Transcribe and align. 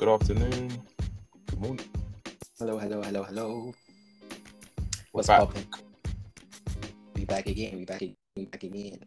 good 0.00 0.08
afternoon, 0.08 0.72
good 1.50 1.60
morning. 1.60 1.86
Hello, 2.58 2.78
hello, 2.78 3.02
hello, 3.02 3.22
hello. 3.22 3.74
What's 5.12 5.28
back. 5.28 5.40
poppin'? 5.40 5.66
We 7.16 7.26
back 7.26 7.46
again. 7.46 7.76
We 7.76 7.84
back 7.84 8.00
again. 8.00 8.16
We 8.34 8.46
back 8.46 8.64
again. 8.64 8.98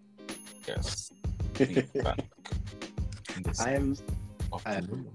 Yes, 0.67 1.11
back. 2.03 2.19
I 3.59 3.71
am. 3.71 3.95
afternoon. 4.53 5.07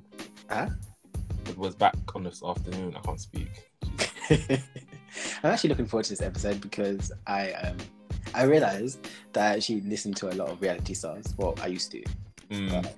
Huh? 0.50 0.68
It 1.46 1.56
was 1.56 1.76
back 1.76 1.94
on 2.16 2.24
this 2.24 2.42
afternoon. 2.44 2.96
I 2.96 3.00
can't 3.06 3.20
speak. 3.20 3.70
I'm 4.30 5.52
actually 5.52 5.70
looking 5.70 5.86
forward 5.86 6.06
to 6.06 6.10
this 6.10 6.22
episode 6.22 6.60
because 6.60 7.12
I 7.28 7.52
um 7.52 7.76
I 8.34 8.42
realized 8.42 9.06
that 9.32 9.52
I 9.52 9.54
actually 9.54 9.82
listen 9.82 10.12
to 10.14 10.30
a 10.30 10.34
lot 10.34 10.48
of 10.48 10.60
reality 10.60 10.94
stars. 10.94 11.32
Well, 11.36 11.54
I 11.62 11.68
used 11.68 11.92
to. 11.92 12.02
Mm, 12.50 12.92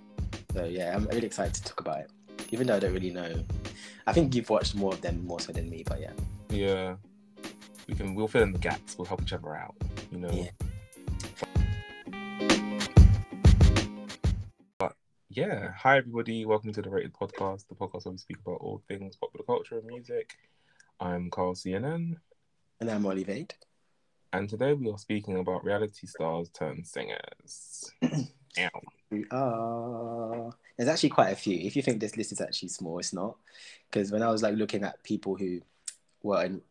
So 0.55 0.65
yeah, 0.65 0.97
I'm 0.97 1.05
really 1.09 1.27
excited 1.27 1.53
to 1.53 1.63
talk 1.63 1.81
about 1.81 1.99
it. 1.99 2.11
Even 2.51 2.67
though 2.67 2.77
I 2.77 2.79
don't 2.81 2.93
really 2.93 3.11
know. 3.11 3.45
I 4.07 4.13
think 4.13 4.35
you've 4.35 4.51
watched 4.51 4.75
more 4.75 4.93
of 4.93 5.01
them 5.01 5.25
more 5.25 5.41
so 5.41 5.53
than 5.53 5.71
me, 5.71 5.85
but 5.87 6.01
yeah. 6.01 6.13
yeah, 6.49 6.97
we 7.89 7.95
can. 7.95 8.15
We'll 8.15 8.29
fill 8.29 8.43
in 8.43 8.53
the 8.53 8.59
gaps. 8.59 8.99
We'll 8.99 9.07
help 9.07 9.23
each 9.23 9.33
other 9.33 9.55
out. 9.55 9.75
You 10.11 10.19
know. 10.19 10.31
Yeah. 10.33 10.51
But 14.79 14.95
yeah, 15.29 15.73
hi 15.77 15.99
everybody. 15.99 16.45
Welcome 16.45 16.73
to 16.73 16.83
the 16.83 16.91
Rated 16.91 17.13
Podcast, 17.13 17.69
the 17.69 17.75
podcast 17.77 18.07
where 18.07 18.13
we 18.13 18.19
speak 18.19 18.39
about 18.45 18.61
all 18.61 18.83
things 18.89 19.17
popular 19.17 19.45
culture 19.45 19.79
and 19.79 19.87
music. 19.87 20.35
I'm 20.99 21.31
Carl 21.31 21.55
CNN, 21.55 22.17
And 22.81 22.91
I'm 22.91 23.07
Olly 23.07 23.25
Vade. 23.25 23.55
and 24.33 24.49
today 24.49 24.75
we 24.75 24.91
are 24.91 24.99
speaking 24.99 25.39
about 25.39 25.65
reality 25.65 26.07
stars 26.07 26.51
turned 26.51 26.87
singers. 26.87 27.91
Ow. 28.59 28.81
We 29.11 29.25
are. 29.31 30.53
There's 30.77 30.89
actually 30.89 31.11
quite 31.11 31.31
a 31.31 31.37
few. 31.37 31.59
If 31.59 31.77
you 31.77 31.83
think 31.83 32.01
this 32.01 32.17
list 32.17 32.33
is 32.33 32.41
actually 32.41 32.69
small, 32.69 32.99
it's 32.99 33.13
not. 33.13 33.37
Because 33.91 34.13
when 34.13 34.23
I 34.23 34.31
was 34.31 34.43
like 34.43 34.55
looking 34.55 34.85
at 34.85 35.03
people 35.03 35.37
who 35.37 35.61
were 36.23 36.45
in 36.45 36.63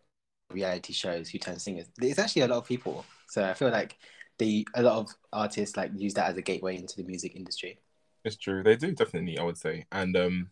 reality 0.51 0.93
shows 0.93 1.29
who 1.29 1.37
turned 1.37 1.61
singers, 1.61 1.87
there's 1.97 2.19
actually 2.19 2.43
a 2.43 2.47
lot 2.47 2.57
of 2.57 2.67
people. 2.67 3.05
So 3.27 3.43
I 3.43 3.53
feel 3.53 3.69
like 3.69 3.97
they 4.37 4.65
a 4.73 4.81
lot 4.81 4.97
of 4.97 5.09
artists 5.31 5.77
like 5.77 5.91
use 5.95 6.13
that 6.15 6.29
as 6.29 6.37
a 6.37 6.41
gateway 6.41 6.77
into 6.77 6.95
the 6.97 7.03
music 7.03 7.35
industry. 7.35 7.79
It's 8.23 8.37
true. 8.37 8.63
They 8.63 8.75
do 8.75 8.93
definitely, 8.93 9.37
I 9.37 9.43
would 9.43 9.57
say, 9.57 9.85
and 9.91 10.15
um, 10.17 10.49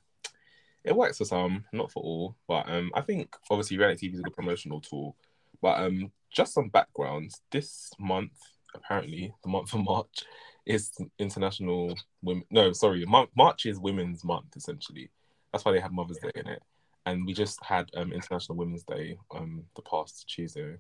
it 0.84 0.96
works 0.96 1.18
for 1.18 1.26
some, 1.26 1.66
not 1.74 1.92
for 1.92 2.02
all. 2.04 2.36
But 2.48 2.70
um, 2.70 2.92
I 2.94 3.02
think 3.02 3.36
obviously 3.50 3.78
reality 3.78 4.10
TV 4.10 4.16
is 4.16 4.20
a 4.20 4.24
good 4.24 4.36
promotional 4.36 4.82
tool. 4.82 5.16
But 5.62 5.80
um, 5.80 6.12
just 6.32 6.54
some 6.54 6.70
background. 6.70 7.32
This 7.52 7.92
month, 8.00 8.32
apparently, 8.74 9.34
the 9.44 9.50
month 9.50 9.74
of 9.74 9.84
March, 9.84 10.24
is 10.68 10.92
International 11.18 11.98
Women. 12.22 12.44
No, 12.52 12.74
sorry, 12.74 13.06
March 13.06 13.66
is 13.66 13.80
Women's 13.80 14.24
Month 14.24 14.56
essentially. 14.56 15.10
That's 15.52 15.66
why 15.66 15.72
they 15.72 15.80
have 15.80 15.92
Mother's 15.92 16.18
Day 16.18 16.32
in 16.36 16.48
it, 16.48 16.62
and 17.06 17.26
we 17.26 17.34
just 17.34 17.64
had 17.64 17.90
um, 17.96 18.12
International 18.12 18.58
Women's 18.58 18.84
Day 18.84 19.18
um 19.34 19.64
the 19.76 19.82
past 19.82 20.28
Tuesday, 20.28 20.78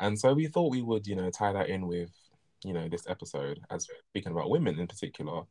and 0.00 0.18
so 0.18 0.32
we 0.32 0.46
thought 0.46 0.70
we 0.70 0.82
would 0.82 1.06
you 1.06 1.16
know 1.16 1.30
tie 1.30 1.52
that 1.52 1.68
in 1.68 1.86
with 1.86 2.10
you 2.64 2.72
know 2.72 2.88
this 2.88 3.08
episode 3.08 3.60
as 3.70 3.86
speaking 4.08 4.32
about 4.32 4.50
women 4.50 4.78
in 4.80 4.86
particular 4.86 5.42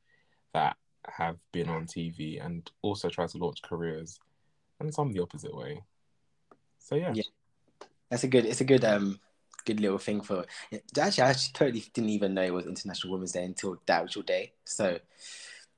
that 0.54 0.76
have 1.08 1.38
been 1.52 1.70
on 1.70 1.86
TV 1.86 2.44
and 2.44 2.70
also 2.82 3.10
try 3.10 3.28
to 3.28 3.38
launch 3.38 3.62
careers, 3.62 4.20
and 4.80 4.94
some 4.94 5.14
the 5.14 5.22
opposite 5.22 5.56
way. 5.56 5.82
So 6.80 6.96
yeah, 6.96 7.14
Yeah. 7.14 7.24
That's 8.10 8.26
a 8.26 8.28
good. 8.28 8.46
It's 8.46 8.62
a 8.62 8.66
good 8.66 8.84
um 8.84 9.20
good 9.66 9.80
little 9.80 9.98
thing 9.98 10.22
for. 10.22 10.46
Actually, 11.00 11.24
I 11.24 11.30
actually 11.30 11.54
totally 11.54 11.84
didn't 11.94 12.10
even 12.12 12.34
know 12.34 12.44
it 12.44 12.54
was 12.54 12.66
International 12.68 13.14
Women's 13.14 13.32
Day 13.32 13.44
until 13.44 13.78
that 13.86 14.04
actual 14.04 14.24
day. 14.24 14.54
So 14.66 15.00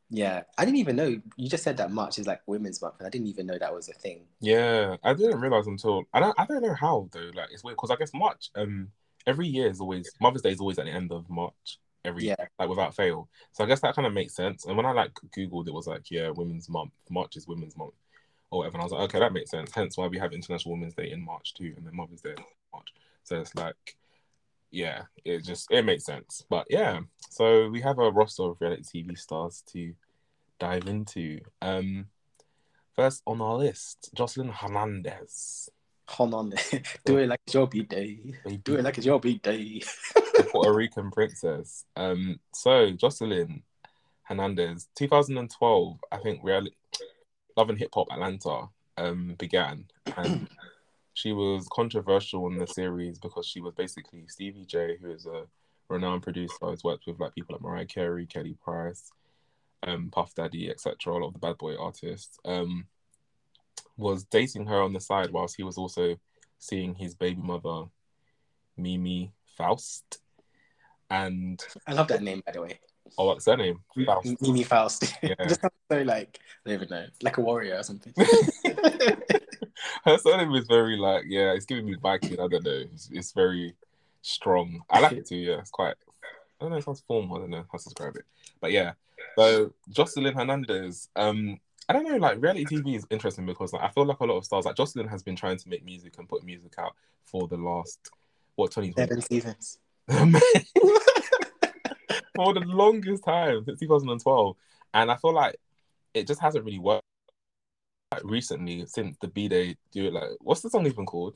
yeah, 0.09 0.43
I 0.57 0.65
didn't 0.65 0.77
even 0.79 0.95
know. 0.95 1.19
You 1.37 1.49
just 1.49 1.63
said 1.63 1.77
that 1.77 1.91
March 1.91 2.19
is 2.19 2.27
like 2.27 2.41
Women's 2.45 2.81
Month, 2.81 2.95
and 2.99 3.07
I 3.07 3.09
didn't 3.09 3.27
even 3.27 3.47
know 3.47 3.57
that 3.57 3.73
was 3.73 3.89
a 3.89 3.93
thing. 3.93 4.21
yeah, 4.41 4.97
I 5.03 5.13
didn't 5.13 5.39
realize 5.39 5.67
until 5.67 6.03
I 6.13 6.19
don't 6.19 6.39
I 6.39 6.45
don't 6.45 6.61
know 6.61 6.75
how 6.75 7.09
though. 7.11 7.31
Like 7.33 7.49
it's 7.51 7.63
weird 7.63 7.77
because 7.77 7.91
I 7.91 7.95
guess 7.95 8.13
March 8.13 8.49
um 8.55 8.89
every 9.25 9.47
year 9.47 9.69
is 9.69 9.79
always 9.81 10.11
Mother's 10.21 10.41
Day 10.43 10.51
is 10.51 10.59
always 10.59 10.77
at 10.79 10.85
the 10.85 10.91
end 10.91 11.11
of 11.11 11.29
March 11.29 11.79
every 12.05 12.25
Yeah. 12.25 12.35
like 12.59 12.69
without 12.69 12.95
fail. 12.95 13.29
So 13.53 13.63
I 13.63 13.67
guess 13.67 13.79
that 13.79 13.95
kind 13.95 14.05
of 14.05 14.13
makes 14.13 14.35
sense. 14.35 14.65
And 14.65 14.75
when 14.77 14.85
I 14.85 14.91
like 14.91 15.13
googled, 15.35 15.67
it 15.67 15.73
was 15.73 15.87
like 15.87 16.11
yeah, 16.11 16.29
Women's 16.29 16.69
Month. 16.69 16.91
March 17.09 17.35
is 17.37 17.47
Women's 17.47 17.77
Month 17.77 17.93
or 18.51 18.59
whatever. 18.59 18.75
And 18.75 18.81
I 18.81 18.85
was 18.85 18.91
like, 18.91 19.01
okay, 19.03 19.19
that 19.19 19.33
makes 19.33 19.49
sense. 19.49 19.71
Hence 19.73 19.97
why 19.97 20.05
we 20.07 20.19
have 20.19 20.33
International 20.33 20.73
Women's 20.75 20.93
Day 20.93 21.09
in 21.11 21.23
March 21.25 21.53
too, 21.55 21.73
and 21.75 21.87
then 21.87 21.95
Mother's 21.95 22.21
Day 22.21 22.31
in 22.31 22.43
March. 22.71 22.93
So 23.23 23.39
it's 23.39 23.55
like, 23.55 23.95
yeah, 24.71 25.03
it 25.23 25.43
just 25.43 25.71
it 25.71 25.85
makes 25.85 26.05
sense. 26.05 26.43
But 26.49 26.67
yeah, 26.69 26.99
so 27.29 27.69
we 27.69 27.81
have 27.81 27.99
a 27.99 28.11
roster 28.11 28.43
of 28.43 28.57
reality 28.59 29.03
TV 29.03 29.17
stars 29.17 29.63
to 29.73 29.93
dive 30.59 30.87
into. 30.87 31.39
Um, 31.61 32.07
first 32.95 33.21
on 33.25 33.41
our 33.41 33.55
list, 33.55 34.11
Joseline 34.15 34.53
Hernandez, 34.53 35.69
Hold 36.09 36.33
on, 36.33 36.53
do 37.05 37.17
it 37.17 37.27
like 37.27 37.39
it's 37.45 37.53
your 37.53 37.67
beat 37.67 37.89
day. 37.89 38.19
Do 38.63 38.75
it 38.75 38.83
like 38.83 38.97
it's 38.97 39.05
your 39.05 39.19
beat 39.19 39.41
day. 39.41 39.81
Puerto 40.51 40.73
Rican 40.73 41.11
princess. 41.11 41.85
Um, 41.95 42.39
so 42.53 42.91
Joseline 42.91 43.61
Hernandez, 44.23 44.89
2012, 44.95 45.99
I 46.11 46.17
think 46.17 46.43
reality 46.43 46.75
Love 47.55 47.69
and 47.69 47.79
Hip 47.79 47.89
Hop 47.93 48.07
Atlanta 48.11 48.67
um 48.97 49.35
began, 49.37 49.85
and 50.17 50.47
she 51.13 51.31
was 51.31 51.67
controversial 51.71 52.47
in 52.47 52.57
the 52.57 52.67
series 52.67 53.19
because 53.19 53.45
she 53.45 53.61
was 53.61 53.73
basically 53.75 54.25
Stevie 54.27 54.65
J, 54.65 54.97
who 55.01 55.11
is 55.11 55.25
a 55.25 55.43
renowned 55.89 56.23
producer, 56.23 56.69
has 56.69 56.83
worked 56.83 57.05
with 57.05 57.19
like 57.19 57.35
people 57.35 57.55
like 57.55 57.61
Mariah 57.61 57.85
Carey, 57.85 58.25
Kelly 58.25 58.57
Price, 58.63 59.11
um, 59.85 60.09
Puff 60.11 60.33
Daddy, 60.33 60.69
etc. 60.69 61.13
All 61.13 61.25
of 61.25 61.33
the 61.33 61.39
bad 61.39 61.57
boy 61.57 61.75
artists. 61.77 62.37
Um, 62.45 62.87
was 63.97 64.23
dating 64.23 64.65
her 64.65 64.81
on 64.81 64.93
the 64.93 64.99
side 64.99 65.31
whilst 65.31 65.55
he 65.55 65.63
was 65.63 65.77
also 65.77 66.15
seeing 66.57 66.95
his 66.95 67.13
baby 67.13 67.41
mother, 67.41 67.85
Mimi 68.77 69.31
Faust. 69.55 70.19
And 71.09 71.63
I 71.85 71.93
love 71.93 72.07
that 72.07 72.23
name, 72.23 72.41
by 72.45 72.53
the 72.53 72.61
way. 72.61 72.79
oh, 73.17 73.27
what's 73.27 73.45
her 73.45 73.57
name? 73.57 73.81
Faust. 74.05 74.41
Mimi 74.41 74.63
Faust. 74.63 75.13
Yeah. 75.21 75.35
Just 75.47 75.61
sounds 75.61 75.73
so 75.91 76.01
like 76.01 76.39
I 76.65 76.69
don't 76.69 76.81
even 76.81 76.89
know, 76.89 77.05
like 77.21 77.37
a 77.37 77.41
warrior 77.41 77.77
or 77.77 77.83
something. 77.83 78.13
Her 80.05 80.17
surname 80.17 80.53
is 80.55 80.67
very 80.67 80.97
like 80.97 81.25
yeah, 81.27 81.53
it's 81.53 81.65
giving 81.65 81.85
me 81.85 81.95
Viking. 82.01 82.39
I 82.39 82.47
don't 82.47 82.63
know. 82.63 82.83
It's, 82.93 83.09
it's 83.11 83.31
very 83.31 83.75
strong. 84.21 84.81
I 84.89 84.99
like 84.99 85.13
it 85.13 85.27
too. 85.27 85.37
Yeah, 85.37 85.59
it's 85.59 85.71
quite. 85.71 85.95
I 86.23 86.63
don't 86.63 86.71
know. 86.71 86.77
It 86.77 86.83
sounds 86.83 87.03
formal. 87.07 87.37
I 87.37 87.39
don't 87.41 87.49
know 87.49 87.65
how 87.71 87.77
to 87.77 87.83
describe 87.83 88.15
it. 88.15 88.25
But 88.61 88.71
yeah. 88.71 88.93
So 89.37 89.73
Joseline 89.91 90.35
Hernandez. 90.35 91.09
Um, 91.15 91.59
I 91.89 91.93
don't 91.93 92.09
know. 92.09 92.17
Like 92.17 92.41
reality 92.41 92.65
TV 92.65 92.95
is 92.95 93.05
interesting 93.09 93.45
because 93.45 93.73
like 93.73 93.83
I 93.83 93.89
feel 93.89 94.05
like 94.05 94.19
a 94.19 94.25
lot 94.25 94.37
of 94.37 94.45
stars 94.45 94.65
like 94.65 94.75
Joseline 94.75 95.09
has 95.09 95.23
been 95.23 95.35
trying 95.35 95.57
to 95.57 95.69
make 95.69 95.83
music 95.83 96.17
and 96.17 96.29
put 96.29 96.43
music 96.43 96.73
out 96.77 96.95
for 97.25 97.47
the 97.47 97.57
last 97.57 97.99
what 98.55 98.71
twenty 98.71 98.93
Seven 98.93 99.21
seasons. 99.21 99.79
for 102.35 102.53
the 102.53 102.61
longest 102.65 103.23
time 103.23 103.63
since 103.65 103.79
2012, 103.79 104.55
and 104.93 105.11
I 105.11 105.15
feel 105.15 105.33
like 105.33 105.55
it 106.13 106.27
just 106.27 106.41
hasn't 106.41 106.65
really 106.65 106.79
worked. 106.79 107.05
Like 108.13 108.23
recently, 108.25 108.85
since 108.85 109.17
the 109.19 109.27
B 109.27 109.47
Day 109.47 109.75
do 109.91 110.05
it 110.05 110.13
like 110.13 110.29
what's 110.39 110.61
the 110.61 110.69
song 110.69 110.85
even 110.85 111.05
called? 111.05 111.35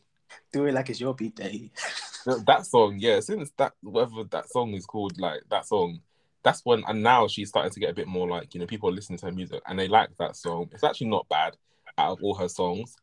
Do 0.52 0.66
it 0.66 0.74
like 0.74 0.90
it's 0.92 1.02
your 1.02 1.16
B 1.16 1.30
Day. 1.30 1.72
That 2.46 2.66
song, 2.66 2.98
yeah. 3.00 3.20
Since 3.22 3.52
that 3.58 3.74
whatever 3.82 4.26
that 4.26 4.50
song 4.50 4.74
is 4.74 4.86
called, 4.86 5.20
like 5.20 5.42
that 5.50 5.66
song, 5.66 6.02
that's 6.44 6.62
when 6.66 6.84
and 6.88 7.02
now 7.02 7.28
she's 7.28 7.50
starting 7.50 7.72
to 7.72 7.80
get 7.80 7.90
a 7.90 7.96
bit 7.96 8.08
more 8.08 8.28
like 8.28 8.54
you 8.54 8.60
know 8.60 8.68
people 8.68 8.90
are 8.90 8.94
listening 8.94 9.18
to 9.20 9.26
her 9.28 9.32
music 9.32 9.62
and 9.66 9.80
they 9.80 9.88
like 9.88 10.10
that 10.20 10.36
song. 10.36 10.70
It's 10.72 10.84
actually 10.84 11.08
not 11.08 11.28
bad 11.30 11.56
out 11.98 12.18
of 12.18 12.24
all 12.24 12.36
her 12.36 12.50
songs, 12.50 12.96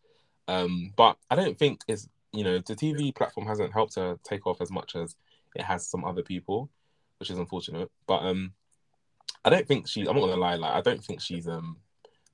um, 0.46 0.92
but 0.94 1.16
I 1.30 1.36
don't 1.36 1.58
think 1.58 1.80
it's 1.88 2.08
you 2.32 2.44
know 2.44 2.58
the 2.58 2.76
TV 2.76 3.12
platform 3.14 3.46
hasn't 3.46 3.72
helped 3.72 3.96
her 3.96 4.18
take 4.22 4.46
off 4.46 4.60
as 4.60 4.70
much 4.70 4.94
as 4.94 5.16
it 5.56 5.62
has 5.62 5.88
some 5.88 6.04
other 6.04 6.22
people, 6.22 6.68
which 7.18 7.30
is 7.30 7.38
unfortunate. 7.38 7.90
But 8.06 8.22
um, 8.22 8.52
I 9.44 9.50
don't 9.50 9.66
think 9.66 9.88
she. 9.88 10.02
I'm 10.02 10.14
not 10.14 10.26
gonna 10.26 10.36
lie. 10.36 10.56
Like 10.56 10.74
I 10.74 10.80
don't 10.80 11.02
think 11.02 11.20
she's 11.20 11.48
um 11.48 11.78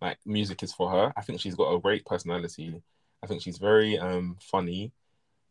like 0.00 0.18
music 0.26 0.62
is 0.62 0.72
for 0.72 0.90
her. 0.90 1.12
I 1.16 1.22
think 1.22 1.40
she's 1.40 1.54
got 1.54 1.72
a 1.74 1.80
great 1.80 2.04
personality. 2.06 2.82
I 3.22 3.26
think 3.26 3.42
she's 3.42 3.58
very 3.58 3.98
um 3.98 4.36
funny. 4.40 4.92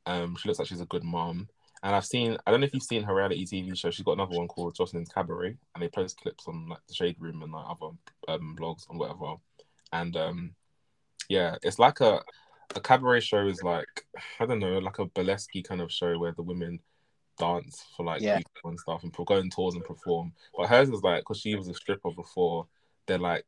Um, 0.05 0.35
she 0.35 0.47
looks 0.47 0.59
like 0.59 0.67
she's 0.67 0.81
a 0.81 0.85
good 0.85 1.03
mom. 1.03 1.49
And 1.83 1.95
I've 1.95 2.05
seen, 2.05 2.37
I 2.45 2.51
don't 2.51 2.59
know 2.59 2.65
if 2.65 2.73
you've 2.73 2.83
seen 2.83 3.03
her 3.03 3.15
reality 3.15 3.45
TV 3.45 3.75
show. 3.75 3.89
She's 3.91 4.03
got 4.05 4.13
another 4.13 4.35
one 4.37 4.47
called 4.49 4.75
Joseline's 4.75 5.09
Cabaret, 5.09 5.55
and 5.73 5.81
they 5.83 5.87
post 5.87 6.19
clips 6.19 6.47
on 6.47 6.67
like 6.67 6.79
the 6.87 6.93
Shade 6.93 7.15
Room 7.19 7.41
and 7.41 7.53
like 7.53 7.65
other 7.69 7.91
um, 8.27 8.55
blogs 8.59 8.89
and 8.89 8.99
whatever. 8.99 9.35
And 9.93 10.15
um, 10.17 10.55
yeah, 11.29 11.55
it's 11.63 11.79
like 11.79 12.01
a 12.01 12.21
a 12.75 12.79
cabaret 12.81 13.21
show 13.21 13.47
is 13.47 13.63
like 13.63 13.87
I 14.39 14.45
don't 14.45 14.59
know, 14.59 14.79
like 14.79 14.99
a 14.99 15.05
burlesque 15.05 15.51
kind 15.67 15.81
of 15.81 15.91
show 15.91 16.17
where 16.17 16.33
the 16.33 16.43
women 16.43 16.79
dance 17.37 17.85
for 17.95 18.05
like 18.05 18.21
Yeah. 18.21 18.37
people 18.37 18.69
and 18.71 18.79
stuff 18.79 19.03
and 19.03 19.13
go 19.13 19.25
on 19.35 19.49
tours 19.49 19.75
and 19.75 19.83
perform. 19.85 20.33
But 20.55 20.67
hers 20.69 20.89
is 20.89 21.01
like 21.01 21.21
because 21.21 21.39
she 21.39 21.55
was 21.55 21.67
a 21.67 21.73
stripper 21.73 22.11
before, 22.11 22.67
they're 23.07 23.17
like 23.17 23.45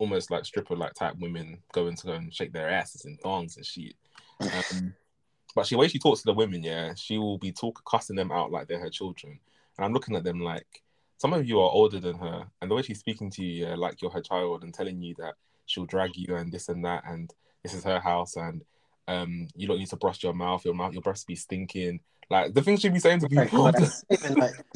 almost 0.00 0.30
like 0.30 0.44
stripper 0.44 0.74
like 0.74 0.94
type 0.94 1.14
women 1.20 1.58
going 1.72 1.94
to 1.94 2.06
go 2.06 2.12
and 2.14 2.34
shake 2.34 2.52
their 2.52 2.70
asses 2.70 3.04
and 3.04 3.20
thongs 3.20 3.56
and 3.56 3.66
shit. 3.66 3.94
Um, 4.40 4.94
but 5.54 5.66
she, 5.66 5.74
the 5.74 5.78
way 5.78 5.88
she 5.88 5.98
talks 5.98 6.20
to 6.20 6.26
the 6.26 6.32
women, 6.32 6.64
yeah, 6.64 6.94
she 6.94 7.18
will 7.18 7.38
be 7.38 7.52
talk 7.52 7.82
cussing 7.84 8.16
them 8.16 8.32
out 8.32 8.50
like 8.50 8.66
they're 8.66 8.80
her 8.80 8.90
children. 8.90 9.38
And 9.76 9.84
I'm 9.84 9.92
looking 9.92 10.16
at 10.16 10.24
them 10.24 10.40
like 10.40 10.82
some 11.18 11.34
of 11.34 11.46
you 11.46 11.60
are 11.60 11.70
older 11.70 12.00
than 12.00 12.16
her, 12.16 12.46
and 12.60 12.70
the 12.70 12.74
way 12.74 12.82
she's 12.82 12.98
speaking 12.98 13.30
to 13.32 13.44
you, 13.44 13.66
yeah, 13.66 13.74
like 13.74 14.00
you're 14.00 14.10
her 14.10 14.22
child, 14.22 14.64
and 14.64 14.72
telling 14.72 15.02
you 15.02 15.14
that 15.18 15.34
she'll 15.66 15.84
drag 15.84 16.16
you 16.16 16.34
and 16.34 16.50
this 16.50 16.70
and 16.70 16.82
that, 16.86 17.02
and 17.06 17.32
this 17.62 17.74
is 17.74 17.84
her 17.84 18.00
house, 18.00 18.36
and 18.36 18.64
um, 19.06 19.46
you 19.54 19.68
don't 19.68 19.78
need 19.78 19.90
to 19.90 19.96
brush 19.96 20.22
your 20.22 20.32
mouth, 20.32 20.64
your 20.64 20.74
mouth, 20.74 20.94
your 20.94 21.02
breath 21.02 21.26
be 21.26 21.36
stinking. 21.36 22.00
Like 22.30 22.54
the 22.54 22.62
things 22.62 22.80
she'd 22.80 22.94
be 22.94 23.00
saying 23.00 23.20
to 23.20 23.28
people. 23.28 23.64
Like, 23.64 23.74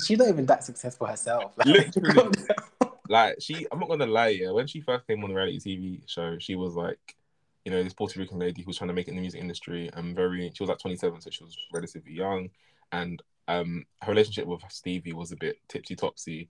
she's 0.04 0.18
not 0.18 0.28
even 0.28 0.44
that 0.46 0.64
successful 0.64 1.06
herself. 1.06 1.54
Like. 1.64 1.94
like 3.14 3.36
she, 3.40 3.66
I'm 3.70 3.78
not 3.78 3.88
gonna 3.88 4.06
lie, 4.06 4.28
yeah. 4.28 4.50
When 4.50 4.66
she 4.66 4.80
first 4.80 5.06
came 5.06 5.22
on 5.22 5.30
the 5.30 5.36
reality 5.36 5.60
TV 5.60 6.02
show, 6.06 6.36
she 6.38 6.56
was 6.56 6.74
like, 6.74 7.16
you 7.64 7.70
know, 7.70 7.82
this 7.82 7.94
Puerto 7.94 8.18
Rican 8.18 8.40
lady 8.40 8.62
who 8.62 8.66
was 8.66 8.78
trying 8.78 8.88
to 8.88 8.94
make 8.94 9.06
it 9.06 9.10
in 9.10 9.16
the 9.16 9.20
music 9.20 9.40
industry. 9.40 9.88
And 9.94 10.16
very, 10.16 10.50
she 10.52 10.62
was 10.62 10.68
like 10.68 10.78
27, 10.78 11.20
so 11.20 11.30
she 11.30 11.44
was 11.44 11.56
relatively 11.72 12.12
young. 12.12 12.50
And 12.92 13.22
um, 13.46 13.84
her 14.02 14.10
relationship 14.10 14.46
with 14.46 14.62
Stevie 14.68 15.12
was 15.12 15.32
a 15.32 15.36
bit 15.36 15.58
tipsy 15.68 15.94
topsy. 15.94 16.48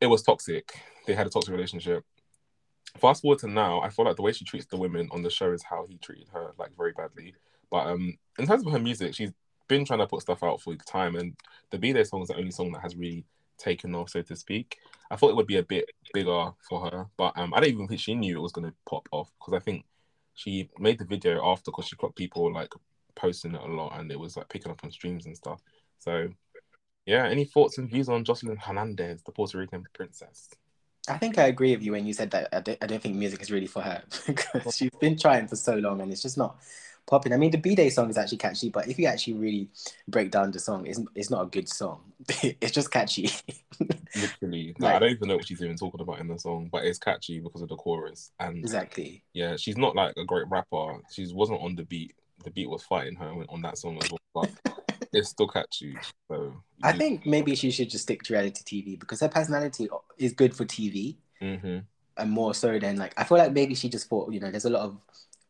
It 0.00 0.06
was 0.06 0.22
toxic. 0.22 0.80
They 1.06 1.14
had 1.14 1.26
a 1.26 1.30
toxic 1.30 1.52
relationship. 1.52 2.04
Fast 2.98 3.22
forward 3.22 3.38
to 3.40 3.48
now, 3.48 3.80
I 3.80 3.90
feel 3.90 4.04
like 4.04 4.16
the 4.16 4.22
way 4.22 4.32
she 4.32 4.44
treats 4.44 4.66
the 4.66 4.76
women 4.76 5.08
on 5.12 5.22
the 5.22 5.30
show 5.30 5.52
is 5.52 5.62
how 5.62 5.86
he 5.88 5.98
treated 5.98 6.28
her, 6.32 6.54
like 6.58 6.76
very 6.76 6.92
badly. 6.92 7.34
But 7.70 7.86
um, 7.86 8.18
in 8.38 8.46
terms 8.46 8.66
of 8.66 8.72
her 8.72 8.78
music, 8.78 9.14
she's 9.14 9.32
been 9.68 9.84
trying 9.84 10.00
to 10.00 10.06
put 10.06 10.22
stuff 10.22 10.42
out 10.42 10.60
for 10.60 10.74
time, 10.74 11.14
and 11.14 11.36
the 11.70 11.78
B 11.78 11.92
Day 11.92 12.04
song 12.04 12.22
is 12.22 12.28
the 12.28 12.36
only 12.36 12.50
song 12.50 12.72
that 12.72 12.82
has 12.82 12.96
really 12.96 13.24
taken 13.58 13.94
off, 13.94 14.10
so 14.10 14.22
to 14.22 14.36
speak. 14.36 14.78
I 15.10 15.16
thought 15.16 15.30
it 15.30 15.36
would 15.36 15.46
be 15.46 15.58
a 15.58 15.62
bit 15.62 15.90
bigger 16.12 16.50
for 16.68 16.88
her, 16.90 17.06
but 17.16 17.36
um, 17.36 17.54
I 17.54 17.60
don't 17.60 17.70
even 17.70 17.88
think 17.88 18.00
she 18.00 18.14
knew 18.14 18.36
it 18.36 18.42
was 18.42 18.52
going 18.52 18.68
to 18.68 18.74
pop 18.88 19.08
off 19.12 19.30
because 19.38 19.54
I 19.54 19.62
think 19.62 19.84
she 20.34 20.70
made 20.78 20.98
the 20.98 21.04
video 21.04 21.44
after 21.44 21.70
because 21.70 21.86
she 21.86 21.96
clocked 21.96 22.16
people 22.16 22.52
like 22.52 22.72
posting 23.14 23.54
it 23.54 23.60
a 23.60 23.66
lot 23.66 23.98
and 23.98 24.10
it 24.12 24.18
was 24.18 24.36
like 24.36 24.48
picking 24.48 24.70
up 24.70 24.84
on 24.84 24.90
streams 24.90 25.26
and 25.26 25.36
stuff. 25.36 25.60
So, 25.98 26.28
yeah, 27.06 27.26
any 27.26 27.44
thoughts 27.44 27.78
and 27.78 27.90
views 27.90 28.08
on 28.08 28.24
Joseline 28.24 28.58
Hernandez, 28.58 29.22
the 29.22 29.32
Puerto 29.32 29.58
Rican 29.58 29.84
princess? 29.92 30.48
I 31.08 31.18
think 31.18 31.38
I 31.38 31.46
agree 31.46 31.74
with 31.74 31.82
you 31.82 31.92
when 31.92 32.06
you 32.06 32.12
said 32.12 32.30
that. 32.32 32.48
I 32.52 32.60
don't, 32.60 32.78
I 32.82 32.86
don't 32.86 33.02
think 33.02 33.16
music 33.16 33.40
is 33.40 33.50
really 33.50 33.66
for 33.66 33.82
her 33.82 34.02
because 34.26 34.76
she's 34.76 34.90
been 35.00 35.18
trying 35.18 35.48
for 35.48 35.56
so 35.56 35.74
long 35.76 36.00
and 36.00 36.12
it's 36.12 36.22
just 36.22 36.36
not 36.36 36.58
popping. 37.08 37.32
I 37.32 37.36
mean, 37.36 37.50
the 37.50 37.58
B 37.58 37.74
Day 37.74 37.90
song 37.90 38.08
is 38.10 38.18
actually 38.18 38.38
catchy, 38.38 38.68
but 38.68 38.86
if 38.86 38.98
you 38.98 39.06
actually 39.06 39.34
really 39.34 39.68
break 40.06 40.30
down 40.30 40.52
the 40.52 40.60
song, 40.60 40.86
it's, 40.86 41.00
it's 41.14 41.30
not 41.30 41.42
a 41.42 41.46
good 41.46 41.68
song. 41.68 42.00
it's 42.28 42.72
just 42.72 42.92
catchy. 42.92 43.30
Literally, 44.16 44.74
like, 44.78 44.94
I 44.94 44.98
don't 45.00 45.10
even 45.10 45.28
know 45.28 45.36
what 45.36 45.46
she's 45.46 45.62
even 45.62 45.76
talking 45.76 46.00
about 46.00 46.20
in 46.20 46.28
the 46.28 46.38
song, 46.38 46.68
but 46.70 46.84
it's 46.84 46.98
catchy 46.98 47.40
because 47.40 47.62
of 47.62 47.68
the 47.68 47.76
chorus. 47.76 48.30
And 48.38 48.58
exactly, 48.58 49.24
yeah, 49.32 49.56
she's 49.56 49.76
not 49.76 49.96
like 49.96 50.14
a 50.16 50.24
great 50.24 50.48
rapper. 50.48 50.98
She 51.12 51.26
wasn't 51.32 51.62
on 51.62 51.74
the 51.74 51.84
beat. 51.84 52.14
The 52.44 52.50
beat 52.50 52.70
was 52.70 52.84
fighting 52.84 53.16
her 53.16 53.44
on 53.48 53.62
that 53.62 53.78
song 53.78 53.98
as 54.00 54.10
well, 54.10 54.48
but 54.64 54.78
it's 55.12 55.30
still 55.30 55.48
catchy. 55.48 55.96
So 56.28 56.54
I 56.82 56.92
think 56.92 57.26
maybe 57.26 57.54
she 57.56 57.70
should 57.70 57.90
just 57.90 58.04
stick 58.04 58.22
to 58.24 58.34
reality 58.34 58.62
TV 58.82 58.98
because 58.98 59.20
her 59.20 59.28
personality 59.28 59.88
is 60.18 60.32
good 60.32 60.54
for 60.54 60.64
TV. 60.64 61.16
Mm-hmm. 61.42 61.78
And 62.16 62.30
more 62.32 62.52
so 62.52 62.80
than 62.80 62.96
like, 62.96 63.14
I 63.16 63.22
feel 63.22 63.38
like 63.38 63.52
maybe 63.52 63.76
she 63.76 63.88
just 63.88 64.08
thought, 64.08 64.32
you 64.32 64.40
know, 64.40 64.50
there's 64.50 64.64
a 64.64 64.70
lot 64.70 64.82
of 64.82 64.96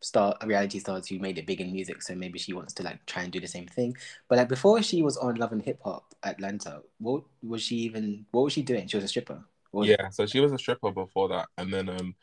star 0.01 0.35
reality 0.45 0.79
stars 0.79 1.07
who 1.07 1.19
made 1.19 1.37
it 1.37 1.45
big 1.45 1.61
in 1.61 1.71
music, 1.71 2.01
so 2.01 2.15
maybe 2.15 2.39
she 2.39 2.53
wants 2.53 2.73
to 2.73 2.83
like 2.83 3.05
try 3.05 3.23
and 3.23 3.31
do 3.31 3.39
the 3.39 3.47
same 3.47 3.67
thing. 3.67 3.95
But 4.27 4.37
like 4.37 4.49
before 4.49 4.81
she 4.81 5.01
was 5.01 5.17
on 5.17 5.35
Love 5.35 5.51
and 5.51 5.61
Hip 5.61 5.79
Hop 5.83 6.13
Atlanta, 6.23 6.81
what 6.99 7.23
was 7.41 7.61
she 7.61 7.75
even? 7.77 8.25
What 8.31 8.43
was 8.43 8.53
she 8.53 8.61
doing? 8.61 8.87
She 8.87 8.97
was 8.97 9.03
a 9.03 9.09
stripper. 9.09 9.43
Yeah, 9.73 10.09
so 10.09 10.25
she 10.25 10.39
was 10.39 10.51
a 10.51 10.57
stripper 10.57 10.91
before 10.91 11.29
that, 11.29 11.47
and 11.57 11.71
then 11.71 11.89
um, 11.89 12.15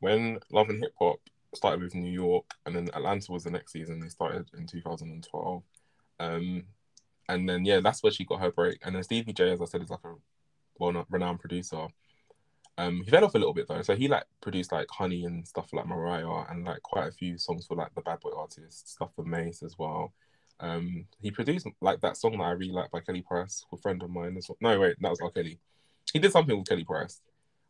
when 0.00 0.38
Love 0.50 0.68
and 0.68 0.80
Hip 0.82 0.92
Hop 0.98 1.18
started 1.54 1.82
with 1.82 1.94
New 1.94 2.10
York, 2.10 2.44
and 2.66 2.74
then 2.74 2.88
Atlanta 2.94 3.30
was 3.32 3.44
the 3.44 3.50
next 3.50 3.72
season. 3.72 4.00
They 4.00 4.08
started 4.08 4.50
in 4.56 4.66
2012. 4.66 5.62
Um, 6.20 6.64
and 7.28 7.48
then 7.48 7.64
yeah, 7.64 7.80
that's 7.80 8.02
where 8.02 8.12
she 8.12 8.24
got 8.24 8.40
her 8.40 8.50
break. 8.50 8.78
And 8.84 8.94
then 8.94 9.02
Stevie 9.02 9.32
J, 9.32 9.52
as 9.52 9.60
I 9.60 9.66
said, 9.66 9.82
is 9.82 9.90
like 9.90 10.04
a 10.04 10.14
well 10.78 11.06
renowned 11.10 11.40
producer. 11.40 11.86
Um, 12.78 13.02
he 13.04 13.10
fell 13.10 13.24
off 13.24 13.34
a 13.34 13.38
little 13.38 13.54
bit 13.54 13.68
though. 13.68 13.82
So 13.82 13.94
he 13.94 14.08
like 14.08 14.24
produced 14.40 14.72
like 14.72 14.88
Honey 14.90 15.24
and 15.24 15.46
stuff 15.46 15.70
for, 15.70 15.76
like 15.76 15.86
Mariah 15.86 16.46
and 16.50 16.64
like 16.64 16.82
quite 16.82 17.08
a 17.08 17.12
few 17.12 17.36
songs 17.38 17.66
for 17.66 17.76
like 17.76 17.94
the 17.94 18.00
Bad 18.00 18.20
Boy 18.20 18.30
artists, 18.36 18.92
stuff 18.92 19.10
for 19.14 19.24
Mase 19.24 19.62
as 19.62 19.78
well. 19.78 20.12
Um, 20.60 21.06
he 21.20 21.30
produced 21.30 21.66
like 21.80 22.00
that 22.00 22.16
song 22.16 22.38
that 22.38 22.44
I 22.44 22.50
really 22.52 22.72
like 22.72 22.90
by 22.90 23.00
Kelly 23.00 23.22
Price, 23.22 23.64
a 23.72 23.76
friend 23.76 24.02
of 24.02 24.10
mine. 24.10 24.36
As 24.36 24.48
well. 24.48 24.56
No, 24.60 24.80
wait, 24.80 24.96
that 25.00 25.10
was 25.10 25.20
R. 25.20 25.30
Kelly. 25.30 25.58
He 26.12 26.18
did 26.18 26.32
something 26.32 26.56
with 26.56 26.68
Kelly 26.68 26.84
Price. 26.84 27.20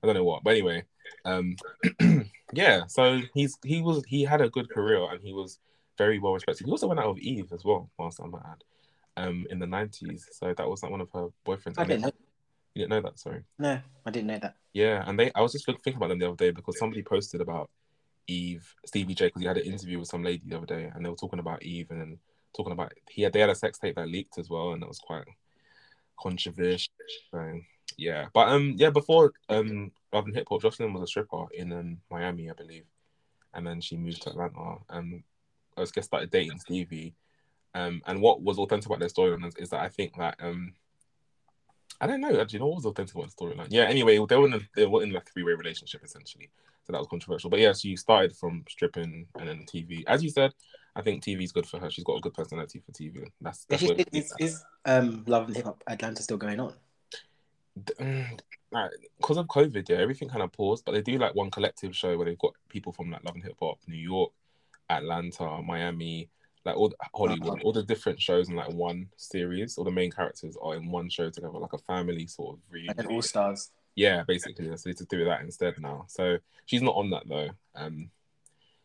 I 0.02 0.06
don't 0.06 0.16
know 0.16 0.24
what, 0.24 0.42
but 0.42 0.50
anyway, 0.50 0.84
um, 1.24 1.56
yeah. 2.52 2.86
So 2.86 3.20
he's 3.34 3.56
he 3.64 3.82
was 3.82 4.04
he 4.06 4.24
had 4.24 4.40
a 4.40 4.50
good 4.50 4.68
career 4.68 5.02
and 5.10 5.22
he 5.22 5.32
was 5.32 5.58
very 5.96 6.18
well 6.18 6.34
respected. 6.34 6.66
He 6.66 6.70
also 6.70 6.88
went 6.88 7.00
out 7.00 7.14
with 7.14 7.22
Eve 7.22 7.52
as 7.52 7.64
well, 7.64 7.90
whilst 7.98 8.20
I'm 8.20 8.32
mad, 8.32 8.64
um, 9.16 9.46
in 9.50 9.58
the 9.58 9.66
nineties. 9.66 10.28
So 10.32 10.52
that 10.52 10.68
was 10.68 10.82
like 10.82 10.90
one 10.92 11.00
of 11.00 11.10
her 11.12 11.28
boyfriends. 11.46 11.78
I 11.78 11.84
didn't 11.84 12.02
know. 12.02 12.12
You 12.74 12.82
didn't 12.82 12.90
know 12.90 13.08
that, 13.08 13.18
sorry. 13.18 13.42
No, 13.58 13.78
I 14.06 14.10
didn't 14.10 14.28
know 14.28 14.38
that. 14.38 14.56
Yeah, 14.72 15.04
and 15.06 15.18
they 15.18 15.30
I 15.34 15.42
was 15.42 15.52
just 15.52 15.66
thinking 15.66 15.96
about 15.96 16.08
them 16.08 16.18
the 16.18 16.28
other 16.28 16.36
day 16.36 16.50
because 16.50 16.78
somebody 16.78 17.02
posted 17.02 17.40
about 17.40 17.70
Eve, 18.26 18.74
Stevie 18.86 19.14
J, 19.14 19.26
because 19.26 19.42
he 19.42 19.48
had 19.48 19.58
an 19.58 19.66
interview 19.66 19.98
with 19.98 20.08
some 20.08 20.22
lady 20.22 20.42
the 20.46 20.56
other 20.56 20.66
day, 20.66 20.90
and 20.94 21.04
they 21.04 21.10
were 21.10 21.16
talking 21.16 21.38
about 21.38 21.62
Eve 21.62 21.90
and 21.90 22.18
talking 22.56 22.72
about 22.72 22.92
he 23.10 23.22
had 23.22 23.32
they 23.32 23.40
had 23.40 23.50
a 23.50 23.54
sex 23.54 23.78
tape 23.78 23.96
that 23.96 24.08
leaked 24.08 24.38
as 24.38 24.48
well, 24.48 24.72
and 24.72 24.82
that 24.82 24.88
was 24.88 24.98
quite 24.98 25.24
controversial. 26.18 26.92
So, 27.30 27.60
yeah, 27.98 28.26
but 28.32 28.48
um, 28.48 28.74
yeah, 28.76 28.90
before 28.90 29.32
um, 29.48 29.92
and 30.12 30.34
Hip 30.34 30.46
Hop, 30.48 30.62
Joseline 30.62 30.92
was 30.92 31.02
a 31.02 31.06
stripper 31.06 31.46
in 31.52 31.72
um, 31.72 31.98
Miami, 32.10 32.50
I 32.50 32.54
believe, 32.54 32.84
and 33.54 33.66
then 33.66 33.80
she 33.80 33.96
moved 33.96 34.22
to 34.22 34.30
Atlanta, 34.30 34.76
and 34.88 35.22
I 35.76 35.80
was 35.80 35.92
guess 35.92 36.06
started 36.06 36.30
dating 36.30 36.58
Stevie. 36.60 37.14
Um, 37.74 38.02
and 38.06 38.20
what 38.20 38.42
was 38.42 38.58
authentic 38.58 38.86
about 38.86 38.98
their 38.98 39.08
storyline 39.08 39.48
is, 39.48 39.56
is 39.56 39.70
that 39.70 39.80
I 39.80 39.88
think 39.88 40.16
that 40.18 40.36
um, 40.40 40.74
I 42.02 42.08
don't 42.08 42.20
know 42.20 42.40
actually. 42.40 42.58
What 42.58 42.74
was 42.74 42.84
authentic 42.84 43.14
the 43.14 43.22
storyline? 43.28 43.68
Yeah. 43.70 43.84
Anyway, 43.84 44.18
they 44.28 44.36
were 44.36 44.46
in 44.46 44.54
a, 44.54 44.60
they 44.74 44.86
were 44.86 45.04
in 45.04 45.14
a 45.14 45.20
three 45.20 45.44
way 45.44 45.52
relationship 45.52 46.02
essentially, 46.04 46.50
so 46.84 46.92
that 46.92 46.98
was 46.98 47.06
controversial. 47.06 47.48
But 47.48 47.60
yeah, 47.60 47.72
she 47.72 47.94
started 47.94 48.36
from 48.36 48.64
stripping 48.68 49.26
and 49.38 49.48
then 49.48 49.64
TV. 49.72 50.02
As 50.08 50.24
you 50.24 50.28
said, 50.28 50.52
I 50.96 51.02
think 51.02 51.22
TV 51.22 51.44
is 51.44 51.52
good 51.52 51.64
for 51.64 51.78
her. 51.78 51.90
She's 51.90 52.02
got 52.02 52.16
a 52.16 52.20
good 52.20 52.34
personality 52.34 52.82
for 52.84 52.90
TV. 52.90 53.24
That's, 53.40 53.64
that's 53.66 53.84
is, 53.84 54.04
is, 54.12 54.34
is 54.40 54.64
um 54.84 55.22
Love 55.28 55.46
and 55.46 55.56
Hip 55.56 55.64
Hop 55.64 55.84
Atlanta 55.86 56.22
still 56.24 56.38
going 56.38 56.58
on? 56.58 56.74
Because 57.86 59.36
of 59.36 59.46
COVID, 59.46 59.88
yeah, 59.88 59.98
everything 59.98 60.28
kind 60.28 60.42
of 60.42 60.50
paused. 60.50 60.84
But 60.84 60.92
they 60.92 61.02
do 61.02 61.18
like 61.18 61.36
one 61.36 61.52
collective 61.52 61.94
show 61.94 62.16
where 62.16 62.26
they've 62.26 62.38
got 62.38 62.54
people 62.68 62.92
from 62.92 63.12
like 63.12 63.22
Love 63.24 63.36
and 63.36 63.44
Hip 63.44 63.56
Hop, 63.60 63.78
New 63.86 63.96
York, 63.96 64.32
Atlanta, 64.90 65.62
Miami, 65.62 66.28
like 66.64 66.76
all 66.76 66.88
the, 66.88 66.96
Hollywood, 67.14 67.62
all 67.62 67.72
the 67.72 67.82
different 67.82 68.20
shows 68.20 68.48
in 68.48 68.56
like 68.56 68.72
one 68.72 69.08
series. 69.16 69.78
All 69.78 69.84
the 69.84 69.90
main 69.90 70.10
characters 70.10 70.56
are 70.62 70.74
in 70.74 70.90
one 70.90 71.08
show 71.08 71.30
together, 71.30 71.58
like 71.58 71.72
a 71.72 71.78
family 71.78 72.26
sort 72.26 72.56
of 72.56 72.60
reunion. 72.70 72.96
Like 72.96 73.10
all 73.10 73.22
stars. 73.22 73.70
Yeah, 73.94 74.22
basically. 74.26 74.74
So 74.76 74.88
they 74.88 74.94
to 74.94 75.04
do 75.04 75.24
that 75.24 75.42
instead 75.42 75.74
now. 75.78 76.06
So 76.08 76.38
she's 76.66 76.82
not 76.82 76.94
on 76.94 77.10
that 77.10 77.28
though. 77.28 77.50
Um, 77.74 78.10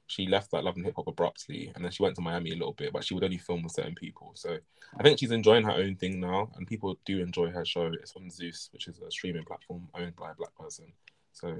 she 0.07 0.25
left 0.25 0.51
that 0.51 0.63
Love 0.63 0.77
and 0.77 0.85
Hip 0.85 0.95
Hop 0.95 1.07
abruptly, 1.07 1.71
and 1.75 1.83
then 1.83 1.91
she 1.91 2.01
went 2.01 2.15
to 2.15 2.21
Miami 2.21 2.51
a 2.51 2.55
little 2.55 2.73
bit, 2.73 2.93
but 2.93 3.03
she 3.03 3.13
would 3.13 3.25
only 3.25 3.37
film 3.37 3.63
with 3.63 3.73
certain 3.73 3.93
people. 3.93 4.31
So 4.35 4.57
I 4.97 5.03
think 5.03 5.19
she's 5.19 5.31
enjoying 5.31 5.65
her 5.65 5.71
own 5.71 5.95
thing 5.95 6.19
now, 6.19 6.49
and 6.55 6.65
people 6.65 6.97
do 7.05 7.19
enjoy 7.19 7.49
her 7.49 7.65
show. 7.65 7.91
It's 7.93 8.15
on 8.15 8.29
Zeus, 8.29 8.69
which 8.71 8.87
is 8.87 8.99
a 8.99 9.11
streaming 9.11 9.43
platform 9.43 9.89
owned 9.93 10.15
by 10.15 10.31
a 10.31 10.35
black 10.35 10.55
person. 10.55 10.85
So, 11.33 11.57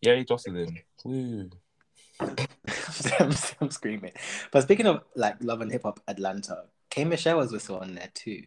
yay, 0.00 0.24
Joseline! 0.24 0.78
Woo! 1.04 1.50
I'm, 2.20 3.32
I'm, 3.60 3.70
screaming. 3.70 4.12
But 4.50 4.62
speaking 4.62 4.86
of 4.86 5.02
like 5.16 5.42
Love 5.42 5.60
and 5.60 5.72
Hip 5.72 5.82
Hop 5.84 6.00
Atlanta, 6.06 6.64
K 6.90 7.04
Michelle 7.04 7.38
was 7.38 7.52
also 7.52 7.78
on 7.78 7.94
there 7.94 8.10
too. 8.14 8.42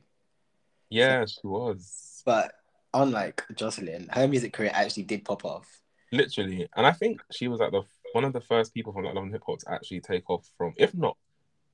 Yeah, 0.89 1.25
so, 1.25 1.33
she 1.41 1.47
was. 1.47 2.21
But 2.25 2.53
unlike 2.93 3.43
Joseline, 3.53 4.13
her 4.13 4.27
music 4.27 4.53
career 4.53 4.71
actually 4.73 5.03
did 5.03 5.25
pop 5.25 5.43
off. 5.45 5.81
Literally, 6.11 6.67
and 6.75 6.85
I 6.85 6.91
think 6.91 7.21
she 7.31 7.47
was 7.47 7.59
like 7.59 7.71
the 7.71 7.83
one 8.13 8.23
of 8.23 8.33
the 8.33 8.41
first 8.41 8.73
people 8.73 8.93
from 8.93 9.03
like 9.03 9.13
Love 9.13 9.25
and 9.25 9.33
Hip 9.33 9.43
Hop 9.45 9.59
to 9.59 9.71
actually 9.71 9.99
take 9.99 10.29
off 10.29 10.49
from, 10.57 10.73
if 10.77 10.93
not 10.93 11.17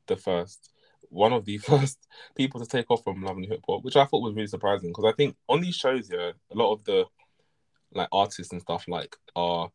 the 0.07 0.17
first, 0.17 0.71
one 1.09 1.33
of 1.33 1.45
the 1.45 1.57
first 1.69 1.99
people 2.35 2.59
to 2.59 2.65
take 2.65 2.89
off 2.89 3.03
from 3.03 3.21
Love 3.21 3.37
and 3.37 3.45
Hip 3.45 3.61
Hop, 3.69 3.83
which 3.83 3.95
I 3.95 4.05
thought 4.05 4.23
was 4.23 4.33
really 4.33 4.47
surprising 4.47 4.89
because 4.89 5.05
I 5.05 5.15
think 5.15 5.35
on 5.47 5.61
these 5.61 5.75
shows, 5.75 6.09
yeah, 6.09 6.31
a 6.51 6.55
lot 6.55 6.73
of 6.73 6.83
the 6.83 7.05
like 7.93 8.07
artists 8.11 8.51
and 8.53 8.61
stuff 8.61 8.85
like 8.87 9.15
are 9.35 9.69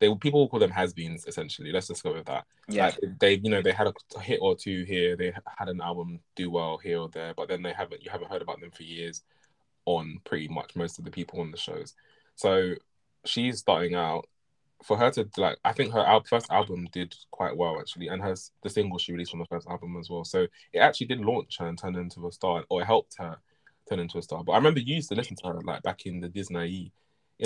they 0.00 0.12
people 0.16 0.40
will 0.40 0.48
call 0.48 0.60
them 0.60 0.70
has-beens 0.70 1.26
essentially. 1.26 1.70
Let's 1.70 1.88
just 1.88 2.02
go 2.02 2.14
with 2.14 2.26
that. 2.26 2.44
Yeah, 2.68 2.86
like, 2.86 3.18
they 3.20 3.34
you 3.34 3.50
know 3.50 3.62
they 3.62 3.72
had 3.72 3.86
a 3.86 4.20
hit 4.20 4.40
or 4.42 4.56
two 4.56 4.84
here, 4.84 5.14
they 5.14 5.32
had 5.58 5.68
an 5.68 5.80
album 5.80 6.20
do 6.34 6.50
well 6.50 6.78
here 6.78 6.98
or 6.98 7.08
there, 7.08 7.34
but 7.36 7.48
then 7.48 7.62
they 7.62 7.72
haven't 7.72 8.02
you 8.02 8.10
haven't 8.10 8.30
heard 8.30 8.42
about 8.42 8.60
them 8.60 8.70
for 8.70 8.82
years 8.82 9.22
on 9.84 10.20
pretty 10.24 10.48
much 10.48 10.74
most 10.74 10.98
of 10.98 11.04
the 11.04 11.10
people 11.10 11.40
on 11.40 11.50
the 11.50 11.58
shows. 11.58 11.94
So 12.34 12.74
she's 13.24 13.58
starting 13.58 13.94
out 13.94 14.26
for 14.82 14.96
her 14.96 15.10
to 15.10 15.28
like 15.36 15.58
I 15.64 15.72
think 15.72 15.92
her 15.92 16.00
al- 16.00 16.24
first 16.24 16.50
album 16.50 16.88
did 16.92 17.14
quite 17.30 17.56
well 17.56 17.78
actually, 17.78 18.08
and 18.08 18.22
her 18.22 18.34
the 18.62 18.70
single 18.70 18.98
she 18.98 19.12
released 19.12 19.32
from 19.32 19.40
the 19.40 19.46
first 19.46 19.68
album 19.68 19.96
as 20.00 20.08
well. 20.08 20.24
So 20.24 20.46
it 20.72 20.78
actually 20.78 21.08
did 21.08 21.20
launch 21.20 21.58
her 21.58 21.66
and 21.66 21.78
turn 21.78 21.94
her 21.94 22.00
into 22.00 22.26
a 22.26 22.32
star, 22.32 22.64
or 22.70 22.80
it 22.82 22.86
helped 22.86 23.16
her 23.18 23.36
turn 23.88 24.00
into 24.00 24.16
a 24.16 24.22
star. 24.22 24.42
But 24.42 24.52
I 24.52 24.56
remember 24.56 24.80
you 24.80 24.96
used 24.96 25.10
to 25.10 25.14
listen 25.14 25.36
to 25.36 25.48
her 25.48 25.60
like 25.62 25.82
back 25.82 26.06
in 26.06 26.20
the 26.20 26.28
Disney 26.28 26.92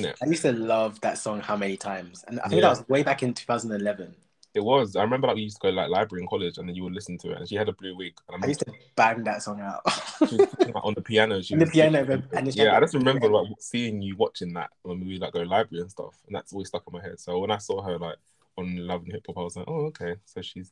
it. 0.03 0.17
I 0.23 0.27
used 0.27 0.43
to 0.43 0.53
love 0.53 1.01
that 1.03 1.19
song 1.19 1.41
how 1.41 1.57
many 1.57 1.77
times, 1.77 2.25
and 2.27 2.41
I 2.41 2.49
think 2.49 2.63
yeah. 2.63 2.69
that 2.69 2.79
was 2.79 2.89
way 2.89 3.03
back 3.03 3.23
in 3.23 3.35
2011. 3.35 4.15
It 4.55 4.63
was. 4.63 4.95
I 4.95 5.03
remember 5.03 5.27
like 5.27 5.37
we 5.37 5.43
used 5.43 5.61
to 5.61 5.69
go 5.69 5.71
like 5.71 5.91
library 5.91 6.23
in 6.23 6.29
college, 6.29 6.59
and 6.59 6.69
then 6.69 6.77
you 6.77 6.85
would 6.85 6.95
listen 6.95 7.19
to 7.19 7.33
it. 7.33 7.39
And 7.39 7.49
she 7.49 7.57
had 7.57 7.69
a 7.69 7.73
blue 7.73 7.97
week. 7.97 8.17
I, 8.31 8.37
I, 8.41 8.47
used 8.47 8.61
to 8.61 8.73
bang 8.95 9.25
that 9.25 9.43
song 9.43 9.61
out. 9.61 9.83
she 10.29 10.37
was, 10.37 10.49
like, 10.59 10.75
on 10.85 10.95
the 10.95 11.03
piano. 11.03 11.43
She 11.43 11.55
on 11.55 11.61
the 11.61 11.67
piano, 11.67 12.23
and 12.33 12.55
yeah, 12.55 12.77
I 12.77 12.81
just 12.81 12.95
remember 12.95 13.29
like 13.29 13.49
seeing 13.59 14.01
you 14.01 14.17
watching 14.17 14.53
that 14.55 14.71
when 14.83 15.05
we 15.05 15.19
like 15.19 15.33
go 15.33 15.43
library 15.43 15.83
and 15.83 15.91
stuff, 15.91 16.15
and 16.27 16.35
that's 16.35 16.53
always 16.53 16.69
stuck 16.69 16.85
in 16.87 16.93
my 16.93 17.03
head. 17.03 17.19
So 17.19 17.39
when 17.41 17.51
I 17.51 17.59
saw 17.59 17.83
her 17.83 17.99
like 17.99 18.17
on 18.57 18.77
Love 18.77 19.03
and 19.03 19.13
Hip 19.13 19.25
Hop, 19.27 19.39
I 19.39 19.43
was 19.43 19.57
like, 19.57 19.67
oh, 19.69 19.87
okay. 19.87 20.15
So 20.25 20.41
she's, 20.41 20.71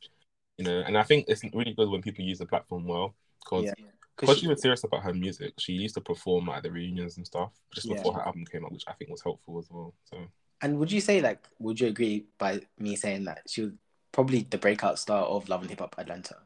you 0.57 0.65
know, 0.65 0.79
and 0.85 0.97
I 0.97 1.03
think 1.03 1.25
it's 1.27 1.43
really 1.53 1.73
good 1.73 1.89
when 1.89 2.01
people 2.01 2.23
use 2.23 2.39
the 2.39 2.45
platform 2.45 2.87
well 2.87 3.15
because 3.43 3.65
Yeah. 3.65 3.85
Because 4.15 4.29
she, 4.29 4.39
she 4.39 4.47
was 4.47 4.61
serious 4.61 4.83
about 4.83 5.03
her 5.03 5.13
music. 5.13 5.53
She 5.59 5.73
used 5.73 5.95
to 5.95 6.01
perform 6.01 6.49
at 6.49 6.63
the 6.63 6.71
reunions 6.71 7.17
and 7.17 7.25
stuff 7.25 7.51
just 7.73 7.87
Yeah. 7.87 7.89
before 7.89 8.13
her 8.13 8.21
album 8.21 8.45
came 8.45 8.65
out, 8.65 8.71
which 8.73 8.85
I 8.87 8.93
think 8.93 9.11
was 9.11 9.23
helpful 9.23 9.59
as 9.59 9.67
well. 9.71 9.93
So 10.05 10.27
and 10.61 10.79
would 10.79 10.91
you 10.91 11.01
say 11.01 11.21
like 11.21 11.47
would 11.59 11.79
you 11.79 11.87
agree 11.87 12.25
by 12.37 12.61
me 12.77 12.95
saying 12.95 13.25
that 13.25 13.41
she 13.47 13.61
was 13.63 13.71
probably 14.11 14.41
the 14.43 14.57
breakout 14.57 14.99
star 14.99 15.23
of 15.25 15.49
Love 15.49 15.61
and 15.61 15.69
Hip 15.69 15.79
Hop 15.79 15.95
Atlanta? 15.97 16.37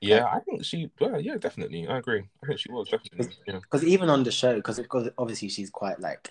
yeah, 0.00 0.24
I 0.26 0.40
think 0.40 0.64
she, 0.64 0.90
well, 1.00 1.20
yeah, 1.20 1.36
definitely, 1.36 1.86
I 1.88 1.98
agree. 1.98 2.24
I 2.42 2.46
think 2.46 2.60
she 2.60 2.70
was 2.70 2.88
definitely, 2.88 3.36
yeah, 3.46 3.60
Because 3.62 3.84
even 3.84 4.08
on 4.10 4.22
the 4.24 4.30
show, 4.30 4.56
because 4.56 4.80
obviously 5.18 5.48
she's 5.48 5.70
quite 5.70 6.00
like, 6.00 6.30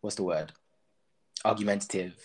what's 0.00 0.16
the 0.16 0.22
word, 0.24 0.52
argumentative, 1.44 2.16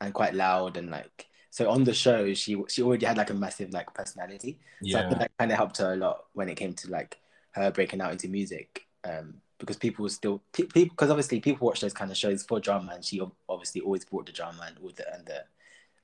and 0.00 0.14
quite 0.14 0.34
loud 0.34 0.76
and 0.76 0.90
like. 0.90 1.26
So 1.50 1.70
on 1.70 1.84
the 1.84 1.94
show, 1.94 2.34
she 2.34 2.62
she 2.68 2.82
already 2.82 3.06
had 3.06 3.16
like 3.18 3.30
a 3.30 3.34
massive 3.34 3.72
like 3.72 3.94
personality. 3.94 4.60
So 4.88 4.98
I 5.00 5.02
yeah, 5.02 5.08
think 5.08 5.20
that 5.20 5.32
kind 5.38 5.52
of 5.52 5.56
helped 5.58 5.78
her 5.78 5.94
a 5.94 5.96
lot 5.96 6.26
when 6.34 6.48
it 6.48 6.56
came 6.56 6.74
to 6.74 6.90
like 6.90 7.18
her 7.56 7.70
breaking 7.70 8.00
out 8.00 8.12
into 8.12 8.28
music. 8.28 8.86
Um, 9.04 9.40
because 9.58 9.76
people 9.76 10.08
still 10.08 10.42
people 10.52 10.84
because 10.84 11.10
obviously 11.10 11.40
people 11.40 11.66
watch 11.66 11.80
those 11.80 11.94
kind 11.94 12.10
of 12.10 12.16
shows 12.16 12.42
for 12.42 12.60
drama, 12.60 12.92
and 12.94 13.04
she 13.04 13.20
obviously 13.48 13.80
always 13.80 14.04
brought 14.04 14.26
the 14.26 14.32
drama 14.32 14.64
and 14.66 14.76
all 14.82 14.92
the 14.94 15.14
and 15.14 15.26
the 15.26 15.44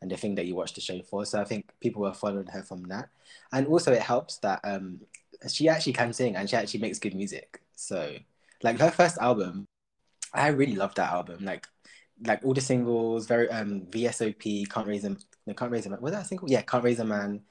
and 0.00 0.10
the 0.10 0.16
thing 0.16 0.34
that 0.34 0.46
you 0.46 0.54
watch 0.54 0.74
the 0.74 0.80
show 0.80 1.00
for. 1.02 1.24
So 1.24 1.40
I 1.40 1.44
think 1.44 1.70
people 1.80 2.02
were 2.02 2.14
following 2.14 2.46
her 2.46 2.62
from 2.62 2.84
that, 2.84 3.10
and 3.52 3.66
also 3.66 3.92
it 3.92 4.02
helps 4.02 4.38
that 4.38 4.60
um 4.64 5.00
she 5.50 5.68
actually 5.68 5.92
can 5.92 6.12
sing 6.12 6.36
and 6.36 6.48
she 6.48 6.56
actually 6.56 6.80
makes 6.80 6.98
good 6.98 7.14
music. 7.14 7.60
So 7.74 8.16
like 8.62 8.78
her 8.78 8.90
first 8.90 9.18
album, 9.18 9.66
I 10.32 10.48
really 10.48 10.76
loved 10.76 10.96
that 10.96 11.12
album. 11.12 11.44
Like 11.44 11.66
like 12.24 12.44
all 12.44 12.54
the 12.54 12.60
singles, 12.60 13.26
very 13.26 13.50
um 13.50 13.82
VSOP, 13.90 14.70
can't 14.70 14.86
raise 14.86 15.02
them, 15.02 15.18
no, 15.46 15.54
can't 15.54 15.70
raise 15.70 15.86
a 15.86 15.90
man. 15.90 16.00
Was 16.00 16.12
that 16.12 16.22
a 16.22 16.26
single? 16.26 16.48
Yeah, 16.48 16.62
can't 16.62 16.84
raise 16.84 17.00
a 17.00 17.04
man. 17.04 17.42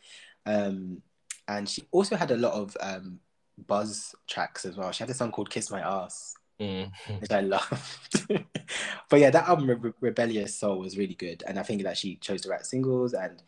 Um, 0.45 1.01
and 1.47 1.69
she 1.69 1.83
also 1.91 2.15
had 2.15 2.31
a 2.31 2.37
lot 2.37 2.53
of 2.53 2.75
um 2.81 3.19
buzz 3.67 4.15
tracks 4.27 4.65
as 4.65 4.77
well. 4.77 4.91
She 4.91 5.03
had 5.03 5.09
a 5.09 5.13
song 5.13 5.31
called 5.31 5.49
"Kiss 5.49 5.71
My 5.71 5.81
Ass," 5.81 6.35
mm. 6.59 6.91
which 7.19 7.31
I 7.31 7.41
loved. 7.41 8.27
but 9.09 9.19
yeah, 9.19 9.29
that 9.29 9.47
album 9.47 9.69
Re- 9.69 9.93
"Rebellious 9.99 10.55
Soul" 10.55 10.79
was 10.79 10.97
really 10.97 11.15
good, 11.15 11.43
and 11.47 11.59
I 11.59 11.63
think 11.63 11.83
that 11.83 11.97
she 11.97 12.15
chose 12.17 12.41
the 12.41 12.49
right 12.49 12.65
singles. 12.65 13.13
And 13.13 13.41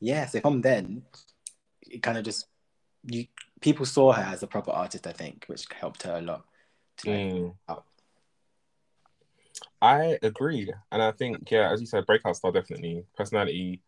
yeah, 0.00 0.26
so 0.26 0.40
from 0.40 0.60
then, 0.60 1.02
it 1.82 2.02
kind 2.02 2.18
of 2.18 2.24
just 2.24 2.46
you 3.04 3.26
people 3.60 3.86
saw 3.86 4.12
her 4.12 4.22
as 4.22 4.42
a 4.42 4.46
proper 4.46 4.70
artist. 4.70 5.06
I 5.06 5.12
think, 5.12 5.44
which 5.46 5.66
helped 5.72 6.02
her 6.04 6.16
a 6.16 6.22
lot. 6.22 6.44
To 6.98 7.10
like, 7.10 7.18
Mm. 7.18 7.54
out. 7.68 7.84
I 9.80 10.18
agree, 10.22 10.72
and 10.90 11.02
I 11.02 11.12
think 11.12 11.50
yeah, 11.50 11.72
as 11.72 11.80
you 11.80 11.86
said, 11.86 12.06
breakout 12.06 12.36
star 12.36 12.52
definitely 12.52 13.04
personality, 13.16 13.80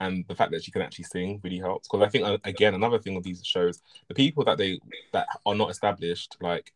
and 0.00 0.24
the 0.28 0.34
fact 0.34 0.52
that 0.52 0.64
she 0.64 0.70
can 0.70 0.82
actually 0.82 1.04
sing 1.04 1.40
really 1.42 1.58
helps. 1.58 1.88
Because 1.88 2.06
I 2.06 2.10
think 2.10 2.24
uh, 2.24 2.38
again, 2.44 2.74
another 2.74 2.98
thing 2.98 3.16
of 3.16 3.22
these 3.22 3.44
shows, 3.44 3.82
the 4.08 4.14
people 4.14 4.44
that 4.44 4.58
they 4.58 4.80
that 5.12 5.26
are 5.44 5.54
not 5.54 5.70
established, 5.70 6.36
like 6.40 6.72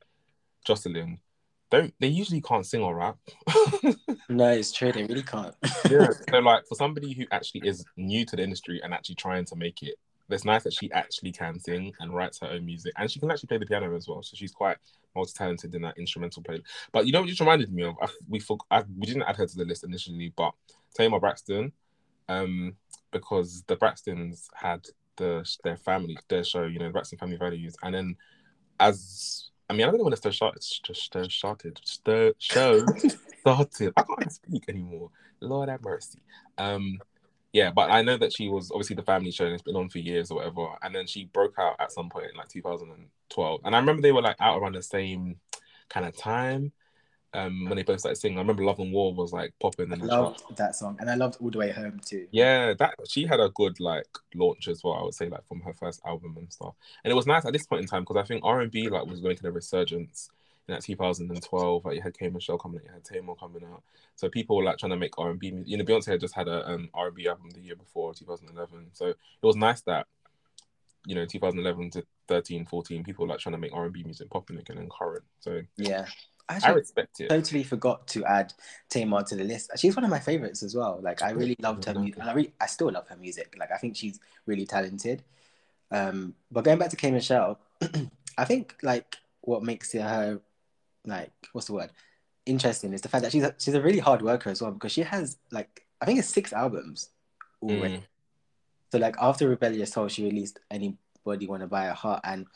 Joseline, 0.66 1.18
don't 1.70 1.94
they 2.00 2.08
usually 2.08 2.40
can't 2.40 2.66
sing 2.66 2.82
or 2.82 2.94
rap. 2.96 3.16
No, 4.28 4.48
it's 4.48 4.72
true. 4.72 4.92
They 4.92 5.04
really 5.04 5.22
can't. 5.22 5.54
yeah. 5.90 6.08
So 6.30 6.38
like 6.38 6.66
for 6.66 6.74
somebody 6.74 7.12
who 7.12 7.24
actually 7.30 7.68
is 7.68 7.84
new 7.96 8.24
to 8.26 8.36
the 8.36 8.42
industry 8.42 8.80
and 8.82 8.94
actually 8.94 9.16
trying 9.16 9.44
to 9.46 9.56
make 9.56 9.82
it, 9.82 9.96
it's 10.30 10.44
nice 10.44 10.62
that 10.62 10.72
she 10.72 10.90
actually 10.92 11.32
can 11.32 11.58
sing 11.58 11.92
and 12.00 12.14
writes 12.14 12.38
her 12.40 12.48
own 12.48 12.64
music, 12.64 12.92
and 12.96 13.10
she 13.10 13.20
can 13.20 13.30
actually 13.30 13.48
play 13.48 13.58
the 13.58 13.66
piano 13.66 13.94
as 13.94 14.08
well. 14.08 14.22
So 14.22 14.34
she's 14.34 14.52
quite 14.52 14.78
multi-talented 15.14 15.74
in 15.74 15.82
that 15.82 15.98
instrumental 15.98 16.42
play. 16.42 16.62
But 16.92 17.06
you 17.06 17.12
know 17.12 17.20
what 17.20 17.28
just 17.28 17.40
reminded 17.40 17.72
me 17.72 17.82
of? 17.82 17.96
I, 18.00 18.08
we 18.28 18.38
for, 18.38 18.56
I, 18.70 18.82
we 18.98 19.06
didn't 19.06 19.24
add 19.24 19.36
her 19.36 19.46
to 19.46 19.56
the 19.56 19.64
list 19.64 19.84
initially, 19.84 20.32
but 20.34 20.54
Tamar 20.94 21.20
Braxton, 21.20 21.72
um, 22.28 22.74
because 23.12 23.62
the 23.66 23.76
Braxtons 23.76 24.46
had 24.54 24.86
the 25.16 25.48
their 25.62 25.76
family 25.76 26.16
their 26.28 26.44
show, 26.44 26.64
you 26.64 26.78
know, 26.78 26.86
the 26.86 26.92
Braxton 26.92 27.18
Family 27.18 27.36
Values, 27.36 27.76
and 27.82 27.94
then 27.94 28.16
as 28.80 29.50
I 29.70 29.74
mean, 29.74 29.82
I 29.82 29.90
don't 29.90 29.98
know 29.98 30.04
when 30.04 30.10
the 30.10 30.20
show 30.20 30.30
started. 30.30 30.62
Started. 31.30 31.80
The 32.04 32.34
show 32.38 32.84
started. 33.40 33.92
I 33.96 34.02
can't 34.02 34.32
speak 34.32 34.64
anymore. 34.68 35.10
Lord 35.40 35.68
have 35.68 35.82
mercy. 35.82 36.18
Um, 36.58 36.98
yeah, 37.52 37.70
but 37.70 37.90
I 37.90 38.02
know 38.02 38.16
that 38.16 38.34
she 38.34 38.48
was 38.48 38.70
obviously 38.70 38.96
the 38.96 39.02
family 39.02 39.30
show 39.30 39.44
and 39.44 39.54
it's 39.54 39.62
been 39.62 39.76
on 39.76 39.88
for 39.88 39.98
years 39.98 40.30
or 40.30 40.36
whatever. 40.36 40.68
And 40.82 40.94
then 40.94 41.06
she 41.06 41.24
broke 41.26 41.54
out 41.58 41.76
at 41.80 41.92
some 41.92 42.08
point 42.10 42.26
in 42.30 42.36
like 42.36 42.48
2012. 42.48 43.60
And 43.64 43.74
I 43.74 43.78
remember 43.78 44.02
they 44.02 44.12
were 44.12 44.22
like 44.22 44.36
out 44.40 44.58
around 44.58 44.74
the 44.74 44.82
same 44.82 45.36
kind 45.88 46.06
of 46.06 46.16
time 46.16 46.72
um, 47.34 47.64
when 47.66 47.76
they 47.76 47.82
both 47.82 48.00
started 48.00 48.16
singing. 48.16 48.38
I 48.38 48.42
remember 48.42 48.64
Love 48.64 48.78
and 48.78 48.92
War 48.92 49.14
was 49.14 49.32
like 49.32 49.54
popping 49.60 49.90
I 49.90 49.94
in 49.94 50.00
the 50.00 50.08
charts. 50.08 50.42
loved 50.42 50.56
that 50.56 50.74
song, 50.74 50.96
and 51.00 51.10
I 51.10 51.14
loved 51.14 51.38
All 51.40 51.50
the 51.50 51.58
Way 51.58 51.70
Home 51.70 52.00
too. 52.04 52.26
Yeah, 52.30 52.74
that 52.74 52.94
she 53.08 53.26
had 53.26 53.40
a 53.40 53.48
good 53.50 53.80
like 53.80 54.06
launch 54.34 54.68
as 54.68 54.82
well. 54.84 54.94
I 54.94 55.02
would 55.02 55.14
say 55.14 55.28
like 55.28 55.46
from 55.48 55.60
her 55.60 55.72
first 55.72 56.00
album 56.06 56.36
and 56.36 56.52
stuff. 56.52 56.74
And 57.04 57.10
it 57.10 57.14
was 57.14 57.26
nice 57.26 57.44
at 57.44 57.52
this 57.52 57.66
point 57.66 57.82
in 57.82 57.88
time 57.88 58.02
because 58.02 58.16
I 58.16 58.24
think 58.24 58.44
R 58.44 58.60
and 58.60 58.70
B 58.70 58.88
like 58.88 59.06
was 59.06 59.20
going 59.20 59.36
to 59.36 59.42
the 59.42 59.52
resurgence 59.52 60.30
in 60.68 60.74
that 60.74 60.82
2012. 60.82 61.84
Like 61.84 61.96
you 61.96 62.02
had 62.02 62.18
K 62.18 62.28
Michelle 62.28 62.58
coming 62.58 62.80
out, 62.80 62.84
you 62.84 62.92
had 62.92 63.04
Tamar 63.04 63.34
coming 63.34 63.64
out. 63.64 63.82
So 64.16 64.28
people 64.28 64.56
were 64.56 64.64
like 64.64 64.78
trying 64.78 64.90
to 64.90 64.96
make 64.96 65.18
R 65.18 65.30
and 65.30 65.38
B. 65.38 65.52
You 65.64 65.78
know, 65.78 65.84
Beyonce 65.84 66.06
had 66.06 66.20
just 66.20 66.34
had 66.34 66.48
a 66.48 66.68
um, 66.68 66.90
R 66.94 67.06
and 67.06 67.16
B 67.16 67.28
album 67.28 67.50
the 67.50 67.60
year 67.60 67.76
before, 67.76 68.14
2011. 68.14 68.88
So 68.92 69.06
it 69.06 69.16
was 69.42 69.56
nice 69.56 69.80
that 69.82 70.06
you 71.06 71.14
know 71.14 71.24
2011 71.24 71.90
to 71.90 72.04
13, 72.28 72.66
14, 72.66 73.04
people 73.04 73.26
like 73.26 73.38
trying 73.38 73.54
to 73.54 73.58
make 73.58 73.72
R 73.74 73.84
and 73.84 73.92
B 73.92 74.02
music 74.04 74.30
popping 74.30 74.58
again 74.58 74.78
and 74.78 74.90
current. 74.90 75.24
So 75.40 75.62
Yeah, 75.76 76.06
I 76.62 76.70
I 76.70 76.72
respect 76.72 77.20
it. 77.20 77.28
totally 77.28 77.62
forgot 77.62 78.06
to 78.08 78.24
add 78.24 78.52
Tamar 78.88 79.22
to 79.24 79.36
the 79.36 79.44
list. 79.44 79.70
She's 79.76 79.96
one 79.96 80.04
of 80.04 80.10
my 80.10 80.20
favorites 80.20 80.62
as 80.62 80.74
well. 80.74 81.00
Like 81.02 81.22
I 81.22 81.30
really 81.30 81.56
loved 81.60 81.84
her 81.84 81.94
music, 81.94 82.20
and 82.20 82.30
I 82.30 82.32
really, 82.32 82.52
I 82.60 82.66
still 82.66 82.90
love 82.90 83.08
her 83.08 83.16
music. 83.16 83.54
Like 83.58 83.70
I 83.72 83.76
think 83.76 83.96
she's 83.96 84.20
really 84.46 84.66
talented. 84.66 85.22
Um, 85.90 86.34
but 86.50 86.64
going 86.64 86.78
back 86.78 86.90
to 86.90 86.96
K 86.96 87.10
Michelle, 87.10 87.58
I 88.38 88.44
think 88.44 88.76
like 88.82 89.16
what 89.42 89.62
makes 89.62 89.92
her 89.92 90.40
like 91.04 91.32
what's 91.52 91.66
the 91.66 91.74
word 91.74 91.90
interesting 92.46 92.92
is 92.92 93.00
the 93.00 93.08
fact 93.08 93.22
that 93.22 93.32
she's 93.32 93.44
a, 93.44 93.54
she's 93.58 93.74
a 93.74 93.80
really 93.80 93.98
hard 93.98 94.22
worker 94.22 94.50
as 94.50 94.60
well 94.62 94.70
because 94.70 94.92
she 94.92 95.02
has 95.02 95.36
like 95.50 95.84
I 96.00 96.06
think 96.06 96.18
it's 96.18 96.28
six 96.28 96.52
albums 96.52 97.10
already. 97.62 97.98
Mm. 97.98 98.02
So 98.90 98.98
like 98.98 99.16
after 99.20 99.48
Rebellious 99.48 99.92
Soul, 99.92 100.08
she 100.08 100.24
released 100.24 100.58
Anybody 100.70 101.46
Wanna 101.46 101.66
Buy 101.66 101.86
a 101.86 101.94
Heart, 101.94 102.20
and 102.24 102.46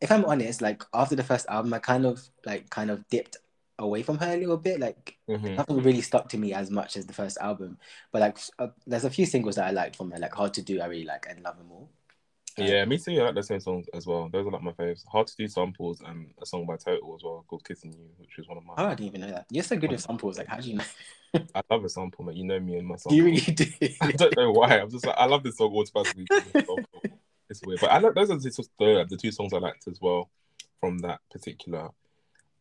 if 0.00 0.10
I'm 0.12 0.24
honest, 0.24 0.60
like 0.62 0.82
after 0.92 1.16
the 1.16 1.22
first 1.24 1.46
album, 1.48 1.72
I 1.74 1.78
kind 1.78 2.06
of 2.06 2.22
like 2.44 2.70
kind 2.70 2.90
of 2.90 3.06
dipped 3.08 3.36
away 3.78 4.02
from 4.02 4.18
her 4.18 4.34
a 4.34 4.36
little 4.36 4.56
bit. 4.56 4.80
Like 4.80 5.18
Mhm. 5.28 5.56
nothing 5.56 5.82
really 5.82 6.00
stuck 6.02 6.28
to 6.30 6.38
me 6.38 6.52
as 6.54 6.70
much 6.70 6.96
as 6.96 7.06
the 7.06 7.12
first 7.12 7.38
album, 7.38 7.78
but 8.12 8.20
like 8.20 8.38
uh, 8.58 8.68
there's 8.86 9.04
a 9.04 9.10
few 9.10 9.26
singles 9.26 9.56
that 9.56 9.66
I 9.66 9.70
liked 9.70 9.96
from 9.96 10.10
her, 10.10 10.18
like 10.18 10.34
Hard 10.34 10.54
to 10.54 10.62
Do, 10.62 10.80
I 10.80 10.86
really 10.86 11.04
like, 11.04 11.26
and 11.28 11.42
Love 11.42 11.58
Them 11.58 11.72
All. 11.72 11.88
Um, 12.58 12.64
Yeah, 12.66 12.84
me 12.84 12.98
too. 12.98 13.18
I 13.20 13.24
like 13.24 13.34
the 13.34 13.42
same 13.42 13.60
songs 13.60 13.86
as 13.94 14.06
well. 14.06 14.28
Those 14.28 14.46
are 14.46 14.50
like 14.50 14.62
my 14.62 14.72
faves. 14.72 15.04
Hard 15.06 15.26
to 15.26 15.36
do 15.36 15.48
samples 15.48 16.00
and 16.02 16.32
a 16.40 16.46
song 16.46 16.66
by 16.66 16.76
Total 16.76 17.14
as 17.16 17.22
well 17.24 17.44
called 17.48 17.64
"Kissing 17.64 17.92
You," 17.92 18.08
which 18.18 18.38
is 18.38 18.46
one 18.46 18.58
of 18.58 18.64
my. 18.64 18.74
Oh, 18.76 18.86
I 18.86 18.94
didn't 18.94 19.06
even 19.08 19.20
know 19.22 19.30
that. 19.32 19.46
You're 19.50 19.64
so 19.64 19.76
good 19.76 19.90
with 19.90 20.00
samples. 20.02 20.38
Like, 20.38 20.46
how 20.48 20.58
do 20.58 20.68
you 20.68 20.76
know? 20.76 20.84
I 21.54 21.62
love 21.70 21.84
a 21.84 21.88
sample, 21.88 22.24
mate. 22.24 22.36
You 22.36 22.44
know 22.44 22.60
me 22.60 22.76
and 22.76 22.86
my 22.86 22.96
sample. 22.96 23.16
you 23.16 23.24
really 23.24 23.40
do? 23.40 23.66
I 24.02 24.12
don't 24.12 24.36
know 24.36 24.52
why. 24.52 24.78
I'm 24.78 24.90
just 24.90 25.04
like 25.06 25.16
I 25.18 25.26
love 25.26 25.42
this 25.42 25.56
song 25.56 25.74
automatically. 25.74 26.28
it's 27.54 27.66
weird, 27.66 27.80
but 27.80 27.90
I 27.90 27.98
like 27.98 28.14
those 28.14 28.30
are 28.30 28.38
the, 28.38 28.68
the 28.78 29.06
the 29.10 29.16
two 29.16 29.30
songs 29.30 29.52
I 29.52 29.58
liked 29.58 29.86
as 29.88 30.00
well 30.00 30.30
from 30.80 30.98
that 30.98 31.20
particular 31.30 31.88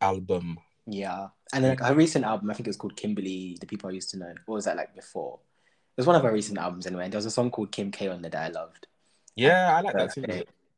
album. 0.01 0.57
yeah, 0.85 1.27
and 1.53 1.65
like, 1.65 1.81
her 1.81 1.95
recent 1.95 2.25
album, 2.25 2.50
I 2.50 2.53
think 2.53 2.67
it 2.67 2.69
was 2.69 2.77
called 2.77 2.95
Kimberly, 2.95 3.57
the 3.59 3.67
people 3.67 3.89
I 3.89 3.93
used 3.93 4.09
to 4.12 4.17
know. 4.17 4.33
What 4.45 4.55
was 4.55 4.65
that 4.65 4.77
like 4.77 4.95
before? 4.95 5.39
It 5.95 6.01
was 6.01 6.07
one 6.07 6.15
of 6.15 6.23
her 6.23 6.31
recent 6.31 6.57
albums 6.57 6.88
anyway. 6.88 7.03
And 7.03 7.13
there 7.13 7.19
was 7.19 7.27
a 7.27 7.31
song 7.31 7.51
called 7.51 7.71
Kim 7.71 7.91
K 7.91 8.07
on 8.07 8.21
there 8.21 8.31
that 8.31 8.51
I 8.51 8.59
loved. 8.59 8.88
Yeah, 9.35 9.77
I 9.77 9.81
like 9.81 9.93
that 9.93 10.13
too. 10.13 10.23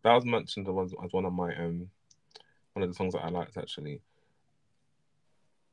That 0.03 0.13
was 0.13 0.25
mentioned 0.25 0.67
as 0.67 0.93
as 1.03 1.13
one 1.13 1.25
of 1.25 1.33
my 1.33 1.55
um 1.55 1.89
one 2.73 2.83
of 2.83 2.89
the 2.89 2.95
songs 2.95 3.13
that 3.13 3.23
I 3.23 3.29
liked 3.29 3.57
actually. 3.57 4.01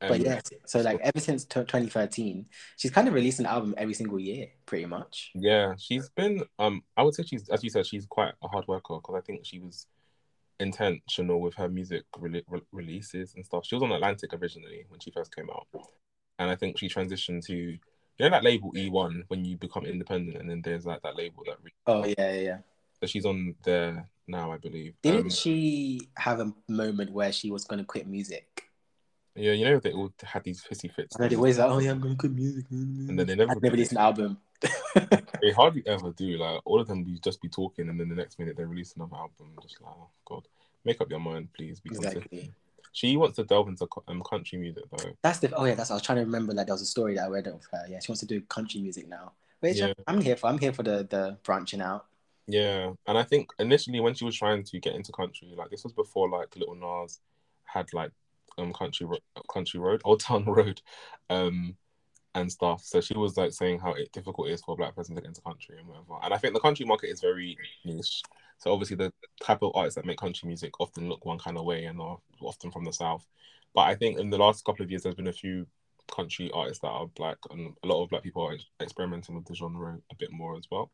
But 0.07 0.19
Um, 0.19 0.25
yeah, 0.25 0.41
so 0.65 0.81
like 0.81 0.99
ever 1.01 1.19
since 1.19 1.45
t- 1.45 1.61
2013, 1.61 2.45
she's 2.77 2.91
kind 2.91 3.07
of 3.07 3.13
released 3.13 3.39
an 3.39 3.45
album 3.45 3.73
every 3.77 3.93
single 3.93 4.19
year, 4.19 4.47
pretty 4.65 4.85
much. 4.85 5.31
Yeah, 5.33 5.75
she's 5.77 6.09
been. 6.09 6.43
Um, 6.59 6.83
I 6.97 7.03
would 7.03 7.13
say 7.15 7.23
she's, 7.23 7.47
as 7.49 7.63
you 7.63 7.69
said, 7.69 7.85
she's 7.85 8.05
quite 8.05 8.33
a 8.43 8.47
hard 8.49 8.67
worker 8.67 8.95
because 8.95 9.15
I 9.15 9.21
think 9.21 9.45
she 9.45 9.59
was 9.59 9.87
intentional 10.59 11.39
with 11.39 11.53
her 11.55 11.69
music 11.69 12.03
re- 12.19 12.43
re- 12.49 12.61
releases 12.71 13.33
and 13.35 13.45
stuff. 13.45 13.65
She 13.65 13.75
was 13.75 13.83
on 13.83 13.91
Atlantic 13.91 14.33
originally 14.33 14.85
when 14.89 14.99
she 14.99 15.11
first 15.11 15.33
came 15.33 15.49
out, 15.49 15.67
and 16.37 16.49
I 16.49 16.55
think 16.55 16.77
she 16.77 16.89
transitioned 16.89 17.45
to 17.45 17.55
you 17.55 17.79
know 18.19 18.29
that 18.29 18.43
label 18.43 18.71
E1 18.73 19.23
when 19.29 19.45
you 19.45 19.57
become 19.57 19.85
independent, 19.85 20.37
and 20.37 20.49
then 20.49 20.61
there's 20.63 20.85
like 20.85 21.01
that 21.03 21.15
label 21.15 21.43
that. 21.47 21.57
Re- 21.63 21.71
Oh 21.87 22.03
yeah, 22.05 22.13
yeah. 22.17 22.39
yeah. 22.39 22.57
so 22.99 23.07
she's 23.07 23.25
on 23.25 23.55
there 23.63 24.09
now, 24.27 24.51
I 24.51 24.57
believe. 24.57 24.95
Didn't 25.01 25.21
Um, 25.21 25.29
she 25.29 26.09
have 26.17 26.39
a 26.41 26.53
moment 26.67 27.11
where 27.11 27.31
she 27.31 27.51
was 27.51 27.63
going 27.63 27.79
to 27.79 27.85
quit 27.85 28.07
music? 28.07 28.69
Yeah, 29.35 29.51
you 29.53 29.65
know 29.65 29.79
they 29.79 29.91
all 29.91 30.11
had 30.23 30.43
these 30.43 30.63
hissy 30.63 30.91
fits, 30.93 31.15
they 31.17 31.35
always 31.35 31.57
like, 31.57 31.69
oh 31.69 31.79
yeah, 31.79 31.91
I'm 31.91 31.99
going 31.99 32.15
quit 32.15 32.33
music. 32.33 32.65
and 32.71 33.17
then 33.17 33.27
they 33.27 33.35
never. 33.35 33.51
And 33.51 33.63
released 33.63 33.91
an 33.91 33.97
album. 33.97 34.37
They 35.41 35.51
hardly 35.51 35.83
ever 35.85 36.11
do. 36.11 36.37
Like 36.37 36.61
all 36.63 36.79
of 36.79 36.87
them, 36.87 37.03
be 37.03 37.19
just 37.19 37.41
be 37.41 37.49
talking, 37.49 37.89
and 37.89 37.99
then 37.99 38.07
the 38.07 38.15
next 38.15 38.39
minute 38.39 38.55
they 38.55 38.63
release 38.63 38.93
another 38.95 39.17
album. 39.17 39.47
Just 39.61 39.81
like, 39.81 39.91
oh 39.91 40.07
god, 40.25 40.47
make 40.85 41.01
up 41.01 41.09
your 41.09 41.19
mind, 41.19 41.49
please. 41.53 41.81
Be 41.81 41.89
exactly. 41.89 42.53
She 42.93 43.17
wants 43.17 43.35
to 43.37 43.43
delve 43.43 43.67
into 43.67 43.87
um, 44.07 44.21
country 44.21 44.57
music 44.59 44.83
though. 44.89 45.11
That's 45.21 45.39
the. 45.39 45.51
Oh 45.53 45.65
yeah, 45.65 45.75
that's. 45.75 45.91
I 45.91 45.95
was 45.95 46.03
trying 46.03 46.19
to 46.19 46.23
remember. 46.23 46.53
Like 46.53 46.67
there 46.67 46.75
was 46.75 46.81
a 46.81 46.85
story 46.85 47.15
that 47.15 47.25
I 47.25 47.27
read 47.27 47.47
of 47.47 47.61
her. 47.71 47.85
Yeah, 47.89 47.99
she 47.99 48.11
wants 48.11 48.21
to 48.21 48.27
do 48.27 48.39
country 48.41 48.79
music 48.79 49.09
now, 49.09 49.33
which 49.59 49.77
Yeah. 49.77 49.93
I'm 50.07 50.21
here 50.21 50.37
for. 50.37 50.47
I'm 50.47 50.59
here 50.59 50.71
for 50.71 50.83
the 50.83 51.05
the 51.09 51.37
branching 51.43 51.81
out. 51.81 52.05
Yeah, 52.47 52.91
and 53.07 53.17
I 53.17 53.23
think 53.23 53.49
initially 53.59 53.99
when 53.99 54.13
she 54.13 54.25
was 54.25 54.37
trying 54.37 54.63
to 54.63 54.79
get 54.79 54.95
into 54.95 55.11
country, 55.11 55.53
like 55.57 55.71
this 55.71 55.83
was 55.83 55.93
before 55.93 56.29
like 56.29 56.55
Little 56.55 56.75
Nas 56.75 57.19
had 57.65 57.91
like 57.93 58.11
um 58.57 58.73
country 58.73 59.07
country 59.51 59.79
road, 59.79 60.01
Old 60.05 60.19
Town 60.21 60.45
Road, 60.45 60.81
um, 61.29 61.75
and 62.35 62.51
stuff. 62.51 62.83
So 62.83 63.01
she 63.01 63.15
was 63.15 63.37
like 63.37 63.51
saying 63.53 63.79
how 63.79 63.93
it, 63.93 64.11
difficult 64.11 64.49
it 64.49 64.53
is 64.53 64.61
for 64.61 64.73
a 64.73 64.77
black 64.77 64.95
person 64.95 65.15
to 65.15 65.21
get 65.21 65.27
into 65.27 65.41
country 65.41 65.77
and 65.77 65.87
whatever. 65.87 66.19
And 66.23 66.33
I 66.33 66.37
think 66.37 66.53
the 66.53 66.59
country 66.59 66.85
market 66.85 67.09
is 67.09 67.21
very 67.21 67.57
niche. 67.85 68.21
So 68.57 68.71
obviously 68.71 68.97
the 68.97 69.13
type 69.41 69.61
of 69.61 69.71
artists 69.75 69.95
that 69.95 70.05
make 70.05 70.17
country 70.17 70.47
music 70.47 70.79
often 70.79 71.09
look 71.09 71.25
one 71.25 71.39
kind 71.39 71.57
of 71.57 71.65
way 71.65 71.85
and 71.85 71.99
are 71.99 72.17
often 72.41 72.71
from 72.71 72.85
the 72.85 72.93
south. 72.93 73.25
But 73.75 73.81
I 73.81 73.95
think 73.95 74.19
in 74.19 74.29
the 74.29 74.37
last 74.37 74.65
couple 74.65 74.83
of 74.83 74.89
years 74.89 75.03
there's 75.03 75.15
been 75.15 75.27
a 75.27 75.33
few 75.33 75.67
country 76.13 76.51
artists 76.53 76.81
that 76.81 76.89
are 76.89 77.07
black 77.07 77.37
and 77.51 77.73
a 77.83 77.87
lot 77.87 78.03
of 78.03 78.09
black 78.09 78.23
people 78.23 78.43
are 78.43 78.57
experimenting 78.81 79.35
with 79.35 79.45
the 79.45 79.55
genre 79.55 79.97
a 80.11 80.15
bit 80.15 80.31
more 80.31 80.55
as 80.57 80.67
well. 80.71 80.91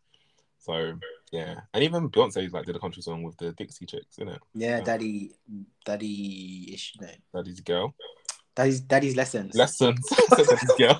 So 0.59 0.93
yeah, 1.31 1.61
and 1.73 1.83
even 1.83 2.09
Beyonce 2.09 2.51
like 2.51 2.65
did 2.65 2.75
a 2.75 2.79
country 2.79 3.01
song 3.01 3.23
with 3.23 3.37
the 3.37 3.53
Dixie 3.53 3.85
Chicks, 3.85 4.17
isn't 4.17 4.29
it? 4.29 4.41
Yeah, 4.53 4.81
daddy, 4.81 5.31
daddy 5.85 6.71
ish. 6.73 6.93
No, 6.99 7.07
Daddy's 7.33 7.61
girl. 7.61 7.95
daddy's 8.55 8.81
daddy's 8.81 9.15
lessons. 9.15 9.55
Lessons. 9.55 10.05
Daddy's 10.29 10.71
girl. 10.77 10.99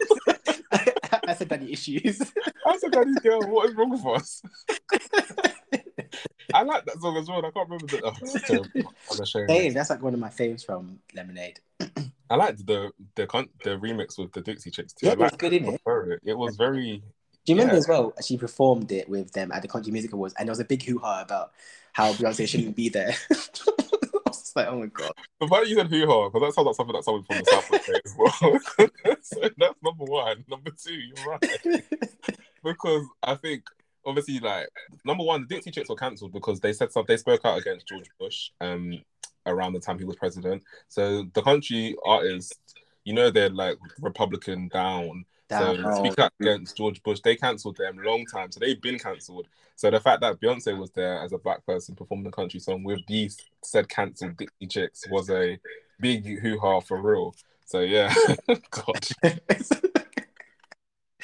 I 1.28 1.34
said 1.36 1.50
daddy 1.50 1.74
issues. 1.74 2.22
I 2.66 2.78
said 2.78 2.92
Daddy's 2.92 3.20
girl. 3.20 3.42
What 3.42 3.70
is 3.70 3.76
wrong 3.76 3.92
with 3.92 4.06
us? 4.06 4.42
I 6.54 6.64
like 6.64 6.86
that 6.86 7.00
song 7.00 7.18
as 7.18 7.28
well. 7.28 7.40
I 7.46 7.52
can't 7.52 7.70
remember 7.70 7.88
the. 7.88 8.02
Oh, 8.04 8.14
it's 8.22 8.48
terrible. 8.48 8.94
I'm 9.12 9.20
ashamed. 9.20 9.50
Same. 9.50 9.74
That's 9.74 9.90
like 9.90 10.02
one 10.02 10.14
of 10.14 10.20
my 10.20 10.30
faves 10.30 10.66
from 10.66 11.00
Lemonade. 11.14 11.60
I 12.30 12.36
liked 12.36 12.66
the 12.66 12.92
the 13.16 13.28
con- 13.28 13.50
the 13.64 13.72
remix 13.72 14.18
with 14.18 14.32
the 14.32 14.42
Dixie 14.42 14.72
Chicks 14.72 14.94
too. 14.94 15.08
Yeah, 15.08 15.12
I 15.12 15.14
it 15.14 15.20
was 15.20 15.32
good, 15.32 15.52
innit? 15.52 16.12
it. 16.14 16.20
It 16.24 16.38
was 16.38 16.56
very. 16.56 17.04
Do 17.46 17.54
you 17.54 17.56
remember 17.56 17.76
Yeah. 17.76 17.80
as 17.80 17.88
well? 17.88 18.14
She 18.24 18.38
performed 18.38 18.92
it 18.92 19.10
with 19.10 19.32
them 19.32 19.52
at 19.52 19.62
the 19.62 19.68
Country 19.68 19.92
Music 19.92 20.14
Awards, 20.14 20.36
and 20.38 20.48
there 20.48 20.52
was 20.52 20.60
a 20.60 20.66
big 20.66 20.84
hoo 20.84 21.00
ha 21.00 21.22
about 21.22 21.52
how 21.94 22.14
Beyonce 22.14 22.48
shouldn't 22.48 22.76
be 22.76 22.90
there. 22.90 23.16
I 23.32 24.22
was 24.28 24.54
like, 24.56 24.68
oh 24.68 24.80
my 24.80 24.86
god. 24.88 25.12
But 25.40 25.50
why 25.50 25.64
you 25.64 25.76
said 25.76 25.88
hoo 25.88 26.06
ha? 26.06 26.30
Because 26.30 26.48
that 26.48 26.54
sounds 26.54 26.66
like 26.68 26.76
something 26.76 26.96
that 26.96 27.04
someone 27.04 27.24
from 27.24 27.38
the 27.40 27.46
South 27.46 27.72
would 27.72 27.82
say 27.82 28.02
as 28.06 28.16
well. 28.18 28.60
so 29.22 29.50
that's 29.58 29.76
number 29.84 30.06
one. 30.06 30.46
Number 30.50 30.72
two, 30.72 30.94
you're 30.94 31.26
right. 31.26 31.84
because 32.64 33.06
I 33.24 33.36
think 33.36 33.64
obviously 34.06 34.40
like 34.40 34.68
number 35.06 35.24
one, 35.24 35.42
the 35.42 35.56
Dixie 35.56 35.72
Chicks 35.72 35.90
were 35.90 35.96
cancelled 35.96 36.34
because 36.34 36.60
they 36.60 36.74
said 36.74 36.92
something. 36.92 37.14
They 37.14 37.18
spoke 37.18 37.42
out 37.46 37.60
against 37.60 37.88
George 37.88 38.10
Bush 38.20 38.52
um 38.62 39.02
around 39.46 39.74
the 39.74 39.80
time 39.80 39.98
he 39.98 40.06
was 40.06 40.16
president. 40.16 40.64
So 40.90 41.26
the 41.34 41.42
country 41.42 41.96
artists, 42.06 42.60
you 43.04 43.14
know, 43.14 43.30
they're 43.32 43.50
like 43.50 43.78
Republican 44.00 44.68
down. 44.68 45.26
Down. 45.50 45.78
So 45.84 46.06
speak 46.06 46.20
out 46.20 46.32
against 46.40 46.78
George 46.78 47.02
Bush, 47.04 47.20
they 47.24 47.36
cancelled 47.36 47.78
them 47.78 47.98
long 48.04 48.26
time. 48.26 48.52
So 48.52 48.60
they've 48.60 48.82
been 48.82 49.00
cancelled. 49.00 49.48
So 49.76 49.90
the 49.90 50.00
fact 50.00 50.22
that 50.22 50.40
Beyonce 50.40 50.78
was 50.78 50.92
there 50.92 51.22
as 51.22 51.32
a 51.34 51.38
black 51.38 51.66
person 51.66 51.96
performing 51.96 52.26
the 52.26 52.32
country 52.32 52.60
song 52.60 52.84
with 52.84 53.00
these 53.08 53.38
said 53.64 53.90
cancelled 53.90 54.38
Dixie 54.38 54.68
Chicks 54.68 55.06
was 55.10 55.30
a 55.30 55.60
big 56.00 56.26
hoo 56.40 56.60
ha 56.60 56.80
for 56.82 57.02
real. 57.02 57.36
So 57.66 57.80
yeah, 57.82 58.14
God. 58.72 59.08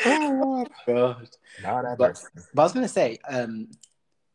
Oh, 0.06 0.66
God. 0.86 1.28
But- 1.98 2.10
But 2.54 2.62
I 2.62 2.66
was 2.66 2.74
gonna 2.74 2.88
say, 2.88 3.18
um, 3.30 3.70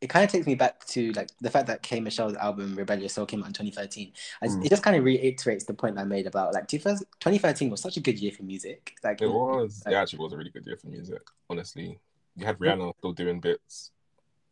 it 0.00 0.09
kind 0.09 0.25
of 0.25 0.30
takes 0.30 0.47
me 0.47 0.54
back 0.54 0.85
to 0.87 1.12
like 1.12 1.30
the 1.40 1.50
fact 1.50 1.66
that 1.66 1.83
K 1.83 2.00
Michelle's 2.00 2.35
album 2.37 2.75
Rebellious 2.75 3.12
Soul 3.12 3.26
came 3.26 3.42
out 3.42 3.49
in 3.49 3.52
2013. 3.52 4.12
Mm. 4.42 4.64
It 4.64 4.71
just 4.71 4.83
kind 4.83 4.97
of 4.97 5.04
reiterates 5.04 5.64
the 5.64 5.75
point 5.75 5.99
I 5.99 6.04
made 6.04 6.26
about 6.26 6.54
like 6.54 6.69
2013 6.69 7.71
was 7.71 7.83
such 7.83 7.99
a 7.99 8.00
good 8.00 8.19
year 8.19 8.33
for 8.33 8.42
music. 8.42 8.95
Like 9.04 9.21
It 9.21 9.28
was. 9.28 9.83
It 9.87 9.92
actually 9.92 10.21
was 10.21 10.33
a 10.33 10.38
really 10.38 10.50
good 10.50 10.66
year 10.66 10.76
for 10.76 10.88
music. 10.88 11.21
Honestly, 11.50 11.98
you 12.37 12.46
had 12.46 12.59
Rihanna 12.59 12.96
still 12.98 13.12
doing 13.12 13.40
bits. 13.40 13.90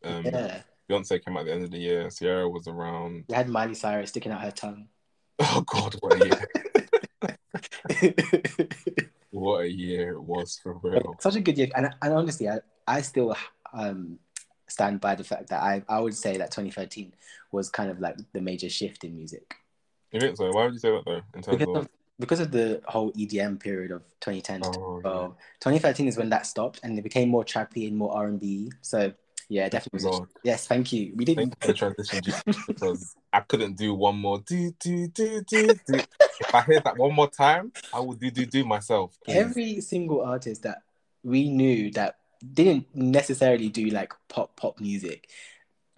Um, 0.04 0.24
yeah. 0.24 0.62
Beyonce 0.88 1.24
came 1.24 1.36
out 1.36 1.40
at 1.40 1.46
the 1.46 1.52
end 1.52 1.64
of 1.64 1.70
the 1.70 1.78
year. 1.78 2.10
Ciara 2.10 2.48
was 2.48 2.68
around. 2.68 3.24
We 3.28 3.34
had 3.34 3.48
Miley 3.48 3.74
Cyrus 3.74 4.10
sticking 4.10 4.32
out 4.32 4.42
her 4.42 4.50
tongue. 4.50 4.88
Oh 5.40 5.60
God, 5.60 5.94
what 6.00 6.20
a 6.20 6.26
year! 6.26 6.48
what 9.30 9.60
a 9.60 9.70
year 9.70 10.14
it 10.14 10.20
was 10.20 10.58
for 10.60 10.74
real. 10.82 11.14
Such 11.20 11.36
a 11.36 11.40
good 11.40 11.56
year, 11.56 11.68
and, 11.76 11.94
and 12.02 12.12
honestly, 12.12 12.48
I, 12.48 12.58
I 12.88 13.02
still 13.02 13.36
um, 13.72 14.18
stand 14.68 15.00
by 15.00 15.14
the 15.14 15.24
fact 15.24 15.48
that 15.48 15.62
I, 15.62 15.82
I 15.88 16.00
would 16.00 16.14
say 16.14 16.36
that 16.38 16.50
2013 16.50 17.12
was 17.52 17.70
kind 17.70 17.90
of 17.90 18.00
like 18.00 18.16
the 18.32 18.40
major 18.40 18.68
shift 18.68 19.04
in 19.04 19.16
music 19.16 19.54
You 20.12 20.20
think 20.20 20.36
so? 20.36 20.50
Why 20.52 20.64
would 20.64 20.74
you 20.74 20.78
say 20.78 20.90
that 20.90 21.04
though? 21.04 21.20
In 21.34 21.42
terms 21.42 21.46
because 21.46 21.68
of, 21.68 21.76
of, 21.76 21.88
because 22.18 22.40
of 22.40 22.50
the 22.50 22.80
whole 22.86 23.12
EDM 23.12 23.60
period 23.60 23.90
of 23.90 24.02
2010 24.20 24.60
to 24.60 24.68
oh, 24.68 25.00
2012. 25.02 25.36
2013 25.60 26.08
is 26.08 26.16
when 26.16 26.30
that 26.30 26.46
stopped, 26.46 26.80
and 26.82 26.98
it 26.98 27.02
became 27.02 27.28
more 27.28 27.44
trappy 27.44 27.86
and 27.86 27.96
more 27.96 28.14
R&B. 28.16 28.72
So 28.82 29.12
yeah, 29.48 29.68
definitely. 29.68 30.08
was 30.08 30.20
a- 30.20 30.26
yes, 30.42 30.66
thank 30.66 30.92
you. 30.92 31.12
We 31.16 31.24
didn't. 31.24 31.46
you 31.46 31.52
for 31.60 31.66
the 31.68 31.74
transition 32.04 32.22
because 32.66 33.14
I 33.32 33.40
couldn't 33.40 33.76
do 33.76 33.94
one 33.94 34.16
more 34.16 34.40
do 34.40 34.72
do 34.78 35.08
do 35.08 35.42
do 35.42 35.74
do. 35.86 36.00
If 36.40 36.54
I 36.54 36.62
hear 36.62 36.80
that 36.80 36.96
one 36.96 37.14
more 37.14 37.30
time, 37.30 37.72
I 37.92 38.00
will 38.00 38.14
do 38.14 38.30
do 38.30 38.44
do 38.46 38.64
myself. 38.64 39.16
please. 39.24 39.36
Every 39.36 39.80
single 39.80 40.22
artist 40.22 40.62
that 40.64 40.82
we 41.24 41.48
knew 41.48 41.90
that 41.92 42.16
didn't 42.54 42.86
necessarily 42.94 43.68
do 43.68 43.86
like 43.86 44.12
pop 44.28 44.56
pop 44.56 44.80
music 44.80 45.28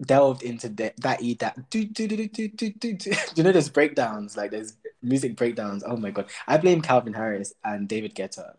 delved 0.00 0.42
into 0.42 0.68
that 0.68 1.20
e 1.20 1.34
that 1.34 1.70
do 1.70 1.84
do 1.84 2.08
do 2.08 2.28
do 2.28 2.48
do 2.48 2.70
do 2.70 2.92
do. 2.94 3.10
you 3.36 3.42
know, 3.42 3.52
there's 3.52 3.68
breakdowns 3.68 4.36
like 4.36 4.50
there's 4.50 4.74
music 5.02 5.36
breakdowns. 5.36 5.84
Oh 5.86 5.96
my 5.96 6.10
god, 6.10 6.30
I 6.46 6.58
blame 6.58 6.80
Calvin 6.80 7.12
Harris 7.12 7.52
and 7.64 7.88
David 7.88 8.14
Guetta. 8.14 8.54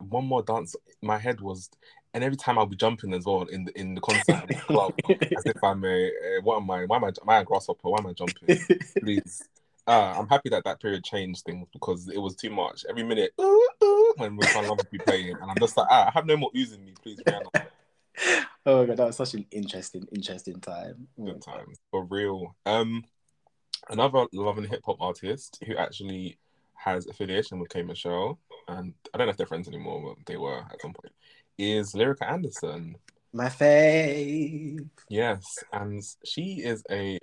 One 0.00 0.26
more 0.26 0.42
dance, 0.42 0.74
my 1.02 1.18
head 1.18 1.40
was, 1.40 1.70
and 2.14 2.24
every 2.24 2.36
time 2.36 2.58
I'll 2.58 2.66
be 2.66 2.76
jumping 2.76 3.14
as 3.14 3.24
well 3.24 3.42
in 3.42 3.64
the 3.64 3.78
in 3.78 3.94
the 3.94 4.00
concert 4.00 4.48
club, 4.66 4.94
as 5.08 5.44
if 5.46 5.62
I'm 5.62 5.84
a, 5.84 5.88
a 5.88 6.40
what 6.42 6.56
am 6.56 6.70
I? 6.70 6.84
Why 6.84 6.96
am 6.96 7.04
I? 7.04 7.08
Am 7.08 7.28
I 7.28 7.38
a 7.38 7.44
grasshopper? 7.44 7.88
Why 7.88 7.98
am 7.98 8.06
I 8.06 8.12
jumping? 8.12 8.58
Please, 9.00 9.42
uh, 9.88 10.14
I'm 10.18 10.28
happy 10.28 10.50
that 10.50 10.64
that 10.64 10.80
period 10.80 11.02
changed 11.02 11.44
things 11.44 11.66
because 11.72 12.08
it 12.08 12.18
was 12.18 12.36
too 12.36 12.50
much. 12.50 12.84
Every 12.90 13.02
minute, 13.02 13.32
ooh, 13.40 13.68
ooh, 13.82 14.12
when 14.18 14.36
we 14.36 14.44
can't 14.46 14.66
love 14.66 14.78
be 14.90 14.98
playing, 14.98 15.30
and 15.30 15.50
I'm 15.50 15.58
just 15.58 15.78
like, 15.78 15.86
ah, 15.90 16.08
I 16.08 16.10
have 16.10 16.26
no 16.26 16.36
more 16.36 16.50
ooze 16.54 16.72
in 16.72 16.84
me, 16.84 16.92
please, 17.02 17.18
Rihanna. 17.26 17.48
oh 18.66 18.80
my 18.80 18.86
god 18.86 18.96
that 18.96 19.06
was 19.06 19.16
such 19.16 19.34
an 19.34 19.46
interesting 19.52 20.04
interesting 20.12 20.60
time 20.60 21.06
Good 21.16 21.40
God. 21.40 21.58
times 21.58 21.78
for 21.90 22.04
real. 22.04 22.54
Um, 22.66 23.02
another 23.88 24.26
love 24.32 24.58
and 24.58 24.68
hip 24.68 24.82
hop 24.84 25.00
artist 25.00 25.62
who 25.66 25.76
actually 25.76 26.36
has 26.74 27.06
affiliation 27.06 27.58
with 27.58 27.70
K 27.70 27.82
Michelle, 27.82 28.38
and 28.68 28.92
I 29.14 29.18
don't 29.18 29.26
know 29.26 29.30
if 29.30 29.38
they're 29.38 29.46
friends 29.46 29.68
anymore, 29.68 30.14
but 30.16 30.26
they 30.26 30.36
were 30.36 30.58
at 30.58 30.82
some 30.82 30.92
point. 30.92 31.14
Is 31.56 31.94
Lyrica 31.94 32.30
Anderson? 32.30 32.96
my 33.32 33.48
fave 33.48 34.88
Yes, 35.08 35.62
and 35.72 36.02
she 36.24 36.62
is 36.64 36.82
a, 36.90 37.18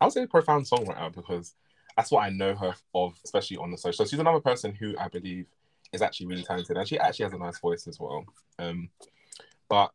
I 0.00 0.04
would 0.04 0.12
say, 0.12 0.22
a 0.22 0.26
profound 0.26 0.66
songwriter 0.66 1.14
because 1.14 1.54
that's 1.96 2.10
what 2.10 2.24
I 2.24 2.30
know 2.30 2.54
her 2.54 2.74
of, 2.94 3.18
especially 3.24 3.56
on 3.56 3.70
the 3.70 3.78
social. 3.78 4.04
So 4.04 4.08
she's 4.08 4.18
another 4.18 4.40
person 4.40 4.74
who 4.74 4.94
I 4.98 5.08
believe 5.08 5.46
is 5.92 6.02
actually 6.02 6.26
really 6.26 6.42
talented, 6.42 6.76
and 6.76 6.86
she 6.86 6.98
actually 6.98 7.24
has 7.24 7.32
a 7.32 7.38
nice 7.38 7.58
voice 7.58 7.86
as 7.86 7.98
well. 7.98 8.24
Um, 8.58 8.90
but 9.68 9.92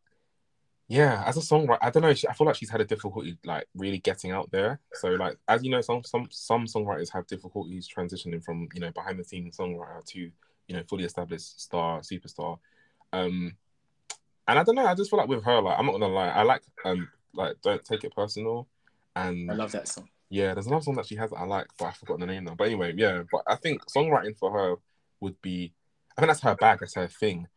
yeah, 0.88 1.23
as 1.25 1.38
a 1.38 1.39
songwriter, 1.39 1.79
I 1.81 1.89
don't 1.89 2.03
know. 2.03 2.13
She, 2.13 2.27
I 2.27 2.34
feel 2.34 2.45
like 2.47 2.55
she's 2.55 2.69
had 2.69 2.81
a 2.81 2.86
difficulty 2.86 3.38
like 3.43 3.67
really 3.75 3.99
getting 3.99 4.31
out 4.31 4.51
there. 4.51 4.79
So 4.93 5.10
like, 5.10 5.38
as 5.47 5.63
you 5.63 5.71
know, 5.71 5.81
some 5.81 6.03
some 6.03 6.27
some 6.29 6.65
songwriters 6.65 7.12
have 7.13 7.27
difficulties 7.27 7.88
transitioning 7.88 8.43
from 8.43 8.67
you 8.73 8.81
know 8.81 8.91
behind 8.91 9.19
the 9.19 9.23
scenes 9.23 9.58
songwriter 9.58 10.03
to 10.05 10.19
you 10.19 10.75
know 10.75 10.84
fully 10.88 11.05
established 11.05 11.62
star 11.62 12.01
superstar. 12.01 12.60
Um, 13.13 13.55
and 14.47 14.60
I 14.60 14.63
don't 14.63 14.75
know. 14.75 14.86
I 14.86 14.95
just 14.95 15.10
feel 15.10 15.19
like 15.19 15.29
with 15.29 15.43
her, 15.43 15.62
like 15.62 15.79
I'm 15.79 15.86
not 15.86 15.93
gonna 15.93 16.08
lie, 16.08 16.29
I 16.29 16.43
like 16.43 16.62
um 16.84 17.08
like 17.34 17.55
don't 17.63 17.84
take 17.84 18.03
it 18.03 18.15
personal, 18.15 18.67
and 19.15 19.51
i 19.51 19.55
love 19.55 19.71
that 19.71 19.88
song 19.88 20.08
yeah, 20.30 20.54
there's 20.54 20.68
another 20.68 20.84
song 20.84 20.96
that 20.96 21.06
she 21.06 21.16
has 21.16 21.30
that 21.30 21.38
I 21.38 21.46
like, 21.46 21.68
but 21.78 21.86
I 21.86 21.92
forgot 21.92 22.20
the 22.20 22.26
name 22.26 22.46
now. 22.46 22.56
But 22.56 22.68
anyway, 22.68 22.94
yeah, 22.96 23.24
but 23.32 23.44
I 23.48 23.56
think 23.56 23.86
songwriting 23.86 24.38
for 24.38 24.52
her 24.52 24.76
would 25.20 25.42
be, 25.42 25.74
I 26.18 26.22
think 26.22 26.30
that's 26.30 26.42
her 26.42 26.56
bag, 26.56 26.80
that's 26.80 26.96
her 26.96 27.08
thing, 27.08 27.48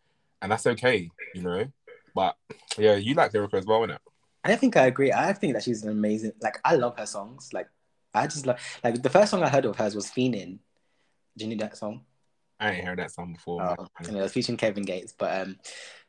and 0.42 0.52
that's 0.52 0.66
okay, 0.66 1.10
you 1.34 1.42
know. 1.42 1.66
But 2.14 2.36
yeah, 2.76 2.96
you 2.96 3.14
like 3.14 3.32
Lyrica 3.32 3.54
as 3.54 3.66
well, 3.66 3.80
innit? 3.80 3.98
I 4.44 4.56
think 4.56 4.76
I 4.76 4.86
agree. 4.86 5.12
I 5.12 5.32
think 5.32 5.54
that 5.54 5.62
she's 5.62 5.82
an 5.82 5.90
amazing. 5.90 6.32
Like 6.40 6.58
I 6.64 6.76
love 6.76 6.98
her 6.98 7.06
songs. 7.06 7.50
Like 7.52 7.68
I 8.14 8.26
just 8.26 8.46
love. 8.46 8.58
Like 8.82 9.02
the 9.02 9.10
first 9.10 9.30
song 9.30 9.42
I 9.42 9.48
heard 9.48 9.64
of 9.64 9.76
hers 9.76 9.94
was 9.94 10.06
"Fiendin." 10.10 10.58
Do 11.36 11.44
you 11.44 11.54
know 11.54 11.64
that 11.64 11.76
song? 11.76 12.02
I 12.60 12.72
ain't 12.72 12.86
heard 12.86 12.98
that 12.98 13.12
song 13.12 13.34
before. 13.34 13.62
Oh, 13.62 13.76
man. 14.00 14.08
and 14.08 14.16
it 14.16 14.22
was 14.22 14.32
featuring 14.32 14.58
Kevin 14.58 14.82
Gates, 14.84 15.14
but 15.16 15.42
um, 15.42 15.56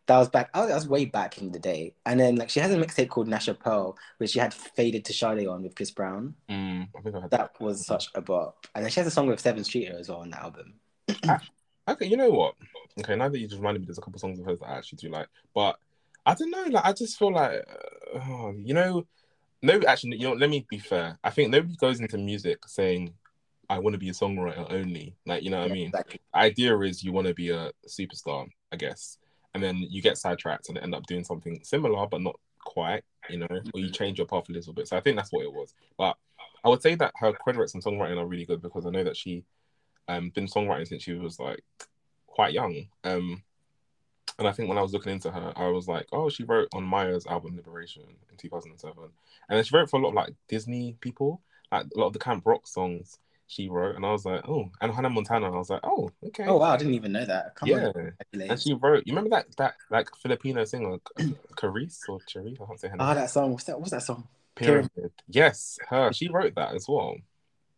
that 0.09 0.17
was 0.17 0.29
back. 0.29 0.49
Oh, 0.55 0.67
that 0.67 0.73
was 0.73 0.87
way 0.87 1.05
back 1.05 1.37
in 1.37 1.51
the 1.51 1.59
day. 1.59 1.93
And 2.03 2.19
then 2.19 2.35
like 2.35 2.49
she 2.49 2.59
has 2.59 2.73
a 2.73 2.77
mixtape 2.77 3.09
called 3.09 3.27
Nasha 3.27 3.53
Pearl, 3.53 3.95
which 4.17 4.31
she 4.31 4.39
had 4.39 4.55
faded 4.55 5.05
to 5.05 5.13
Sade 5.13 5.47
on 5.47 5.61
with 5.61 5.75
Chris 5.75 5.91
Brown. 5.91 6.33
Mm, 6.49 6.87
I 6.95 7.07
I 7.07 7.11
that. 7.11 7.29
That 7.29 7.61
was 7.61 7.85
such 7.85 8.09
a 8.15 8.21
bop. 8.21 8.65
And 8.73 8.83
then 8.83 8.91
she 8.91 8.99
has 8.99 9.05
a 9.05 9.11
song 9.11 9.27
with 9.27 9.41
Sevyn 9.41 9.63
Streeter 9.63 9.95
as 9.99 10.09
well 10.09 10.21
on 10.21 10.31
that 10.31 10.41
album. 10.41 10.73
Okay, 11.87 12.05
you 12.05 12.17
know 12.17 12.29
what? 12.29 12.53
Okay, 12.99 13.15
now 13.15 13.29
that 13.29 13.39
you 13.39 13.47
just 13.47 13.57
reminded 13.57 13.79
me, 13.79 13.87
there's 13.87 13.97
a 13.97 14.01
couple 14.01 14.19
songs 14.19 14.39
of 14.39 14.45
hers 14.45 14.59
that 14.59 14.69
I 14.69 14.77
actually 14.77 14.97
do 14.97 15.09
like, 15.09 15.27
but 15.55 15.75
I 16.23 16.35
don't 16.35 16.51
know. 16.51 16.65
Like, 16.69 16.85
I 16.85 16.93
just 16.93 17.17
feel 17.17 17.33
like, 17.33 17.65
uh, 18.13 18.51
you 18.63 18.75
know, 18.75 19.07
no, 19.63 19.81
actually, 19.87 20.17
you 20.17 20.27
know, 20.27 20.33
let 20.33 20.51
me 20.51 20.67
be 20.69 20.77
fair. 20.77 21.17
I 21.23 21.31
think 21.31 21.49
nobody 21.49 21.75
goes 21.77 21.99
into 21.99 22.19
music 22.19 22.59
saying, 22.67 23.11
"I 23.71 23.79
want 23.79 23.95
to 23.95 23.97
be 23.97 24.09
a 24.09 24.13
songwriter 24.13 24.71
only." 24.71 25.15
Like, 25.25 25.41
you 25.41 25.49
know 25.49 25.61
what 25.61 25.71
I 25.71 25.73
mean? 25.73 25.87
Exactly. 25.87 26.21
idea 26.35 26.77
is 26.81 27.03
you 27.03 27.11
want 27.11 27.25
to 27.25 27.33
be 27.33 27.49
a 27.49 27.71
superstar, 27.87 28.47
I 28.71 28.75
guess. 28.75 29.17
And 29.53 29.63
then 29.63 29.77
you 29.77 30.01
get 30.01 30.17
sidetracked 30.17 30.69
and 30.69 30.77
end 30.77 30.93
up 30.93 31.05
doing 31.07 31.23
something 31.23 31.59
similar 31.63 32.05
but 32.07 32.21
not 32.21 32.39
quite, 32.59 33.03
you 33.29 33.39
know, 33.39 33.47
or 33.49 33.79
you 33.79 33.89
change 33.89 34.17
your 34.17 34.27
path 34.27 34.49
a 34.49 34.51
little 34.51 34.73
bit. 34.73 34.87
So 34.87 34.97
I 34.97 35.01
think 35.01 35.17
that's 35.17 35.31
what 35.31 35.43
it 35.43 35.53
was. 35.53 35.73
But 35.97 36.17
I 36.63 36.69
would 36.69 36.81
say 36.81 36.95
that 36.95 37.13
her 37.15 37.33
credits 37.33 37.73
and 37.73 37.83
songwriting 37.83 38.17
are 38.17 38.25
really 38.25 38.45
good 38.45 38.61
because 38.61 38.85
I 38.85 38.89
know 38.89 39.03
that 39.03 39.17
she 39.17 39.43
um 40.07 40.29
been 40.29 40.47
songwriting 40.47 40.87
since 40.87 41.03
she 41.03 41.13
was 41.13 41.39
like 41.39 41.63
quite 42.27 42.53
young. 42.53 42.87
Um 43.03 43.43
and 44.37 44.47
I 44.47 44.53
think 44.53 44.69
when 44.69 44.77
I 44.77 44.81
was 44.81 44.93
looking 44.93 45.11
into 45.11 45.31
her, 45.31 45.53
I 45.57 45.67
was 45.67 45.87
like, 45.87 46.07
oh, 46.13 46.29
she 46.29 46.43
wrote 46.43 46.69
on 46.73 46.83
Mya's 46.83 47.27
album 47.27 47.57
Liberation 47.57 48.03
in 48.31 48.37
2007. 48.37 48.95
And 49.03 49.57
then 49.57 49.63
she 49.63 49.75
wrote 49.75 49.89
for 49.89 49.99
a 49.99 50.03
lot 50.03 50.09
of 50.09 50.15
like 50.15 50.33
Disney 50.47 50.95
people, 51.01 51.41
like 51.71 51.87
a 51.93 51.99
lot 51.99 52.07
of 52.07 52.13
the 52.13 52.19
Camp 52.19 52.45
Rock 52.45 52.65
songs 52.65 53.19
she 53.49 53.67
wrote. 53.67 53.95
And 53.95 54.05
I 54.05 54.11
was 54.11 54.25
like, 54.25 54.47
oh, 54.47 54.69
and 54.79 54.93
Hannah 54.93 55.09
Montana. 55.09 55.47
I 55.47 55.57
was 55.57 55.69
like, 55.69 55.81
oh, 55.83 56.11
okay. 56.27 56.45
Oh 56.45 56.57
wow, 56.57 56.71
I 56.71 56.77
didn't 56.77 56.93
even 56.93 57.11
know 57.11 57.25
that. 57.25 57.55
Come 57.55 57.69
yeah. 57.69 57.87
on. 57.87 58.13
And 58.33 58.61
she 58.61 58.73
wrote, 58.73 59.03
you 59.05 59.13
remember 59.13 59.31
that 59.31 59.47
that 59.57 59.75
like 59.89 60.07
Filipino 60.15 60.63
singer, 60.63 60.97
Carice 61.55 62.01
or 62.07 62.19
Cherise? 62.19 62.61
I 62.61 62.65
can't 62.65 62.79
say 62.79 62.87
her 62.87 62.95
name. 62.95 63.01
Ah, 63.01 63.13
that 63.15 63.31
song. 63.31 63.51
What's 63.51 63.65
that? 63.65 63.79
What's 63.79 63.91
that 63.91 64.03
song? 64.03 64.27
Pyramid. 64.55 65.11
Yes, 65.27 65.79
her. 65.89 66.13
She 66.13 66.29
wrote 66.29 66.55
that 66.55 66.75
as 66.75 66.87
well. 66.87 67.15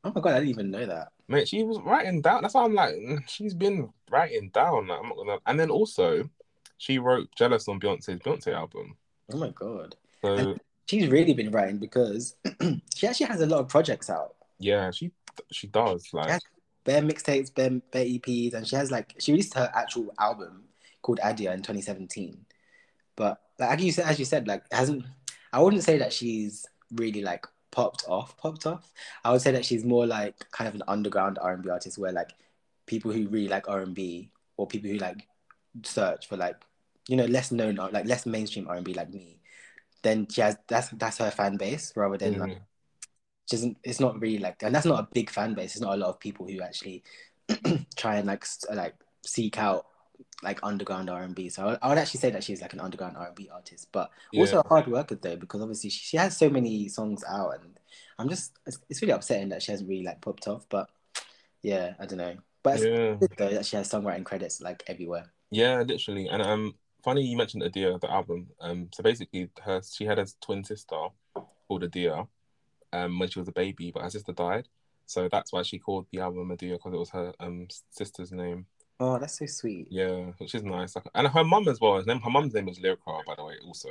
Oh 0.04 0.12
my 0.14 0.22
god, 0.22 0.34
I 0.34 0.40
didn't 0.40 0.50
even 0.50 0.72
know 0.72 0.86
that. 0.86 1.10
Mate, 1.28 1.48
she 1.48 1.64
was 1.64 1.80
writing 1.80 2.22
down. 2.22 2.42
That's 2.42 2.54
why 2.54 2.66
I'm 2.66 2.74
like, 2.74 2.96
mm, 2.96 3.20
she's 3.28 3.54
been 3.54 3.90
writing 4.10 4.50
down. 4.50 4.88
Like, 4.88 5.00
I'm 5.00 5.08
not 5.08 5.18
gonna. 5.18 5.38
And 5.46 5.60
then 5.60 5.70
also, 5.70 6.30
she 6.78 7.00
wrote 7.00 7.30
"Jealous" 7.38 7.68
on 7.70 7.80
Beyonce's 7.80 8.20
Beyonce 8.20 8.54
album. 8.54 8.98
Oh 9.32 9.38
my 9.38 9.50
god. 9.50 9.96
So 10.22 10.36
And 10.36 10.60
she's 10.88 11.08
really 11.08 11.34
been 11.34 11.52
writing 11.52 11.78
because 11.78 12.36
she 12.96 13.08
actually 13.08 13.28
has 13.28 13.42
a 13.42 13.46
lot 13.46 13.62
of 13.62 13.70
projects 13.70 14.10
out. 14.10 14.36
yeah, 14.60 14.92
she 14.92 15.12
she 15.52 15.68
does 15.68 16.10
like. 16.14 16.42
Bare 16.84 17.02
mixtapes, 17.02 17.54
bare, 17.54 17.70
bare 17.92 18.06
EPs, 18.06 18.54
and 18.54 18.68
she 18.68 18.76
has 18.76 18.90
like 18.90 19.14
she 19.20 19.32
released 19.32 19.54
her 19.54 19.72
actual 19.76 20.12
album 20.20 20.64
called 21.02 21.20
Adia 21.24 21.54
in 21.54 21.60
2017. 21.60 22.46
But 23.16 23.40
like 23.60 23.78
as 23.78 23.84
you 23.86 23.92
said, 23.92 24.06
as 24.06 24.20
you 24.20 24.26
said, 24.26 24.48
like 24.48 24.64
hasn't. 24.72 25.06
I 25.54 25.62
wouldn't 25.62 25.84
say 25.84 25.98
that 25.98 26.14
she's 26.14 26.66
really 26.94 27.22
like 27.22 27.46
popped 27.72 28.06
off, 28.08 28.38
popped 28.38 28.66
off. 28.66 28.92
I 29.24 29.32
would 29.32 29.42
say 29.42 29.52
that 29.52 29.66
she's 29.66 29.84
more 29.84 30.08
like 30.08 30.50
kind 30.52 30.68
of 30.68 30.76
an 30.76 30.84
underground 30.88 31.38
R&B 31.42 31.70
artist, 31.70 31.98
where 31.98 32.12
like 32.12 32.32
people 32.86 33.12
who 33.12 33.28
really 33.28 33.48
like 33.48 33.70
R&B 33.70 34.32
or 34.58 34.68
people 34.68 34.90
who 34.90 34.98
like 34.98 35.28
search 35.84 36.28
for 36.28 36.38
like 36.38 36.56
you 37.08 37.16
know 37.16 37.26
less 37.26 37.52
known 37.52 37.76
like 37.76 38.06
less 38.06 38.26
mainstream 38.26 38.68
R&B 38.68 38.94
like 38.94 39.14
me, 39.14 39.40
then 40.02 40.28
she 40.30 40.42
has 40.42 40.58
that's 40.68 40.90
that's 40.92 41.18
her 41.18 41.32
fan 41.32 41.58
base 41.58 41.94
rather 41.96 42.18
than 42.18 42.38
like 42.40 42.52
mhm. 42.52 42.60
Which 43.52 43.60
isn't 43.60 43.78
it's 43.84 44.00
not 44.00 44.20
really 44.20 44.38
like 44.38 44.64
and 44.64 44.74
that's 44.74 44.86
not 44.86 45.00
a 45.00 45.08
big 45.14 45.30
fan 45.30 45.54
base 45.54 45.74
it's 45.76 45.82
not 45.82 45.94
a 45.94 45.98
lot 45.98 46.10
of 46.10 46.20
people 46.20 46.48
who 46.48 46.62
actually 46.62 47.04
try 47.98 48.16
and 48.16 48.28
like 48.28 48.46
like 48.74 48.96
seek 49.26 49.58
out 49.58 49.88
like 50.44 50.60
underground 50.64 51.10
r&b 51.10 51.50
so 51.50 51.64
I 51.64 51.66
would, 51.66 51.80
I 51.82 51.90
would 51.90 51.98
actually 51.98 52.20
say 52.20 52.32
that 52.32 52.44
she's 52.44 52.62
like 52.62 52.74
an 52.74 52.80
underground 52.80 53.18
r&b 53.18 53.50
artist 53.54 53.88
but 53.92 54.10
also 54.36 54.58
Yeah. 54.58 54.62
a 54.64 54.68
hard 54.68 54.88
worker 54.88 55.16
though 55.16 55.36
because 55.36 55.62
obviously 55.62 55.90
she, 55.90 56.00
she 56.00 56.18
has 56.18 56.38
so 56.38 56.50
many 56.50 56.88
songs 56.88 57.24
out 57.28 57.56
and 57.56 57.80
i'm 58.18 58.30
just 58.30 58.58
it's, 58.66 58.80
it's 58.90 59.02
really 59.02 59.14
upsetting 59.14 59.50
that 59.50 59.62
she 59.62 59.72
hasn't 59.72 59.90
really 59.90 60.04
like 60.04 60.22
popped 60.22 60.48
off 60.48 60.66
but 60.70 60.90
yeah 61.62 61.94
i 62.00 62.06
don't 62.06 62.18
know 62.20 62.36
but 62.64 62.76
it's 62.76 62.86
yeah, 62.86 63.16
good 63.20 63.32
though 63.38 63.50
that 63.50 63.66
she 63.66 63.76
has 63.76 63.90
songwriting 63.90 64.24
credits 64.24 64.62
like 64.62 64.84
everywhere 64.88 65.26
yeah, 65.50 65.82
literally. 65.82 66.30
And 66.30 66.42
um, 66.42 66.76
funny 67.04 67.24
you 67.26 67.38
mentioned 67.38 67.64
Adia, 67.64 67.98
the 68.00 68.10
album. 68.10 68.48
Um, 68.62 68.90
so 68.94 69.04
basically, 69.04 69.50
her 69.64 69.82
she 69.82 70.06
had 70.06 70.20
a 70.20 70.26
twin 70.42 70.64
sister 70.64 70.96
called 71.68 71.84
Adia, 71.84 72.26
um, 72.94 73.20
when 73.20 73.30
she 73.30 73.40
was 73.40 73.48
a 73.48 73.52
baby, 73.54 73.92
but 73.92 74.04
her 74.04 74.10
sister 74.10 74.34
died. 74.34 74.68
So 75.06 75.28
that's 75.32 75.52
why 75.52 75.64
she 75.64 75.78
called 75.80 76.08
the 76.12 76.20
album 76.20 76.52
Adia 76.52 76.74
because 76.74 76.94
it 76.94 76.98
was 77.00 77.10
her 77.10 77.34
um 77.40 77.68
sister's 77.90 78.32
name. 78.32 78.66
oh 79.00 79.18
that's 79.20 79.40
so 79.40 79.46
sweet 79.46 79.88
Yeah, 79.90 80.32
which 80.38 80.56
is 80.56 80.64
nice. 80.64 80.96
Like, 80.96 81.06
and 81.16 81.28
her 81.28 81.44
mum 81.44 81.68
as 81.68 81.80
well. 81.82 81.96
Her 81.98 82.04
name, 82.04 82.22
her 82.22 82.30
mum's 82.30 82.54
name 82.54 82.66
was 82.68 82.80
Lyrica, 82.80 83.26
by 83.26 83.36
the 83.36 83.44
way, 83.44 83.56
also. 83.66 83.90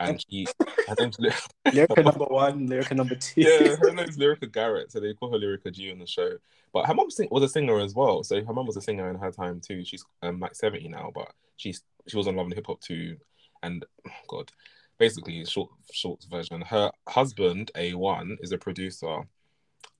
And 0.00 0.20
she, 0.28 0.46
her 0.88 0.94
name's 0.98 1.18
Ly- 1.20 1.30
lyrica 1.66 2.04
number 2.04 2.24
one 2.24 2.68
lyrica 2.68 2.96
number 2.96 3.14
two 3.14 3.42
yeah, 3.42 3.76
her 3.76 3.92
name's 3.98 4.16
Lyrica 4.16 4.50
Garrett, 4.50 4.90
so 4.90 4.98
they 5.00 5.14
call 5.14 5.30
her 5.32 5.38
Lyrica 5.38 5.70
G 5.72 5.92
on 5.92 5.98
the 5.98 6.06
show. 6.06 6.30
But 6.72 6.86
her 6.86 6.94
mum 6.94 7.10
sing- 7.10 7.28
was 7.30 7.44
a 7.44 7.48
singer 7.48 7.78
as 7.80 7.94
well, 7.94 8.24
so 8.24 8.42
her 8.42 8.52
mum 8.52 8.66
was 8.66 8.76
a 8.76 8.80
singer 8.82 9.08
in 9.08 9.16
her 9.16 9.30
time 9.30 9.60
too. 9.60 9.84
She's 9.84 10.04
um, 10.22 10.40
like 10.40 10.54
seventy 10.56 10.88
now, 10.88 11.12
but 11.14 11.30
she's 11.56 11.82
she 12.08 12.16
was 12.16 12.26
on 12.26 12.34
Love 12.36 12.46
and 12.46 12.54
Hip 12.54 12.66
Hop 12.66 12.80
too. 12.80 13.16
And 13.62 13.84
oh 14.08 14.10
God, 14.28 14.50
basically, 14.98 15.44
short 15.44 15.70
short 15.92 16.24
version. 16.30 16.60
Her 16.62 16.90
husband 17.08 17.70
A 17.76 17.94
One 17.94 18.36
is 18.40 18.52
a 18.52 18.58
producer. 18.58 19.20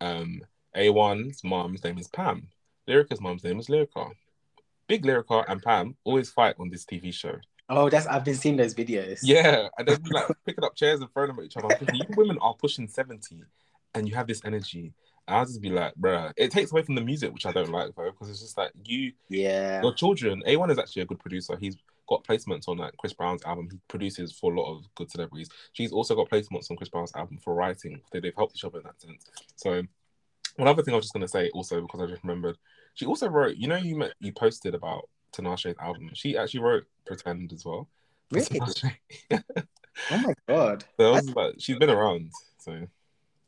Um, 0.01 0.41
A 0.75 0.91
One's 0.91 1.43
mom's 1.45 1.85
name 1.85 1.99
is 1.99 2.09
Pam. 2.09 2.49
Lyrica's 2.89 3.21
mom's 3.21 3.45
name 3.45 3.59
is 3.59 3.69
Lyrica. 3.69 4.13
Big 4.87 5.05
Lyrica 5.05 5.45
and 5.49 5.63
Pam 5.63 5.97
always 6.05 6.31
fight 6.31 6.57
on 6.59 6.69
this 6.71 6.85
TV 6.85 7.13
show. 7.13 7.37
oh 7.71 7.89
that's 7.89 8.07
i've 8.07 8.25
been 8.27 8.35
seeing 8.35 8.57
those 8.59 8.75
videos 8.75 9.21
Yeah, 9.23 9.69
and 9.79 9.89
they'd 9.89 10.03
be 10.03 10.11
like 10.11 10.27
picking 10.47 10.65
up 10.65 10.75
chairs 10.75 11.01
and 11.01 11.11
throwing 11.13 11.29
them 11.29 11.39
at 11.39 11.47
each 11.47 11.57
other. 11.57 11.75
Thinking, 11.75 11.95
you 11.97 12.07
women 12.17 12.37
are 12.43 12.55
pushing 12.55 12.87
70 12.87 13.43
and 13.95 14.07
you 14.09 14.15
have 14.15 14.27
this 14.27 14.43
energy. 14.45 14.93
And 15.27 15.37
I'll 15.39 15.47
just 15.47 15.63
be 15.63 15.71
like, 15.71 15.95
bruh, 15.99 16.33
it 16.37 16.51
takes 16.51 16.71
away 16.73 16.83
from 16.83 16.97
the 16.97 17.01
music, 17.01 17.33
which 17.33 17.47
I 17.47 17.53
don't 17.53 17.71
like, 17.71 17.95
though, 17.97 18.11
because 18.11 18.29
it's 18.29 18.41
just 18.43 18.59
like 18.59 18.73
you, 18.85 19.13
yeah 19.31 19.81
your 19.81 19.95
children. 19.95 20.43
A1 20.47 20.71
is 20.73 20.79
actually 20.79 21.03
a 21.03 21.07
good 21.07 21.19
producer. 21.21 21.57
He's 21.59 21.79
got 22.09 22.25
placements 22.25 22.69
on 22.69 22.79
like 22.79 22.97
Chris 22.97 23.13
Brown's 23.13 23.45
album. 23.45 23.69
He 23.71 23.79
produces 23.89 24.33
for 24.33 24.53
a 24.53 24.61
lot 24.61 24.73
of 24.73 24.85
good 24.95 25.11
celebrities. 25.11 25.49
She's 25.73 25.93
also 25.93 26.15
got 26.15 26.31
placements 26.31 26.71
on 26.71 26.77
Chris 26.77 26.89
Brown's 26.89 27.15
album 27.15 27.39
for 27.39 27.55
writing. 27.55 28.01
They, 28.13 28.21
they've 28.21 28.35
helped 28.35 28.57
each 28.57 28.65
other 28.65 28.79
in 28.79 28.85
that 28.85 29.01
sense. 29.01 29.25
So, 29.57 29.83
one 30.57 30.69
other 30.69 30.83
thing 30.83 30.95
I 30.95 30.97
was 30.97 31.07
just 31.07 31.15
going 31.15 31.23
to 31.23 31.29
say 31.29 31.51
also, 31.51 31.81
because 31.81 32.01
I 32.01 32.07
just 32.07 32.23
remembered, 32.23 32.57
she 32.95 33.07
also 33.07 33.29
wrote, 33.29 33.57
you 33.57 33.69
know, 33.69 33.77
you 33.77 33.97
met, 33.97 34.13
you 34.21 34.33
posted 34.33 34.75
about 34.75 35.09
Tinashe's 35.33 35.77
album. 35.81 36.11
She 36.15 36.37
actually 36.37 36.61
wrote 36.61 36.85
Pretend 37.07 37.53
as 37.53 37.65
well. 37.65 37.89
Really? 38.31 38.61
Oh 40.11 40.19
my 40.19 40.35
god. 40.49 40.85
So 40.97 41.13
was 41.13 41.35
like, 41.37 41.55
she's 41.59 41.79
been 41.79 41.91
around. 41.91 42.33
So 42.59 42.87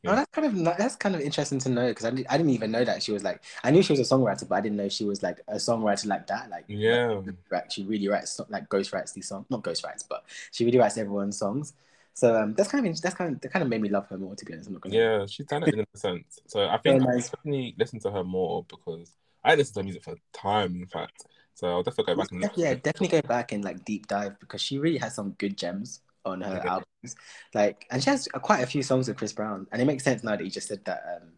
Oh, 0.05 0.15
that's 0.15 0.29
kind 0.31 0.47
of 0.47 0.77
that's 0.77 0.95
kind 0.95 1.15
of 1.15 1.21
interesting 1.21 1.59
to 1.59 1.69
know 1.69 1.87
because 1.89 2.05
I, 2.05 2.09
I 2.09 2.37
didn't 2.37 2.51
even 2.51 2.71
know 2.71 2.85
that 2.85 3.03
she 3.03 3.11
was 3.11 3.23
like 3.23 3.43
I 3.63 3.71
knew 3.71 3.81
she 3.81 3.91
was 3.93 3.99
a 3.99 4.03
songwriter, 4.15 4.47
but 4.47 4.55
I 4.55 4.61
didn't 4.61 4.77
know 4.77 4.87
she 4.89 5.03
was 5.05 5.21
like 5.21 5.41
a 5.47 5.55
songwriter 5.55 6.05
like 6.05 6.27
that. 6.27 6.49
Like 6.49 6.65
yeah, 6.67 7.21
like, 7.51 7.71
she 7.71 7.83
really 7.83 8.07
writes 8.07 8.39
like 8.49 8.69
ghost 8.69 8.93
writes 8.93 9.11
these 9.11 9.27
songs, 9.27 9.45
not 9.49 9.63
ghost 9.63 9.83
writes, 9.83 10.03
but 10.03 10.23
she 10.51 10.65
really 10.65 10.77
writes 10.79 10.97
everyone's 10.97 11.37
songs. 11.37 11.73
So 12.13 12.35
um, 12.41 12.53
that's 12.55 12.69
kind 12.71 12.87
of 12.87 13.01
that's 13.01 13.15
kind 13.15 13.35
of 13.35 13.41
that 13.41 13.51
kind 13.51 13.63
of 13.63 13.69
made 13.69 13.81
me 13.81 13.89
love 13.89 14.07
her 14.07 14.17
more. 14.17 14.35
To 14.35 14.45
be 14.45 14.53
honest, 14.53 14.67
I'm 14.67 14.73
not 14.73 14.81
gonna. 14.81 14.95
yeah, 14.95 15.25
she's 15.25 15.45
talented 15.45 15.79
in 15.79 15.85
a 15.93 15.97
sense. 15.97 16.39
So 16.47 16.67
I 16.67 16.77
think 16.77 16.95
Yeah, 16.95 16.97
I 16.97 16.99
nice. 16.99 17.31
definitely 17.31 17.75
listen 17.77 17.99
to 18.01 18.11
her 18.11 18.23
more 18.23 18.63
because 18.69 19.13
I 19.43 19.55
listen 19.55 19.73
to 19.75 19.79
her 19.81 19.83
music 19.83 20.03
for 20.03 20.15
time, 20.33 20.75
in 20.75 20.87
fact. 20.87 21.25
So 21.55 21.67
I'll 21.67 21.83
definitely 21.83 22.13
go 22.13 22.17
back 22.17 22.29
and 22.31 22.47
yeah, 22.55 22.73
definitely 22.73 23.09
go 23.09 23.21
back 23.27 23.51
and 23.51 23.63
like 23.63 23.83
deep 23.85 24.07
dive 24.07 24.39
because 24.39 24.61
she 24.61 24.77
really 24.79 24.97
has 24.97 25.13
some 25.15 25.31
good 25.31 25.57
gems 25.57 26.01
on 26.27 26.41
her 26.41 26.61
albums. 26.65 27.15
Like, 27.53 27.85
and 27.91 28.03
she 28.03 28.09
has 28.09 28.27
quite 28.27 28.63
a 28.63 28.67
few 28.67 28.83
songs 28.83 29.07
with 29.07 29.17
Chris 29.17 29.33
Brown, 29.33 29.67
and 29.71 29.81
it 29.81 29.85
makes 29.85 30.03
sense 30.03 30.23
now 30.23 30.35
that 30.35 30.43
you 30.43 30.51
just 30.51 30.67
said 30.67 30.83
that 30.85 31.03
um, 31.15 31.29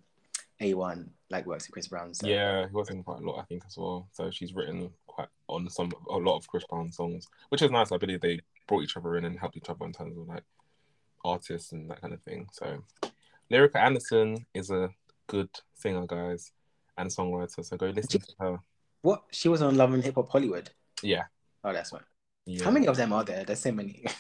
A1 0.62 1.10
like 1.30 1.46
works 1.46 1.68
with 1.68 1.74
Chris 1.74 1.88
Brown. 1.88 2.14
So. 2.14 2.28
Yeah, 2.28 2.68
he 2.68 2.74
was 2.74 2.90
in 2.90 3.04
quite 3.04 3.22
a 3.22 3.26
lot, 3.26 3.40
I 3.40 3.44
think, 3.44 3.64
as 3.68 3.78
well. 3.78 4.10
So 4.12 4.32
she's 4.32 4.54
written 4.54 4.90
quite 5.08 5.28
on 5.48 5.70
some 5.70 5.92
a 6.10 6.18
lot 6.18 6.38
of 6.38 6.48
Chris 6.48 6.64
Brown 6.70 6.92
songs, 6.92 7.28
which 7.50 7.62
is 7.62 7.72
nice. 7.72 7.92
I 7.92 7.98
believe 7.98 8.22
they 8.22 8.40
brought 8.68 8.84
each 8.84 8.98
other 8.98 9.18
in 9.18 9.26
and 9.26 9.40
helped 9.40 9.58
each 9.58 9.70
other 9.70 9.86
in 9.86 9.94
terms 9.94 10.18
of 10.18 10.28
like 10.28 10.44
artists 11.24 11.72
and 11.72 11.90
that 11.90 12.02
kind 12.02 12.14
of 12.14 12.22
thing. 12.24 12.48
So 12.52 12.84
Lyrica 13.52 13.76
Anderson 13.78 14.46
is 14.54 14.72
a 14.72 14.90
good 15.28 15.50
singer, 15.76 16.06
guys, 16.06 16.52
and 16.98 17.10
songwriter. 17.10 17.64
So 17.64 17.78
go 17.78 17.88
listen 17.88 18.22
to 18.22 18.34
her. 18.40 18.60
What 19.02 19.24
she 19.32 19.48
was 19.50 19.62
on 19.62 19.78
Love 19.78 19.94
and 19.94 20.04
Hip 20.04 20.16
Hop 20.16 20.30
Hollywood. 20.30 20.70
Yeah. 21.02 21.24
Oh, 21.64 21.74
that's 21.74 21.94
right. 21.94 22.02
yeah. 22.46 22.64
How 22.64 22.72
many 22.72 22.88
of 22.88 22.98
them 22.98 23.14
are 23.14 23.24
there? 23.24 23.44
There's 23.44 23.60
so 23.60 23.72
many. 23.72 24.04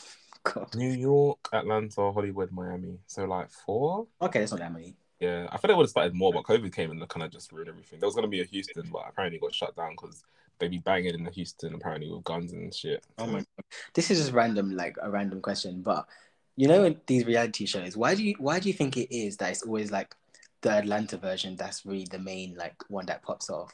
God. 0.43 0.75
New 0.75 0.91
York, 0.91 1.39
Atlanta, 1.53 2.11
Hollywood, 2.11 2.51
Miami. 2.51 2.97
So 3.07 3.25
like 3.25 3.49
four. 3.49 4.07
Okay, 4.21 4.39
that's 4.39 4.51
not 4.51 4.61
that 4.61 4.73
many. 4.73 4.95
Yeah, 5.19 5.47
I 5.51 5.57
thought 5.57 5.67
they 5.67 5.73
would 5.73 5.83
have 5.83 5.89
started 5.89 6.15
more, 6.15 6.31
but 6.31 6.43
COVID 6.43 6.73
came 6.73 6.91
and 6.91 7.09
kind 7.09 7.25
of 7.25 7.31
just 7.31 7.51
ruined 7.51 7.69
everything. 7.69 7.99
There 7.99 8.07
was 8.07 8.15
gonna 8.15 8.27
be 8.27 8.41
a 8.41 8.45
Houston, 8.45 8.89
but 8.91 9.03
apparently 9.09 9.39
got 9.39 9.53
shut 9.53 9.75
down 9.75 9.91
because 9.91 10.23
they 10.59 10.67
be 10.67 10.77
banging 10.77 11.13
in 11.13 11.23
the 11.23 11.31
Houston 11.31 11.73
apparently 11.73 12.09
with 12.09 12.23
guns 12.23 12.53
and 12.53 12.73
shit. 12.73 13.03
Oh 13.17 13.27
my 13.27 13.39
god. 13.39 13.45
This 13.93 14.11
is 14.11 14.19
just 14.19 14.31
random, 14.31 14.75
like 14.75 14.97
a 15.01 15.09
random 15.09 15.41
question, 15.41 15.81
but 15.81 16.07
you 16.55 16.67
know, 16.67 16.83
in 16.83 16.99
these 17.07 17.25
reality 17.25 17.65
shows, 17.65 17.95
why 17.95 18.15
do 18.15 18.23
you 18.23 18.35
why 18.37 18.59
do 18.59 18.67
you 18.67 18.73
think 18.73 18.97
it 18.97 19.15
is 19.15 19.37
that 19.37 19.51
it's 19.51 19.63
always 19.63 19.91
like 19.91 20.13
the 20.61 20.71
Atlanta 20.71 21.17
version 21.17 21.55
that's 21.55 21.85
really 21.85 22.07
the 22.09 22.19
main 22.19 22.55
like 22.55 22.75
one 22.89 23.05
that 23.05 23.23
pops 23.23 23.49
off? 23.49 23.73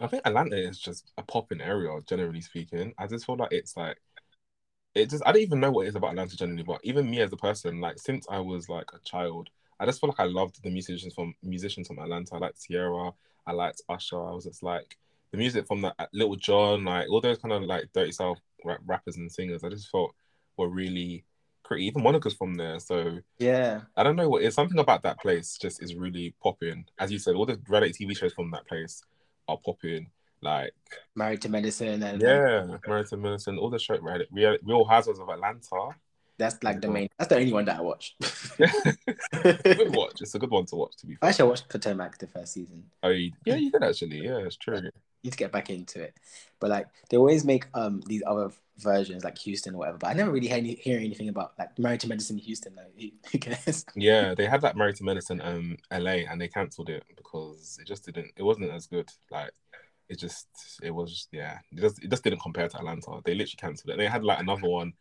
I 0.00 0.06
think 0.06 0.22
Atlanta 0.24 0.56
is 0.56 0.78
just 0.78 1.12
a 1.18 1.22
popping 1.22 1.60
area, 1.60 1.90
generally 2.08 2.40
speaking. 2.40 2.94
I 2.98 3.06
just 3.06 3.26
feel 3.26 3.36
like 3.36 3.52
it's 3.52 3.76
like 3.76 3.98
it 4.94 5.10
just 5.10 5.22
I 5.26 5.32
don't 5.32 5.42
even 5.42 5.60
know 5.60 5.70
what 5.70 5.86
it 5.86 5.90
is 5.90 5.94
about 5.94 6.10
Atlanta 6.10 6.36
generally, 6.36 6.62
but 6.62 6.80
even 6.82 7.10
me 7.10 7.20
as 7.20 7.32
a 7.32 7.36
person, 7.36 7.80
like 7.80 7.98
since 7.98 8.26
I 8.30 8.40
was 8.40 8.68
like 8.68 8.90
a 8.92 8.98
child, 9.00 9.50
I 9.78 9.86
just 9.86 10.00
feel 10.00 10.10
like 10.10 10.20
I 10.20 10.24
loved 10.24 10.62
the 10.62 10.70
musicians 10.70 11.14
from 11.14 11.34
musicians 11.42 11.88
from 11.88 11.98
Atlanta. 11.98 12.34
I 12.34 12.38
liked 12.38 12.66
Ciara, 12.66 13.12
I 13.46 13.52
liked 13.52 13.82
Usher. 13.88 14.22
I 14.22 14.32
was 14.32 14.44
just 14.44 14.62
like 14.62 14.96
the 15.30 15.38
music 15.38 15.66
from 15.66 15.80
the 15.80 15.94
uh, 15.98 16.06
Little 16.12 16.36
John, 16.36 16.84
like 16.84 17.08
all 17.08 17.20
those 17.20 17.38
kind 17.38 17.52
of 17.52 17.62
like 17.62 17.92
dirty 17.92 18.12
south 18.12 18.38
rap, 18.64 18.80
rappers 18.84 19.16
and 19.16 19.30
singers. 19.30 19.62
I 19.64 19.68
just 19.68 19.90
felt 19.90 20.14
were 20.56 20.68
really 20.68 21.24
pretty. 21.64 21.86
Even 21.86 22.02
Monica's 22.02 22.34
from 22.34 22.54
there, 22.54 22.80
so 22.80 23.18
Yeah. 23.38 23.82
I 23.96 24.02
don't 24.02 24.16
know 24.16 24.28
what 24.28 24.42
it's 24.42 24.56
something 24.56 24.78
about 24.78 25.02
that 25.02 25.20
place 25.20 25.56
just 25.56 25.82
is 25.82 25.94
really 25.94 26.34
popping. 26.42 26.84
As 26.98 27.12
you 27.12 27.18
said, 27.18 27.36
all 27.36 27.46
the 27.46 27.60
reality 27.68 28.06
TV 28.06 28.16
shows 28.16 28.32
from 28.32 28.50
that 28.50 28.66
place 28.66 29.02
are 29.48 29.58
popping. 29.64 30.10
Like 30.42 30.72
Married 31.14 31.42
to 31.42 31.48
Medicine 31.48 32.02
and 32.02 32.20
yeah, 32.20 32.66
Married 32.86 33.06
to 33.08 33.16
Medicine, 33.16 33.58
all 33.58 33.70
the 33.70 33.78
show, 33.78 33.98
right? 33.98 34.22
Real, 34.30 34.56
Real 34.62 34.84
Housewives 34.84 35.18
of 35.18 35.28
Atlanta. 35.28 35.94
that's 36.38 36.62
like 36.62 36.80
the 36.80 36.88
main. 36.88 37.08
That's 37.18 37.28
the 37.28 37.36
only 37.36 37.52
one 37.52 37.64
that 37.66 37.78
I 37.78 37.80
watch. 37.82 38.16
good 38.58 39.94
watch. 39.94 40.20
It's 40.20 40.34
a 40.34 40.38
good 40.38 40.50
one 40.50 40.66
to 40.66 40.76
watch. 40.76 40.96
To 40.98 41.06
be 41.06 41.14
fair. 41.14 41.26
I 41.26 41.28
actually, 41.28 41.44
I 41.44 41.48
watched 41.48 41.68
Potomac 41.68 42.18
the 42.18 42.26
first 42.26 42.54
season. 42.54 42.84
Oh, 43.02 43.10
you, 43.10 43.32
yeah, 43.44 43.56
you 43.56 43.70
did 43.70 43.82
actually. 43.82 44.24
Yeah, 44.24 44.38
it's 44.38 44.56
true. 44.56 44.76
You 44.76 44.90
need 45.24 45.32
to 45.32 45.38
get 45.38 45.52
back 45.52 45.68
into 45.68 46.00
it, 46.02 46.14
but 46.58 46.70
like 46.70 46.86
they 47.10 47.16
always 47.18 47.44
make 47.44 47.66
um 47.74 48.02
these 48.06 48.22
other 48.26 48.50
versions 48.78 49.24
like 49.24 49.36
Houston 49.38 49.74
or 49.74 49.78
whatever. 49.78 49.98
But 49.98 50.08
I 50.08 50.12
never 50.14 50.30
really 50.30 50.48
hear, 50.48 50.56
any, 50.56 50.74
hear 50.76 50.98
anything 50.98 51.28
about 51.28 51.52
like 51.58 51.78
Married 51.78 52.00
to 52.00 52.08
Medicine 52.08 52.38
Houston. 52.38 52.74
Like 52.74 52.86
who, 52.98 53.08
who 53.30 53.38
cares? 53.38 53.84
Yeah, 53.94 54.34
they 54.34 54.46
had 54.46 54.62
that 54.62 54.76
Married 54.76 54.96
to 54.96 55.04
Medicine 55.04 55.42
um 55.42 55.76
LA 55.92 56.24
and 56.30 56.40
they 56.40 56.48
cancelled 56.48 56.88
it 56.88 57.04
because 57.16 57.78
it 57.80 57.86
just 57.86 58.06
didn't. 58.06 58.32
It 58.36 58.42
wasn't 58.42 58.70
as 58.70 58.86
good. 58.86 59.10
Like 59.30 59.50
it 60.10 60.18
just 60.18 60.48
it 60.82 60.90
was 60.90 61.28
yeah. 61.32 61.58
It 61.72 61.80
just 61.80 62.02
it 62.02 62.10
just 62.10 62.24
didn't 62.24 62.40
compare 62.40 62.68
to 62.68 62.76
Atlanta. 62.78 63.20
They 63.24 63.34
literally 63.34 63.56
cancelled 63.56 63.90
it. 63.90 63.96
They 63.96 64.06
had 64.06 64.24
like 64.24 64.40
another 64.40 64.68
one. 64.68 64.92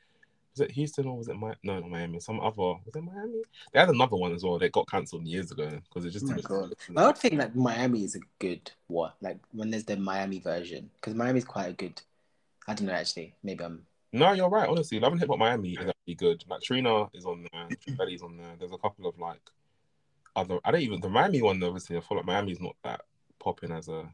Was 0.54 0.62
it 0.62 0.72
Houston 0.72 1.08
or 1.08 1.18
was 1.18 1.28
it 1.28 1.36
my 1.36 1.54
no 1.64 1.80
not 1.80 1.90
Miami? 1.90 2.20
Some 2.20 2.40
other 2.40 2.56
was 2.56 2.96
it 2.96 3.04
Miami? 3.04 3.42
They 3.74 3.80
had 3.80 3.90
another 3.90 4.16
one 4.16 4.34
as 4.34 4.44
well. 4.44 4.60
They 4.60 4.70
got 4.70 4.90
cancelled 4.90 5.26
years 5.26 5.52
ago 5.52 5.68
because 5.68 6.06
it 6.06 6.12
just 6.12 6.26
Oh 6.26 6.36
my 6.36 6.42
god! 6.42 6.74
I 6.96 7.08
would 7.08 7.18
think 7.18 7.36
like 7.36 7.56
Miami 7.56 8.04
is 8.04 8.16
a 8.16 8.20
good 8.38 8.72
what 8.88 9.16
like 9.22 9.40
when 9.52 9.72
there's 9.72 9.84
the 9.84 9.98
Miami 9.98 10.40
version 10.40 10.90
because 10.96 11.16
Miami's 11.16 11.46
quite 11.46 11.70
a 11.70 11.74
good. 11.74 12.02
I 12.68 12.76
don't 12.76 12.88
know 12.88 12.94
actually. 12.94 13.34
Maybe 13.44 13.64
I'm 13.64 13.86
No, 14.14 14.34
you're 14.34 14.50
right. 14.50 14.70
Honestly, 14.70 15.00
Love 15.00 15.14
and 15.14 15.22
Hip 15.22 15.30
Hop 15.30 15.40
Miami 15.40 15.74
is 15.74 15.88
actually 15.88 16.16
good. 16.16 16.44
Like 16.48 16.62
Trina 16.62 17.10
is 17.14 17.26
on 17.26 17.48
there, 17.52 17.96
Belly's 17.98 18.22
on 18.22 18.38
there. 18.38 18.54
There's 18.60 18.72
a 18.72 18.78
couple 18.78 19.08
of 19.08 19.18
like 19.18 19.42
other. 20.36 20.60
I 20.64 20.72
don't 20.72 20.82
even 20.82 21.02
the 21.02 21.10
Miami 21.10 21.42
one. 21.42 21.64
Obviously, 21.64 21.98
I 21.98 22.02
feel 22.02 22.18
like 22.18 22.28
Miami's 22.28 22.62
not 22.62 22.76
that 22.84 23.02
popping 23.40 23.72
as 23.72 23.88
a. 23.88 24.08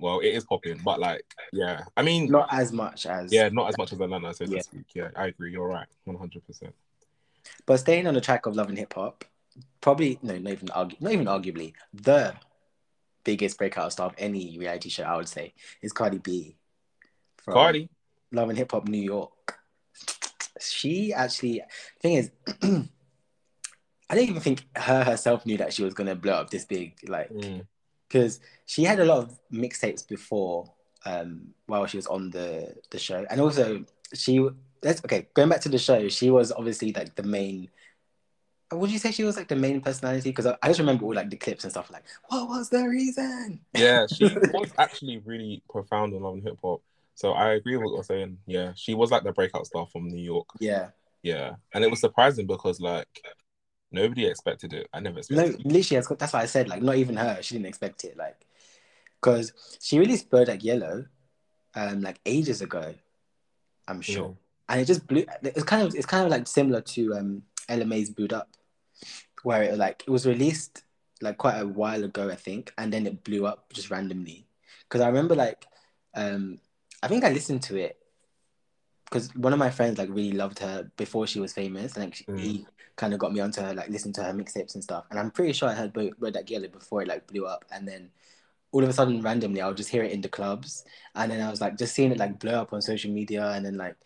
well, 0.00 0.20
it 0.20 0.28
is 0.28 0.44
popping, 0.44 0.80
but 0.84 1.00
like, 1.00 1.22
yeah. 1.52 1.84
I 1.96 2.02
mean, 2.02 2.30
not 2.30 2.48
as 2.52 2.72
much 2.72 3.06
as 3.06 3.32
yeah, 3.32 3.48
not 3.50 3.68
as 3.68 3.78
much 3.78 3.92
as 3.92 4.00
Atlanta, 4.00 4.32
so 4.34 4.44
Yeah. 4.44 4.58
to 4.58 4.62
speak. 4.64 4.86
Yeah, 4.94 5.08
I 5.16 5.26
agree. 5.28 5.52
You're 5.52 5.68
right, 5.68 5.86
one 6.04 6.16
hundred 6.16 6.46
percent. 6.46 6.74
But 7.66 7.78
staying 7.78 8.06
on 8.06 8.14
the 8.14 8.20
track 8.20 8.46
of 8.46 8.56
love 8.56 8.68
and 8.68 8.78
hip 8.78 8.94
hop, 8.94 9.24
probably 9.80 10.18
no, 10.22 10.38
not 10.38 10.52
even 10.52 10.68
argu- 10.68 11.00
not 11.00 11.12
even 11.12 11.26
arguably 11.26 11.74
the 11.92 12.34
biggest 13.24 13.58
breakout 13.58 13.92
star 13.92 14.06
of 14.06 14.14
any 14.18 14.58
reality 14.58 14.88
show. 14.88 15.04
I 15.04 15.16
would 15.16 15.28
say 15.28 15.54
is 15.80 15.92
Cardi 15.92 16.18
B. 16.18 16.56
From 17.38 17.54
Cardi, 17.54 17.88
Love 18.32 18.48
and 18.50 18.58
Hip 18.58 18.70
Hop 18.72 18.86
New 18.88 19.02
York. 19.02 19.58
She 20.60 21.12
actually, 21.12 21.62
thing 22.00 22.14
is, 22.14 22.30
I 24.08 24.14
don't 24.14 24.28
even 24.28 24.40
think 24.40 24.64
her 24.76 25.02
herself 25.04 25.44
knew 25.46 25.56
that 25.58 25.72
she 25.72 25.82
was 25.82 25.94
gonna 25.94 26.14
blow 26.14 26.34
up 26.34 26.50
this 26.50 26.64
big. 26.64 26.94
Like, 27.08 27.30
Mm. 27.30 27.66
Because 28.12 28.40
she 28.66 28.84
had 28.84 29.00
a 29.00 29.04
lot 29.04 29.18
of 29.18 29.38
mixtapes 29.50 30.06
before 30.06 30.70
um 31.06 31.48
while 31.66 31.86
she 31.86 31.96
was 31.96 32.06
on 32.06 32.30
the 32.30 32.74
the 32.90 32.98
show 32.98 33.24
and 33.30 33.40
also 33.40 33.84
she 34.14 34.46
let's 34.82 35.02
okay 35.04 35.26
going 35.34 35.48
back 35.48 35.60
to 35.60 35.68
the 35.68 35.78
show 35.78 36.08
she 36.08 36.30
was 36.30 36.52
obviously 36.52 36.92
like 36.92 37.14
the 37.14 37.22
main 37.22 37.68
would 38.72 38.90
you 38.90 38.98
say 38.98 39.10
she 39.10 39.24
was 39.24 39.36
like 39.36 39.48
the 39.48 39.56
main 39.56 39.80
personality 39.80 40.30
because 40.30 40.46
I, 40.46 40.56
I 40.62 40.68
just 40.68 40.80
remember 40.80 41.04
all 41.04 41.14
like 41.14 41.28
the 41.28 41.36
clips 41.36 41.64
and 41.64 41.70
stuff 41.70 41.90
like 41.90 42.04
what 42.28 42.48
was 42.48 42.68
the 42.68 42.86
reason 42.88 43.60
yeah, 43.74 44.06
she 44.12 44.24
was 44.24 44.70
actually 44.78 45.18
really 45.24 45.62
profound 45.70 46.14
on 46.14 46.22
Love 46.22 46.34
and 46.34 46.42
Hip 46.42 46.58
Hop. 46.62 46.82
So 47.14 47.32
I 47.32 47.54
agree 47.54 47.76
with 47.76 47.84
what 47.84 47.94
you're 47.94 48.04
saying. 48.04 48.38
Yeah, 48.46 48.72
she 48.74 48.94
was 48.94 49.10
like 49.10 49.24
the 49.24 49.32
breakout 49.32 49.66
star 49.66 49.86
from 49.86 50.08
New 50.08 50.22
York. 50.22 50.48
yeah 50.60 50.88
Yeah, 51.22 51.52
and 51.74 51.84
it 51.84 51.90
was 51.90 52.00
surprising 52.00 52.46
because 52.46 52.80
like 52.80 53.08
nobody 53.92 54.26
expected 54.26 54.72
it. 54.72 54.88
I 54.92 55.00
never 55.00 55.18
expected. 55.18 55.42
no 55.42 55.58
it. 55.58 55.66
literally 55.66 56.00
that's, 56.00 56.08
that's 56.18 56.32
why 56.32 56.42
I 56.42 56.46
said 56.46 56.68
like 56.68 56.82
not 56.82 56.96
even 56.96 57.16
her 57.16 57.38
she 57.42 57.54
didn't 57.54 57.66
expect 57.66 58.04
it 58.04 58.16
like 58.16 58.46
because 59.20 59.52
she 59.80 59.98
really 59.98 60.16
spurred 60.16 60.48
like 60.48 60.64
yellow 60.64 61.04
um 61.74 62.00
like 62.00 62.20
ages 62.26 62.60
ago 62.62 62.94
I'm 63.88 64.00
sure 64.00 64.28
Yeah. 64.28 64.34
and 64.74 64.80
it 64.80 64.84
just 64.86 65.06
blew. 65.06 65.24
It's 65.42 65.64
kind 65.64 65.86
of 65.86 65.94
it's 65.94 66.06
kind 66.06 66.24
of 66.24 66.30
like 66.30 66.46
similar 66.46 66.80
to 66.80 67.14
um 67.14 67.42
LMA's 67.68 68.10
Boo'd 68.10 68.32
Up, 68.32 68.48
where 69.42 69.62
it 69.62 69.76
like 69.78 70.04
it 70.06 70.10
was 70.10 70.26
released 70.26 70.84
like 71.20 71.38
quite 71.38 71.58
a 71.58 71.66
while 71.66 72.02
ago, 72.04 72.28
I 72.30 72.34
think, 72.34 72.72
and 72.78 72.92
then 72.92 73.06
it 73.06 73.22
blew 73.24 73.46
up 73.46 73.72
just 73.72 73.90
randomly. 73.90 74.46
Because 74.84 75.00
I 75.00 75.08
remember 75.08 75.34
like 75.34 75.66
um 76.14 76.58
I 77.02 77.08
think 77.08 77.24
I 77.24 77.30
listened 77.32 77.62
to 77.64 77.76
it 77.76 77.98
because 79.12 79.34
one 79.36 79.52
of 79.52 79.58
my 79.58 79.70
friends 79.70 79.98
like 79.98 80.08
really 80.08 80.32
loved 80.32 80.58
her 80.60 80.90
before 80.96 81.26
she 81.26 81.38
was 81.40 81.52
famous, 81.52 81.94
and 81.94 82.04
like 82.04 82.14
she, 82.14 82.24
Mm. 82.24 82.38
he 82.38 82.66
kind 82.96 83.12
of 83.12 83.20
got 83.20 83.32
me 83.32 83.40
onto 83.40 83.60
her 83.60 83.74
like 83.74 83.88
listening 83.88 84.14
to 84.14 84.22
her 84.24 84.32
mixtapes 84.32 84.74
and 84.74 84.82
stuff. 84.82 85.04
And 85.10 85.18
I'm 85.18 85.30
pretty 85.30 85.52
sure 85.52 85.68
I 85.68 85.74
heard 85.74 85.92
Bo- 85.92 86.10
Bodak 86.20 86.48
Yellow 86.50 86.68
before 86.68 87.02
it 87.02 87.08
like 87.08 87.26
blew 87.26 87.46
up, 87.46 87.64
and 87.70 87.86
then 87.86 88.10
all 88.72 88.82
of 88.82 88.88
a 88.88 88.92
sudden 88.92 89.20
randomly 89.20 89.60
I 89.60 89.68
would 89.68 89.76
just 89.76 89.90
hear 89.90 90.02
it 90.02 90.12
in 90.12 90.22
the 90.22 90.28
clubs, 90.28 90.84
and 91.14 91.30
then 91.30 91.40
I 91.42 91.50
was 91.50 91.60
like 91.60 91.76
just 91.76 91.94
seeing 91.94 92.10
it 92.12 92.18
like 92.18 92.38
blow 92.38 92.54
up 92.60 92.72
on 92.72 92.80
social 92.80 93.10
media, 93.10 93.50
and 93.50 93.64
then 93.66 93.76
like 93.76 93.96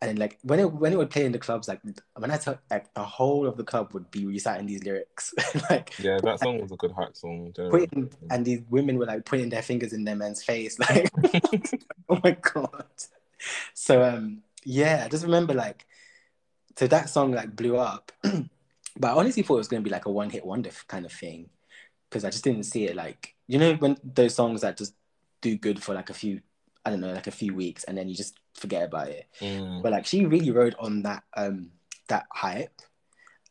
and 0.00 0.08
then 0.10 0.16
like 0.16 0.38
when 0.42 0.60
it 0.60 0.72
when 0.72 0.92
it 0.92 0.96
would 0.96 1.10
play 1.10 1.24
in 1.24 1.32
the 1.32 1.38
clubs, 1.38 1.66
like 1.68 1.80
when 2.16 2.30
I 2.30 2.36
tell 2.36 2.58
like 2.70 2.92
the 2.94 3.04
whole 3.04 3.46
of 3.46 3.56
the 3.56 3.64
club 3.64 3.92
would 3.94 4.10
be 4.10 4.26
reciting 4.26 4.66
these 4.66 4.84
lyrics, 4.84 5.34
like 5.70 5.92
Yeah, 5.98 6.18
that 6.22 6.38
song 6.44 6.60
was 6.60 6.72
a 6.72 6.76
good 6.76 6.92
hype 6.92 7.16
song. 7.16 7.52
putting 7.70 8.12
and 8.30 8.44
these 8.44 8.62
women 8.70 8.98
were 8.98 9.06
like 9.06 9.24
putting 9.24 9.48
their 9.48 9.62
fingers 9.62 9.92
in 9.92 10.04
their 10.04 10.16
men's 10.16 10.42
face, 10.42 10.78
like 10.90 11.10
oh 12.08 12.20
my 12.22 12.36
god. 12.40 12.86
So 13.74 14.02
um 14.04 14.42
yeah, 14.64 15.02
I 15.04 15.08
just 15.08 15.24
remember 15.24 15.54
like 15.54 15.86
so 16.76 16.86
that 16.86 17.10
song 17.10 17.32
like 17.32 17.54
blew 17.54 17.76
up, 17.76 18.12
but 18.22 19.08
I 19.08 19.14
honestly 19.14 19.42
thought 19.42 19.54
it 19.54 19.58
was 19.58 19.68
gonna 19.68 19.82
be 19.82 19.90
like 19.90 20.06
a 20.06 20.10
one 20.10 20.30
hit 20.30 20.44
wonder 20.44 20.70
kind 20.88 21.04
of 21.04 21.12
thing 21.12 21.50
because 22.08 22.24
I 22.24 22.30
just 22.30 22.44
didn't 22.44 22.64
see 22.64 22.84
it 22.84 22.96
like 22.96 23.34
you 23.46 23.58
know 23.58 23.74
when 23.74 23.96
those 24.02 24.34
songs 24.34 24.60
that 24.60 24.76
just 24.76 24.94
do 25.40 25.56
good 25.56 25.82
for 25.82 25.94
like 25.94 26.10
a 26.10 26.14
few 26.14 26.40
I 26.84 26.90
don't 26.90 27.00
know 27.00 27.12
like 27.12 27.26
a 27.26 27.32
few 27.32 27.54
weeks 27.54 27.84
and 27.84 27.96
then 27.96 28.08
you 28.08 28.14
just 28.14 28.38
forget 28.54 28.84
about 28.84 29.08
it. 29.08 29.26
Mm. 29.40 29.82
But 29.82 29.92
like 29.92 30.06
she 30.06 30.26
really 30.26 30.50
rode 30.50 30.74
on 30.78 31.02
that 31.02 31.24
um 31.36 31.70
that 32.08 32.26
hype. 32.32 32.80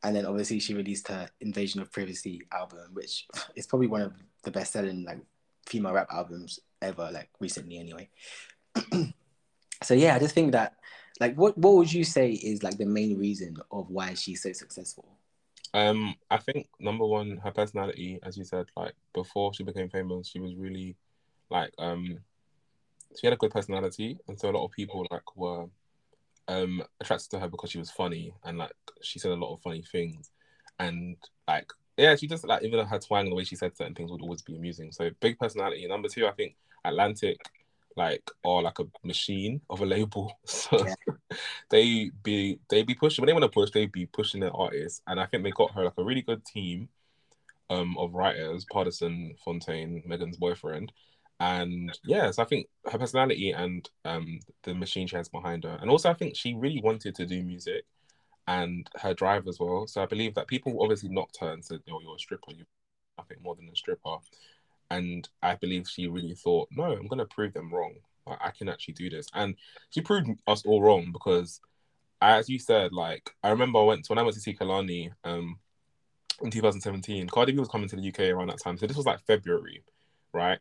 And 0.04 0.16
then 0.16 0.26
obviously 0.26 0.60
she 0.60 0.74
released 0.74 1.08
her 1.10 1.30
Invasion 1.42 1.80
of 1.80 1.92
Privacy 1.92 2.42
album, 2.52 2.90
which 2.94 3.28
is 3.56 3.68
probably 3.68 3.88
one 3.88 4.02
of 4.02 4.14
the 4.44 4.52
best 4.52 4.74
selling 4.74 5.04
like 5.06 5.20
female 5.66 5.94
rap 5.94 6.08
albums 6.12 6.60
ever, 6.82 7.10
like 7.12 7.30
recently 7.40 7.78
anyway. 7.78 8.10
so 9.84 9.94
yeah, 9.94 10.16
I 10.16 10.20
just 10.20 10.34
think 10.34 10.54
that 10.54 10.76
like 11.22 11.36
what 11.36 11.56
what 11.56 11.76
would 11.76 11.94
you 11.94 12.04
say 12.04 12.32
is 12.32 12.64
like 12.64 12.80
the 12.80 12.86
main 12.86 13.18
reason 13.18 13.56
of 13.72 13.90
why 13.92 14.16
she's 14.16 14.42
so 14.42 14.52
successful? 14.54 15.08
Um, 15.74 16.16
I 16.32 16.38
think 16.38 16.68
number 16.80 17.06
one, 17.06 17.38
her 17.44 17.52
personality, 17.52 18.20
as 18.24 18.38
you 18.38 18.44
said, 18.44 18.66
like 18.76 18.94
before 19.14 19.54
she 19.54 19.64
became 19.64 19.88
famous, 19.88 20.28
she 20.28 20.40
was 20.40 20.56
really 20.56 20.98
like 21.52 21.72
um 21.78 22.18
she 23.20 23.28
had 23.28 23.34
a 23.34 23.38
good 23.38 23.52
personality 23.52 24.18
and 24.28 24.40
so 24.40 24.50
a 24.50 24.52
lot 24.52 24.66
of 24.66 24.72
people 24.72 25.06
like 25.12 25.36
were 25.36 25.68
um 26.48 26.82
attracted 27.00 27.30
to 27.30 27.40
her 27.40 27.48
because 27.48 27.70
she 27.70 27.78
was 27.78 27.92
funny 27.92 28.34
and 28.44 28.58
like 28.58 28.72
she 29.02 29.20
said 29.20 29.32
a 29.32 29.36
lot 29.36 29.54
of 29.54 29.62
funny 29.62 29.84
things. 29.92 30.32
And 30.80 31.18
like 31.48 31.72
yeah 31.98 32.16
she 32.16 32.26
just 32.26 32.48
like 32.48 32.64
even 32.64 32.84
her 32.84 33.00
twang 33.00 33.30
the 33.30 33.36
way 33.36 33.44
she 33.44 33.56
said 33.56 33.78
certain 33.78 33.94
things 33.94 34.12
would 34.12 34.24
always 34.24 34.42
be 34.42 34.56
amusing. 34.56 34.92
So 34.92 35.12
big 35.20 35.38
personality. 35.38 35.86
Number 35.88 36.10
two 36.10 36.26
i 36.26 36.32
think 36.32 36.56
atlantic 36.84 37.38
like 37.98 38.30
or 38.44 38.62
like 38.62 38.80
a 38.80 38.86
machine 39.04 39.62
of 39.70 39.82
a 39.82 39.86
label. 39.86 40.34
So 40.48 40.86
Yeah. 40.86 40.96
they 41.70 42.12
be 42.24 42.60
they 42.70 42.84
be 42.84 42.96
pushing 42.96 43.22
when 43.22 43.28
they 43.28 43.34
want 43.34 43.44
to 43.44 43.50
push 43.50 43.72
they 43.72 43.88
be 43.88 44.06
pushing 44.08 44.42
their 44.42 44.56
artists. 44.56 45.02
And 45.08 45.20
i 45.20 45.26
think 45.26 45.44
they 45.44 45.52
got 45.52 45.72
her 45.74 45.86
like 45.86 45.98
a 45.98 46.04
really 46.04 46.22
good 46.22 46.46
team 46.46 46.90
um 47.70 47.98
of 47.98 48.14
writers 48.14 48.66
Pardison 48.72 49.38
Fontaine 49.44 50.04
megan's 50.06 50.38
boyfriend. 50.38 50.92
And 51.40 51.98
yes 52.04 52.40
i 52.40 52.46
think 52.46 52.68
her 52.92 52.98
personality 53.00 53.52
and 53.52 53.90
um 54.06 54.40
the 54.64 54.76
machine 54.76 55.08
she 55.08 55.16
has 55.16 55.30
behind 55.30 55.64
her. 55.64 55.78
And 55.82 55.90
also 55.90 56.10
i 56.10 56.14
think 56.14 56.36
she 56.36 56.54
really 56.56 56.82
wanted 56.82 57.16
to 57.16 57.26
do 57.26 57.44
music 57.44 57.86
and 58.48 58.90
her 59.02 59.14
drive 59.14 59.48
as 59.48 59.60
well. 59.60 59.88
So 59.88 60.02
i 60.04 60.06
believe 60.06 60.36
that 60.36 60.48
people 60.48 60.82
obviously 60.82 61.10
knocked 61.10 61.38
her 61.42 61.52
and 61.54 61.64
said 61.64 61.82
oh 61.92 62.02
you're 62.02 62.16
a 62.16 62.20
stripper 62.20 62.52
you're 62.56 62.68
nothing 63.18 63.38
more 63.44 63.56
than 63.56 63.70
a 63.70 63.76
stripper 63.76 64.18
and 64.92 65.30
i 65.42 65.56
believe 65.56 65.88
she 65.88 66.08
really 66.08 66.36
thought 66.36 66.68
no 66.72 66.84
i'm 66.84 67.08
to 67.08 67.26
prove 67.26 67.54
them 67.54 67.74
wrong 67.74 67.94
i 68.28 68.52
can 68.52 68.70
actually 68.70 68.94
do 68.94 69.10
this 69.10 69.28
and 69.34 69.56
she 69.90 70.02
proved 70.02 70.30
us 70.48 70.64
all 70.66 70.82
wrong 70.82 71.12
because 71.12 71.60
as 72.22 72.48
you 72.50 72.60
said 72.60 72.92
like 72.92 73.32
i 73.44 73.50
remember 73.50 73.80
i 73.80 73.84
went 73.84 74.08
when 74.10 74.20
i 74.20 74.22
went 74.22 74.36
to 74.36 74.42
see 74.42 74.54
Kehlani 74.54 75.12
um 75.24 75.58
in 76.42 76.52
2017 76.52 77.28
cardi 77.30 77.52
b 77.54 77.60
was 77.60 77.68
coming 77.68 77.88
to 77.88 77.96
the 77.96 78.08
uk 78.10 78.20
around 78.20 78.48
that 78.48 78.62
time 78.62 78.78
so 78.78 78.86
this 78.86 78.98
was 78.98 79.06
like 79.06 79.20
february 79.26 79.84
right 80.34 80.60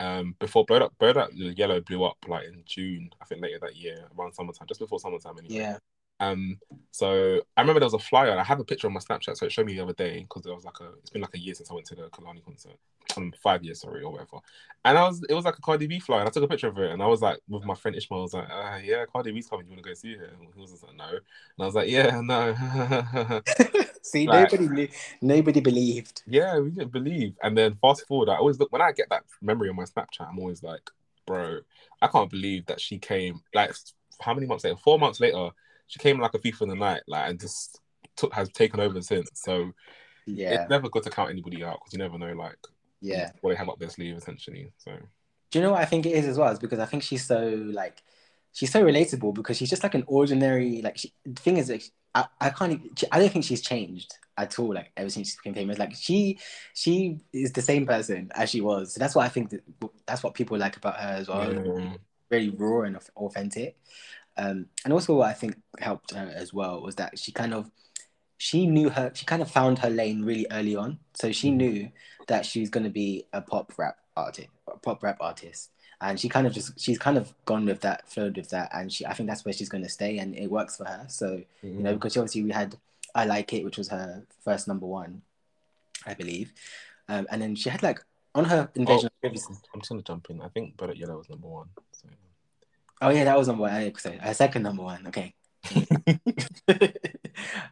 um 0.00 0.34
before 0.38 0.64
Blowed 0.64 0.82
Up, 0.82 0.98
Blowed 0.98 1.16
Up 1.16 1.30
Yellow 1.34 1.80
blew 1.80 2.02
up 2.04 2.16
like 2.26 2.46
in 2.46 2.62
June, 2.66 3.10
I 3.20 3.24
think 3.24 3.40
later 3.40 3.58
that 3.60 3.76
year, 3.76 4.08
around 4.18 4.32
summertime, 4.32 4.66
just 4.66 4.80
before 4.80 4.98
summertime 4.98 5.38
anyway. 5.38 5.54
Yeah. 5.54 5.76
Um, 6.22 6.58
so 6.92 7.40
I 7.56 7.60
remember 7.62 7.80
there 7.80 7.86
was 7.86 7.94
a 7.94 7.98
flyer. 7.98 8.38
I 8.38 8.44
have 8.44 8.60
a 8.60 8.64
picture 8.64 8.86
on 8.86 8.92
my 8.92 9.00
Snapchat, 9.00 9.36
so 9.36 9.46
it 9.46 9.50
showed 9.52 9.66
me 9.66 9.74
the 9.74 9.82
other 9.82 9.92
day 9.92 10.20
because 10.20 10.42
there 10.44 10.54
was 10.54 10.64
like 10.64 10.78
a. 10.80 10.90
It's 11.00 11.10
been 11.10 11.20
like 11.22 11.34
a 11.34 11.38
year 11.38 11.52
since 11.54 11.68
I 11.70 11.74
went 11.74 11.86
to 11.88 11.96
the 11.96 12.08
Kehlani 12.10 12.44
concert. 12.44 12.76
Um, 13.16 13.32
five 13.42 13.64
years, 13.64 13.80
sorry, 13.80 14.02
or 14.02 14.12
whatever. 14.12 14.38
And 14.84 14.96
I 14.96 15.02
was, 15.02 15.22
it 15.28 15.34
was 15.34 15.44
like 15.44 15.58
a 15.58 15.60
Cardi 15.60 15.86
B 15.88 15.98
flyer. 15.98 16.20
And 16.20 16.28
I 16.28 16.32
took 16.32 16.44
a 16.44 16.48
picture 16.48 16.68
of 16.68 16.78
it, 16.78 16.92
and 16.92 17.02
I 17.02 17.06
was 17.06 17.20
like, 17.22 17.38
with 17.48 17.64
my 17.64 17.74
friend 17.74 17.96
Ishmael, 17.96 18.20
I 18.20 18.22
was 18.22 18.34
like, 18.34 18.48
uh, 18.50 18.78
"Yeah, 18.84 19.04
Cardi 19.12 19.32
B's 19.32 19.48
coming. 19.48 19.66
You 19.66 19.72
want 19.72 19.82
to 19.82 19.90
go 19.90 19.94
see 19.94 20.14
her?" 20.16 20.26
And 20.26 20.46
he 20.54 20.60
was 20.60 20.70
just 20.70 20.84
like, 20.84 20.96
"No," 20.96 21.08
and 21.08 21.20
I 21.58 21.64
was 21.66 21.74
like, 21.74 21.90
"Yeah, 21.90 22.20
no." 22.22 22.54
See, 24.02 24.26
Like- 24.26 24.52
nobody 24.52 24.68
knew, 24.68 24.88
nobody 25.22 25.60
believed. 25.60 26.22
yeah, 26.26 26.58
we 26.58 26.70
didn't 26.70 26.92
believe. 26.92 27.34
And 27.42 27.56
then 27.58 27.76
fast 27.80 28.06
forward, 28.06 28.28
I 28.28 28.36
always 28.36 28.58
look 28.60 28.72
when 28.72 28.82
I 28.82 28.92
get 28.92 29.08
that 29.10 29.24
memory 29.40 29.68
on 29.70 29.76
my 29.76 29.84
Snapchat. 29.84 30.28
I'm 30.28 30.38
always 30.38 30.62
like, 30.62 30.88
"Bro, 31.26 31.60
I 32.00 32.06
can't 32.08 32.30
believe 32.30 32.66
that 32.66 32.80
she 32.80 32.98
came." 32.98 33.40
Like, 33.54 33.74
how 34.20 34.34
many 34.34 34.46
months 34.46 34.64
later? 34.64 34.76
Four 34.76 34.98
months 35.00 35.18
later, 35.20 35.50
she 35.92 35.98
came 35.98 36.18
like 36.18 36.32
a 36.32 36.38
thief 36.38 36.62
in 36.62 36.70
the 36.70 36.74
night, 36.74 37.02
like, 37.06 37.28
and 37.28 37.38
just 37.38 37.78
took 38.16 38.32
has 38.32 38.48
taken 38.48 38.80
over 38.80 39.02
since. 39.02 39.28
So 39.34 39.72
Yeah, 40.26 40.54
it's 40.54 40.70
never 40.70 40.88
good 40.88 41.02
to 41.02 41.10
count 41.10 41.30
anybody 41.30 41.62
out 41.62 41.80
because 41.80 41.92
you 41.92 41.98
never 41.98 42.16
know 42.16 42.32
like 42.32 42.56
yeah. 43.02 43.30
what 43.42 43.50
they 43.50 43.56
have 43.56 43.68
up 43.68 43.78
their 43.78 43.90
sleeve 43.90 44.16
essentially. 44.16 44.72
So 44.78 44.92
Do 45.50 45.58
you 45.58 45.62
know 45.62 45.72
what 45.72 45.82
I 45.82 45.84
think 45.84 46.06
it 46.06 46.12
is 46.12 46.26
as 46.26 46.38
well? 46.38 46.50
It's 46.50 46.58
because 46.60 46.78
I 46.78 46.86
think 46.86 47.02
she's 47.02 47.26
so 47.26 47.46
like 47.72 48.02
she's 48.52 48.72
so 48.72 48.82
relatable 48.82 49.34
because 49.34 49.58
she's 49.58 49.68
just 49.68 49.82
like 49.82 49.94
an 49.94 50.04
ordinary 50.06 50.80
like 50.80 50.96
she, 50.96 51.12
the 51.26 51.40
thing 51.42 51.58
is 51.58 51.68
like 51.68 51.84
I, 52.14 52.26
I 52.40 52.50
can't 52.50 52.72
even- 52.72 52.90
I 53.10 53.18
don't 53.18 53.30
think 53.32 53.44
she's 53.44 53.60
changed 53.62 54.14
at 54.38 54.58
all 54.58 54.72
like 54.72 54.92
ever 54.96 55.10
since 55.10 55.30
she 55.30 55.36
became 55.36 55.54
famous 55.54 55.78
like 55.78 55.94
she 55.94 56.38
she 56.72 57.18
is 57.34 57.52
the 57.52 57.60
same 57.60 57.86
person 57.86 58.30
as 58.34 58.48
she 58.48 58.62
was 58.62 58.94
so 58.94 58.98
that's 58.98 59.14
what 59.14 59.26
I 59.26 59.28
think 59.28 59.50
that, 59.50 59.62
that's 60.06 60.22
what 60.22 60.32
people 60.32 60.56
like 60.56 60.78
about 60.78 60.96
her 60.96 61.08
as 61.08 61.28
well 61.28 61.52
yeah. 61.52 61.96
very 62.30 62.48
raw 62.48 62.82
and 62.82 62.98
authentic 63.16 63.76
um 64.36 64.66
and 64.84 64.92
also 64.92 65.14
what 65.16 65.28
I 65.28 65.32
think 65.34 65.56
helped 65.78 66.12
her 66.14 66.32
as 66.34 66.52
well 66.54 66.80
was 66.82 66.94
that 66.96 67.18
she 67.18 67.32
kind 67.32 67.52
of 67.54 67.70
she 68.38 68.66
knew 68.66 68.88
her 68.90 69.10
she 69.14 69.24
kind 69.26 69.42
of 69.42 69.50
found 69.50 69.78
her 69.80 69.90
lane 69.90 70.22
really 70.24 70.46
early 70.50 70.74
on 70.76 70.98
so 71.14 71.30
she 71.32 71.50
Mhm. 71.50 71.56
knew 71.56 71.88
that 72.28 72.46
she's 72.46 72.70
going 72.70 72.84
to 72.84 72.90
be 72.90 73.26
a 73.32 73.40
pop 73.40 73.72
rap 73.78 73.96
artist 74.16 74.48
pop 74.82 75.02
rap 75.02 75.18
artist 75.20 75.70
and 76.00 76.18
she 76.18 76.28
kind 76.28 76.46
of 76.46 76.52
just 76.52 76.78
she's 76.80 76.98
kind 76.98 77.16
of 77.16 77.32
gone 77.44 77.64
with 77.66 77.80
that 77.82 78.08
flowed 78.08 78.36
with 78.36 78.48
that 78.50 78.68
and 78.74 78.92
she 78.92 79.04
i 79.06 79.12
think 79.14 79.28
that's 79.28 79.44
where 79.44 79.52
she's 79.52 79.68
going 79.68 79.82
to 79.84 79.88
stay 79.88 80.18
and 80.18 80.34
it 80.36 80.50
works 80.50 80.76
for 80.76 80.84
her 80.84 81.04
so 81.08 81.42
you 81.62 81.82
know 81.82 81.94
because 81.94 82.16
obviously 82.16 82.42
we 82.42 82.50
had 82.50 82.76
i 83.14 83.24
like 83.24 83.52
it 83.52 83.64
which 83.64 83.78
was 83.78 83.88
her 83.88 84.22
first 84.44 84.66
number 84.66 84.86
one 84.86 85.22
i 86.06 86.14
believe 86.14 86.52
um, 87.08 87.26
and 87.30 87.40
then 87.42 87.54
she 87.54 87.68
had 87.68 87.82
like 87.82 88.00
on 88.34 88.44
her 88.46 88.68
invasion 88.74 89.06
of 89.06 89.20
privacy 89.20 89.52
I'm 89.74 89.80
just 89.80 89.90
gonna 89.90 90.02
jump 90.02 90.30
in. 90.30 90.40
I 90.40 90.48
think 90.48 90.76
Bodak 90.76 90.98
Yellow 90.98 91.18
was 91.18 91.28
number 91.28 91.48
one. 91.48 91.68
So. 91.92 92.08
Oh 93.02 93.10
yeah 93.10 93.24
that 93.24 93.36
was 93.38 93.48
number 93.48 93.68
sorry, 93.98 94.18
her 94.18 94.34
second 94.34 94.62
number 94.62 94.82
one 94.82 95.06
okay 95.06 95.34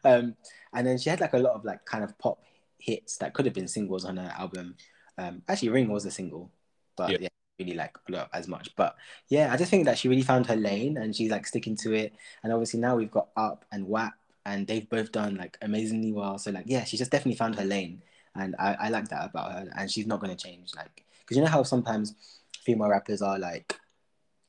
um, 0.04 0.36
and 0.72 0.86
then 0.86 0.98
she 0.98 1.10
had 1.10 1.20
like 1.20 1.32
a 1.32 1.38
lot 1.38 1.54
of 1.54 1.64
like 1.64 1.84
kind 1.84 2.04
of 2.04 2.16
pop 2.18 2.42
hits 2.78 3.16
that 3.18 3.34
could 3.34 3.44
have 3.44 3.54
been 3.54 3.68
singles 3.68 4.04
on 4.04 4.16
her 4.16 4.32
album. 4.38 4.76
Um, 5.18 5.42
actually, 5.48 5.70
Ring 5.70 5.88
was 5.88 6.06
a 6.06 6.10
single, 6.10 6.50
but 6.96 7.10
Yeah. 7.10 7.18
yeah, 7.20 7.28
really 7.58 7.74
like 7.74 7.96
blew 8.06 8.18
up 8.18 8.30
as 8.32 8.48
much. 8.48 8.74
But 8.76 8.96
yeah, 9.28 9.52
I 9.52 9.56
just 9.56 9.70
think 9.70 9.84
that 9.86 9.98
she 9.98 10.08
really 10.08 10.22
found 10.22 10.46
her 10.46 10.56
lane 10.56 10.96
and 10.96 11.14
she's 11.14 11.30
like 11.30 11.46
sticking 11.46 11.76
to 11.78 11.92
it. 11.92 12.14
And 12.42 12.52
obviously 12.52 12.80
now 12.80 12.96
we've 12.96 13.10
got 13.10 13.28
Up 13.36 13.64
and 13.72 13.86
WAP, 13.86 14.12
and 14.46 14.66
they've 14.66 14.88
both 14.88 15.12
done 15.12 15.36
like 15.36 15.58
amazingly 15.62 16.12
well. 16.12 16.38
So 16.38 16.50
like 16.50 16.64
yeah, 16.66 16.84
she 16.84 16.96
just 16.96 17.10
definitely 17.10 17.36
found 17.36 17.56
her 17.56 17.64
lane, 17.64 18.02
and 18.34 18.54
I, 18.58 18.74
I 18.80 18.88
like 18.88 19.08
that 19.08 19.28
about 19.30 19.52
her. 19.52 19.70
And 19.76 19.90
she's 19.90 20.06
not 20.06 20.20
gonna 20.20 20.36
change. 20.36 20.74
Like 20.74 21.04
because 21.20 21.36
you 21.36 21.42
know 21.42 21.50
how 21.50 21.62
sometimes 21.62 22.14
female 22.64 22.88
rappers 22.88 23.22
are 23.22 23.38
like 23.38 23.78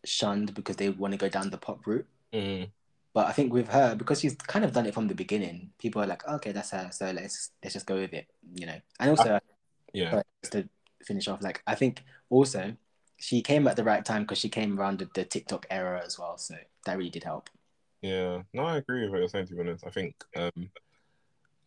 shunned 0.05 0.53
because 0.53 0.75
they 0.75 0.89
want 0.89 1.13
to 1.13 1.17
go 1.17 1.29
down 1.29 1.49
the 1.49 1.57
pop 1.57 1.85
route. 1.85 2.07
Mm. 2.33 2.69
But 3.13 3.27
I 3.27 3.33
think 3.33 3.51
with 3.51 3.67
her, 3.69 3.95
because 3.95 4.21
she's 4.21 4.35
kind 4.35 4.63
of 4.63 4.71
done 4.71 4.85
it 4.85 4.93
from 4.93 5.07
the 5.07 5.15
beginning, 5.15 5.71
people 5.77 6.01
are 6.01 6.07
like, 6.07 6.25
okay, 6.27 6.51
that's 6.53 6.71
her. 6.71 6.89
So 6.91 7.11
let's 7.11 7.51
let's 7.61 7.73
just 7.73 7.85
go 7.85 7.95
with 7.95 8.13
it, 8.13 8.27
you 8.55 8.65
know. 8.65 8.79
And 8.99 9.09
also, 9.09 9.39
Yeah. 9.93 10.11
sorry, 10.11 10.23
just 10.41 10.53
to 10.53 10.69
finish 11.03 11.27
off, 11.27 11.41
like 11.41 11.61
I 11.67 11.75
think 11.75 12.03
also 12.29 12.75
she 13.17 13.41
came 13.41 13.67
at 13.67 13.75
the 13.75 13.83
right 13.83 14.03
time 14.03 14.23
because 14.23 14.37
she 14.37 14.49
came 14.49 14.79
around 14.79 14.99
the, 14.99 15.09
the 15.13 15.25
TikTok 15.25 15.67
era 15.69 16.01
as 16.05 16.17
well. 16.17 16.37
So 16.37 16.55
that 16.85 16.97
really 16.97 17.09
did 17.09 17.23
help. 17.23 17.49
Yeah, 18.01 18.43
no, 18.53 18.63
I 18.63 18.77
agree 18.77 19.01
with 19.01 19.11
what 19.11 19.19
you're 19.19 19.27
saying. 19.29 19.47
To 19.47 19.55
be 19.55 19.59
honest, 19.59 19.85
I 19.85 19.91
think 19.91 20.15
um, 20.35 20.69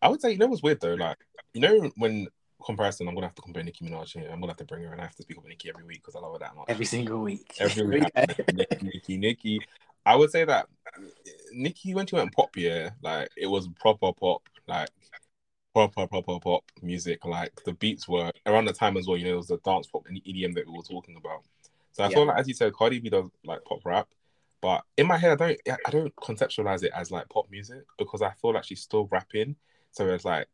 I 0.01 0.09
would 0.09 0.21
say 0.21 0.31
you 0.31 0.37
know 0.37 0.47
what's 0.47 0.63
weird 0.63 0.81
though, 0.81 0.95
like 0.95 1.17
you 1.53 1.61
know 1.61 1.91
when 1.97 2.27
comparison, 2.65 3.07
I'm 3.07 3.15
gonna 3.15 3.27
have 3.27 3.35
to 3.35 3.41
compare 3.41 3.63
Nicki 3.63 3.85
Minaj 3.85 4.13
here. 4.13 4.29
I'm 4.31 4.39
gonna 4.39 4.51
have 4.51 4.57
to 4.57 4.65
bring 4.65 4.83
her, 4.83 4.91
and 4.91 5.01
I 5.01 5.05
have 5.05 5.15
to 5.15 5.21
speak 5.21 5.37
about 5.37 5.49
Nicki 5.49 5.69
every 5.69 5.83
week 5.83 6.01
because 6.03 6.15
I 6.15 6.19
love 6.19 6.33
her 6.33 6.39
that 6.39 6.55
much. 6.55 6.65
Every 6.67 6.85
single 6.85 7.21
week. 7.21 7.53
Every 7.59 7.87
week, 7.87 8.11
Nicki, 8.51 8.77
Nicki, 8.81 9.17
Nicki. 9.17 9.61
I 10.05 10.15
would 10.15 10.31
say 10.31 10.45
that 10.45 10.67
uh, 10.87 11.01
Nicki 11.53 11.93
when 11.93 12.05
she 12.05 12.15
went 12.15 12.33
pop, 12.33 12.55
yeah, 12.57 12.89
like 13.01 13.29
it 13.37 13.47
was 13.47 13.67
proper 13.79 14.11
pop, 14.13 14.41
like 14.67 14.89
proper 15.73 16.07
proper 16.07 16.39
pop 16.39 16.63
music. 16.81 17.23
Like 17.25 17.51
the 17.65 17.73
beats 17.73 18.07
were 18.07 18.31
around 18.45 18.65
the 18.65 18.73
time 18.73 18.97
as 18.97 19.07
well. 19.07 19.17
You 19.17 19.25
know, 19.25 19.33
it 19.33 19.37
was 19.37 19.47
the 19.47 19.57
dance 19.57 19.87
pop 19.87 20.05
and 20.07 20.17
EDM 20.23 20.55
that 20.55 20.67
we 20.67 20.73
were 20.73 20.83
talking 20.83 21.17
about. 21.17 21.43
So 21.93 22.03
I 22.03 22.09
Yeah. 22.09 22.15
feel 22.15 22.25
like, 22.25 22.39
as 22.39 22.47
you 22.47 22.53
said, 22.53 22.73
Cardi 22.73 22.99
B 22.99 23.09
does 23.09 23.29
like 23.45 23.63
pop 23.63 23.79
rap, 23.85 24.07
but 24.61 24.83
in 24.97 25.07
my 25.07 25.17
head, 25.17 25.31
I 25.31 25.35
don't, 25.35 25.59
I 25.85 25.91
don't 25.91 26.15
conceptualize 26.15 26.83
it 26.83 26.91
as 26.93 27.09
like 27.11 27.29
pop 27.29 27.49
music 27.49 27.83
because 27.97 28.21
I 28.21 28.31
feel 28.31 28.53
like 28.53 28.65
she's 28.65 28.81
still 28.81 29.07
rapping. 29.11 29.55
So 29.91 30.07
it's 30.09 30.25
like 30.25 30.47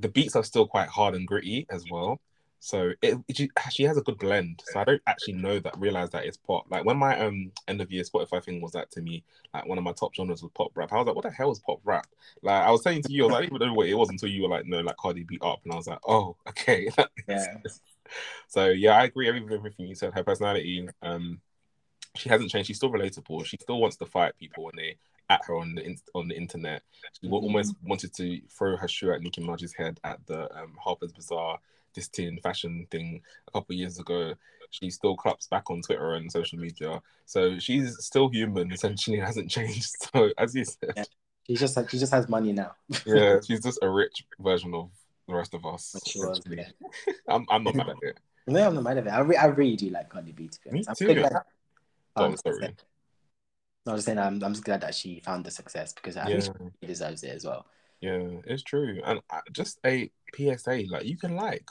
the 0.00 0.08
beats 0.08 0.36
are 0.36 0.44
still 0.44 0.66
quite 0.66 0.88
hard 0.88 1.14
and 1.14 1.26
gritty 1.26 1.66
as 1.70 1.84
well. 1.90 2.20
So 2.62 2.92
it, 3.00 3.18
it 3.26 3.50
she- 3.70 3.84
has 3.84 3.96
a 3.96 4.02
good 4.02 4.18
blend. 4.18 4.62
So 4.66 4.80
I 4.80 4.84
don't 4.84 5.00
actually 5.06 5.34
know 5.34 5.58
that 5.60 5.78
realize 5.78 6.10
that 6.10 6.26
it's 6.26 6.36
pop. 6.36 6.66
Like 6.70 6.84
when 6.84 6.98
my 6.98 7.18
um 7.18 7.52
end 7.68 7.80
of 7.80 7.90
year 7.90 8.04
Spotify 8.04 8.44
thing 8.44 8.60
was 8.60 8.72
that 8.72 8.90
to 8.92 9.00
me, 9.00 9.24
like 9.54 9.66
one 9.66 9.78
of 9.78 9.84
my 9.84 9.92
top 9.92 10.14
genres 10.14 10.42
was 10.42 10.52
pop 10.54 10.70
rap. 10.74 10.92
I 10.92 10.96
was 10.96 11.06
like, 11.06 11.16
what 11.16 11.24
the 11.24 11.30
hell 11.30 11.50
is 11.50 11.58
pop 11.60 11.80
rap? 11.84 12.06
Like 12.42 12.62
I 12.62 12.70
was 12.70 12.82
saying 12.82 13.02
to 13.02 13.12
you, 13.12 13.22
I 13.22 13.26
was 13.26 13.32
like, 13.32 13.38
I 13.38 13.42
didn't 13.44 13.56
even 13.56 13.68
know 13.68 13.74
what 13.74 13.88
it 13.88 13.94
was 13.94 14.10
until 14.10 14.28
you 14.28 14.42
were 14.42 14.48
like, 14.48 14.66
no, 14.66 14.80
like 14.80 14.96
Cardi 14.98 15.24
B 15.24 15.38
up, 15.40 15.60
and 15.64 15.72
I 15.72 15.76
was 15.76 15.86
like, 15.86 16.00
oh, 16.06 16.36
okay. 16.48 16.90
Yeah. 17.28 17.56
So 18.48 18.66
yeah, 18.70 18.96
I 18.96 19.04
agree 19.04 19.30
with 19.30 19.52
everything 19.52 19.86
you 19.86 19.94
said. 19.94 20.12
Her 20.12 20.24
personality, 20.24 20.88
um, 21.00 21.40
she 22.16 22.28
hasn't 22.28 22.50
changed. 22.50 22.66
She's 22.66 22.76
still 22.76 22.90
relatable. 22.90 23.46
She 23.46 23.56
still 23.56 23.80
wants 23.80 23.96
to 23.98 24.06
fight 24.06 24.36
people 24.36 24.64
when 24.64 24.74
they 24.76 24.96
at 25.30 25.40
her 25.46 25.56
on 25.56 25.74
the 25.74 25.96
on 26.14 26.28
the 26.28 26.36
internet. 26.36 26.82
She 27.20 27.28
Mhm. 27.28 27.32
almost 27.32 27.74
wanted 27.82 28.12
to 28.14 28.40
throw 28.48 28.76
her 28.76 28.88
shoe 28.88 29.12
at 29.12 29.22
Nicki 29.22 29.40
Minaj's 29.42 29.72
head 29.72 29.98
at 30.04 30.24
the 30.26 30.40
um, 30.60 30.76
Harper's 30.78 31.12
Bazaar 31.12 31.58
this 31.94 32.06
teen 32.08 32.38
fashion 32.40 32.86
thing 32.90 33.20
a 33.48 33.50
couple 33.52 33.72
of 33.74 33.78
years 33.78 33.98
ago. 33.98 34.34
She 34.70 34.90
still 34.90 35.16
claps 35.16 35.48
back 35.48 35.70
on 35.70 35.82
Twitter 35.82 36.14
and 36.14 36.30
social 36.30 36.56
media. 36.58 37.02
So 37.26 37.58
she's 37.58 37.96
still 38.04 38.28
human, 38.28 38.70
essentially, 38.72 39.18
hasn't 39.30 39.50
changed. 39.50 39.94
So 40.12 40.30
as 40.38 40.54
you 40.54 40.64
said, 40.64 40.92
Yeah. 40.96 41.04
She 41.46 41.56
just 41.56 41.74
she 41.90 41.98
just 41.98 42.12
has 42.12 42.28
money 42.28 42.52
now. 42.52 42.74
yeah, 43.06 43.40
she's 43.40 43.62
just 43.62 43.80
a 43.82 43.88
rich 43.90 44.24
version 44.38 44.72
of 44.74 44.90
the 45.26 45.34
rest 45.34 45.52
of 45.54 45.66
us. 45.66 45.96
She 46.06 46.18
was, 46.20 46.40
yeah. 46.48 46.68
I'm, 47.28 47.44
I'm 47.50 47.64
not 47.64 47.74
mad 47.74 47.88
at 47.90 47.96
it. 48.02 48.18
No, 48.46 48.66
I'm 48.68 48.74
not 48.74 48.84
mad 48.84 48.98
at 48.98 49.06
it. 49.08 49.10
I, 49.10 49.20
re- 49.20 49.36
I 49.36 49.46
really 49.46 49.74
do 49.76 49.88
like 49.90 50.08
Cardi 50.08 50.30
B. 50.32 50.46
To 50.48 50.60
be 50.62 50.70
Me 50.70 50.84
honest, 50.86 50.88
I'm 51.02 51.08
too. 51.08 51.14
glad- 51.14 51.32
Go 51.32 52.24
on, 52.24 52.30
um, 52.30 52.36
sorry. 52.36 52.76
I 53.86 53.92
was 53.92 54.00
just 54.00 54.06
saying, 54.06 54.18
I'm, 54.18 54.42
I'm 54.42 54.52
just 54.52 54.64
glad 54.64 54.82
that 54.82 54.94
she 54.94 55.20
found 55.20 55.44
the 55.44 55.50
success 55.50 55.92
because 55.92 56.16
I 56.16 56.28
Yeah. 56.28 56.40
think 56.42 56.44
she 56.80 56.86
deserves 56.88 57.22
it 57.24 57.34
as 57.34 57.44
well. 57.44 57.66
Yeah, 58.00 58.40
it's 58.46 58.62
true. 58.62 59.00
And 59.04 59.20
uh, 59.30 59.40
just 59.52 59.78
a 59.84 60.10
PSA, 60.32 60.84
like 60.88 61.04
you 61.04 61.16
can 61.18 61.36
like 61.36 61.64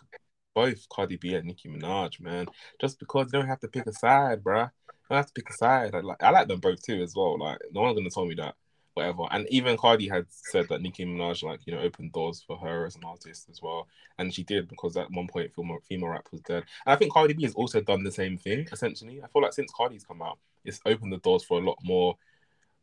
both 0.56 0.88
Cardi 0.90 1.18
B 1.18 1.36
and 1.36 1.48
Nicki 1.48 1.70
Minaj, 1.70 2.22
man. 2.22 2.48
Just 2.82 3.00
because 3.00 3.28
you 3.28 3.40
don't 3.40 3.48
have 3.50 3.60
to 3.62 3.68
pick 3.68 3.88
a 3.88 3.94
side, 3.94 4.44
bruh. 4.44 4.66
You 4.66 4.72
don't 5.12 5.18
have 5.18 5.28
to 5.28 5.34
pick 5.34 5.50
a 5.50 5.54
side. 5.54 5.96
I 5.96 6.02
like 6.02 6.24
I 6.24 6.32
like 6.32 6.48
them 6.48 6.60
both 6.60 6.84
too 6.84 7.02
as 7.04 7.14
well. 7.16 7.40
Like 7.40 7.60
no 7.72 7.82
one's 7.82 7.98
gonna 7.98 8.10
tell 8.12 8.26
me 8.26 8.36
that. 8.36 8.56
Whatever. 9.00 9.24
And 9.32 9.48
even 9.50 9.78
Cardi 9.78 10.10
had 10.10 10.26
said 10.30 10.68
that 10.70 10.82
Nicki 10.82 11.06
Minaj 11.06 11.42
like, 11.42 11.62
you 11.66 11.74
know, 11.74 11.80
opened 11.80 12.12
doors 12.12 12.44
for 12.46 12.58
her 12.58 12.86
as 12.86 12.96
an 12.98 13.04
artist 13.06 13.48
as 13.50 13.62
well. 13.62 13.88
And 14.18 14.34
she 14.34 14.44
did 14.44 14.68
because 14.68 14.98
at 14.98 15.10
one 15.12 15.28
point 15.28 15.54
female, 15.56 15.80
female 15.88 16.10
rap 16.10 16.28
was 16.32 16.42
dead. 16.42 16.64
And 16.86 16.94
I 16.94 16.96
think 16.98 17.14
Cardi 17.14 17.34
B 17.34 17.44
has 17.44 17.54
also 17.54 17.80
done 17.80 18.04
the 18.04 18.12
same 18.12 18.38
thing, 18.38 18.68
essentially. 18.72 19.22
I 19.24 19.28
feel 19.28 19.42
like 19.42 19.54
since 19.54 19.72
Cardi's 19.72 20.04
come 20.04 20.22
out, 20.22 20.38
it's 20.66 20.82
opened 20.86 21.14
the 21.14 21.18
doors 21.20 21.44
for 21.44 21.60
a 21.60 21.64
lot 21.64 21.78
more 21.82 22.18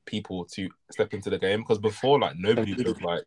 people 0.07 0.45
to 0.47 0.71
step 0.91 1.13
into 1.13 1.29
the 1.29 1.39
game 1.39 1.61
because 1.61 1.79
before 1.79 2.19
like 2.19 2.37
nobody 2.37 2.73
would 2.73 2.87
have 2.87 3.03
like 3.03 3.27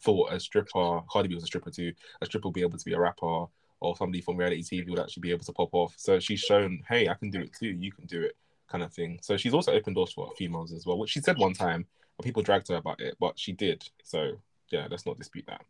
thought 0.00 0.32
a 0.32 0.40
stripper 0.40 1.00
Cardi 1.10 1.28
B 1.28 1.34
was 1.34 1.44
a 1.44 1.48
stripper 1.48 1.70
too 1.70 1.92
a 2.22 2.26
stripper 2.26 2.48
would 2.48 2.54
be 2.54 2.62
able 2.62 2.78
to 2.78 2.84
be 2.84 2.94
a 2.94 2.98
rapper 2.98 3.46
or 3.80 3.96
somebody 3.96 4.20
from 4.20 4.36
reality 4.36 4.62
TV 4.62 4.88
would 4.88 5.00
actually 5.00 5.20
be 5.20 5.32
able 5.32 5.44
to 5.44 5.52
pop 5.52 5.70
off 5.72 5.94
so 5.96 6.18
she's 6.18 6.40
shown 6.40 6.80
hey 6.88 7.08
I 7.08 7.14
can 7.14 7.30
do 7.30 7.40
it 7.40 7.50
too 7.52 7.68
you 7.68 7.92
can 7.92 8.06
do 8.06 8.22
it 8.22 8.36
kind 8.70 8.84
of 8.84 8.92
thing 8.92 9.18
so 9.20 9.36
she's 9.36 9.52
also 9.52 9.72
opened 9.72 9.96
doors 9.96 10.12
for 10.12 10.30
females 10.38 10.72
as 10.72 10.86
well 10.86 10.96
which 10.96 11.10
she 11.10 11.20
said 11.20 11.36
one 11.36 11.52
time 11.52 11.86
people 12.22 12.42
dragged 12.42 12.68
her 12.68 12.76
about 12.76 13.00
it 13.00 13.16
but 13.18 13.38
she 13.38 13.52
did 13.52 13.84
so 14.02 14.32
yeah 14.70 14.86
let's 14.90 15.06
not 15.06 15.18
dispute 15.18 15.44
that 15.46 15.62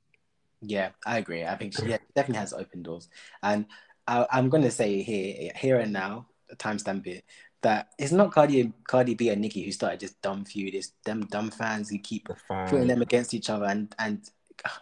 Yeah, 0.61 0.91
I 1.05 1.19
agree. 1.19 1.45
I 1.45 1.57
think 1.57 1.75
she 1.75 1.87
yeah, 1.87 1.99
definitely 2.15 2.39
has 2.39 2.53
open 2.53 2.83
doors. 2.83 3.09
And 3.43 3.67
I, 4.07 4.27
I'm 4.31 4.49
going 4.49 4.63
to 4.63 4.71
say 4.71 5.03
here, 5.03 5.51
here 5.57 5.79
and 5.79 5.93
now, 5.93 6.27
a 6.51 6.57
timestamp 6.57 7.07
it, 7.07 7.25
that 7.63 7.89
it's 7.99 8.13
not 8.13 8.33
Cardi, 8.33 8.73
Cardi 8.87 9.15
B 9.15 9.29
and 9.31 9.41
Nicki 9.41 9.65
who 9.65 9.73
started 9.73 10.01
this 10.01 10.15
dumb 10.23 10.45
feud. 10.45 10.75
It's 10.75 10.93
them 11.05 11.27
dumb 11.27 11.51
fans 11.51 11.91
who 11.91 11.99
keep 11.99 12.29
the 12.29 12.37
putting 12.67 12.87
them 12.87 13.03
against 13.03 13.35
each 13.35 13.51
other. 13.51 13.67
And, 13.67 13.93
and 13.99 14.29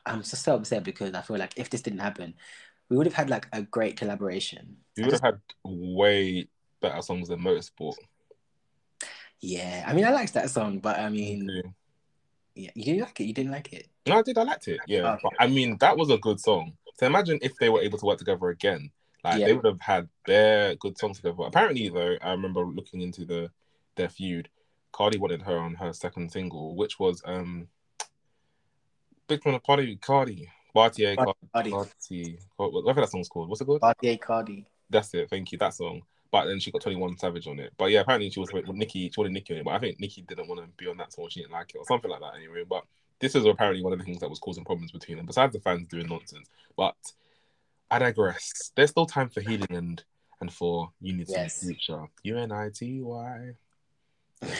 I'm 0.07 0.23
just 0.23 0.43
so 0.43 0.57
upset 0.57 0.85
because 0.85 1.15
I 1.15 1.23
feel 1.23 1.39
like 1.39 1.55
if 1.57 1.71
this 1.71 1.83
didn't 1.83 2.01
happen, 2.01 2.35
we 2.89 2.97
would 2.97 3.07
have 3.07 3.15
had 3.15 3.31
like 3.31 3.47
a 3.53 3.63
great 3.63 3.97
collaboration. 3.97 4.77
we 4.97 5.05
would 5.05 5.13
have 5.13 5.23
had 5.23 5.41
way 5.65 6.49
better 6.83 7.01
songs 7.03 7.29
than 7.29 7.41
Motorsport 7.41 7.95
yeah, 9.41 9.85
I 9.87 9.93
mean, 9.95 10.05
I 10.05 10.11
liked 10.11 10.35
that 10.35 10.51
song, 10.51 10.79
but 10.79 10.99
I 10.99 11.09
mean. 11.09 11.49
Yeah, 12.55 12.71
you 12.75 12.85
didn't 12.85 13.01
like 13.03 13.21
it. 13.21 13.25
You 13.25 13.33
didn't 13.33 13.53
like 13.53 13.73
it. 13.73 13.87
No, 14.07 14.19
I 14.19 14.23
did. 14.23 14.37
I 14.37 14.43
liked 14.43 14.69
it. 14.69 14.81
Yeah, 14.87 15.13
Okay. 15.13 15.21
but 15.23 15.33
I 15.39 15.47
mean 15.47 15.77
that 15.79 15.97
was 15.97 16.11
a 16.11 16.19
good 16.19 16.41
song. 16.41 16.73
So 16.99 17.07
imagine 17.07 17.39
if 17.43 17.55
they 17.57 17.69
were 17.71 17.81
able 17.81 17.97
to 17.99 18.05
work 18.07 18.19
together 18.19 18.49
again. 18.49 18.91
Like 19.23 19.39
Yeah. 19.39 19.47
they 19.47 19.53
would 19.55 19.65
have 19.65 19.81
had 19.81 20.09
their 20.27 20.75
good 20.75 20.99
songs 20.99 21.19
together. 21.19 21.45
Apparently, 21.45 21.89
though, 21.89 22.17
I 22.21 22.33
remember 22.33 22.65
looking 22.67 23.01
into 23.03 23.25
the 23.25 23.51
their 23.95 24.09
feud. 24.09 24.49
Cardi 24.93 25.19
wanted 25.19 25.43
her 25.43 25.59
on 25.59 25.75
her 25.75 25.93
second 25.93 26.33
single, 26.33 26.75
which 26.75 26.99
was 26.99 27.23
um 27.25 27.69
Big 29.29 29.45
One 29.47 29.59
Party 29.61 29.97
Cardi. 29.97 30.49
Bartier 30.75 31.15
Cardi. 31.17 31.33
Cardi, 31.53 31.71
Cardi. 31.71 32.39
Whatever 32.57 33.01
that 33.03 33.11
song's 33.11 33.29
called. 33.29 33.49
What's 33.49 33.61
it 33.61 33.65
called? 33.65 33.81
Cardi, 33.81 34.17
Cardi. 34.17 34.67
That's 34.89 35.15
it. 35.15 35.31
Thank 35.31 35.53
you. 35.53 35.59
That 35.59 35.75
song. 35.75 36.03
But 36.33 36.47
then 36.47 36.61
she 36.61 36.71
got 36.71 36.83
21 36.83 37.19
Savage 37.19 37.47
on 37.49 37.59
it. 37.59 37.73
But 37.77 37.91
yeah, 37.91 38.01
apparently 38.01 38.31
she 38.31 38.39
was 38.41 38.53
with 38.53 38.69
Nicki. 38.69 39.11
She 39.11 39.15
wanted 39.17 39.33
Nicki 39.33 39.53
on 39.55 39.61
it. 39.61 39.65
But 39.65 39.75
I 39.75 39.79
think 39.81 39.99
Nicki 39.99 40.23
didn't 40.23 40.49
want 40.49 40.61
to 40.61 40.69
be 40.77 40.87
on 40.89 40.97
that 40.99 41.13
song. 41.13 41.29
She 41.29 41.41
didn't 41.41 41.53
like 41.53 41.73
it 41.75 41.79
or 41.79 41.85
something 41.87 42.11
like 42.11 42.21
that 42.21 42.37
anyway. 42.37 42.63
But 42.69 42.85
this 43.19 43.35
is 43.35 43.45
apparently 43.45 43.83
one 43.83 43.93
of 43.93 43.99
the 43.99 44.05
things 44.05 44.21
that 44.21 44.31
was 44.31 44.39
causing 44.39 44.65
problems 44.65 44.93
between 44.93 45.17
them, 45.17 45.27
besides 45.27 45.53
the 45.53 45.61
fans 45.61 45.89
doing 45.89 46.07
nonsense. 46.09 46.49
But 46.77 46.95
I 47.91 47.99
digress. 47.99 48.71
There's 48.77 48.91
still 48.91 49.07
time 49.07 49.29
for 49.29 49.41
healing 49.41 49.73
and 49.75 50.03
and 50.41 50.53
for 50.53 50.91
unity 51.01 51.33
Yes. 51.33 51.63
in 51.63 51.69
the 51.69 51.75
future. 51.75 52.03
U 52.23 52.39
N 52.39 52.53
I 52.53 52.71
T 52.71 53.01
Y. 53.03 53.51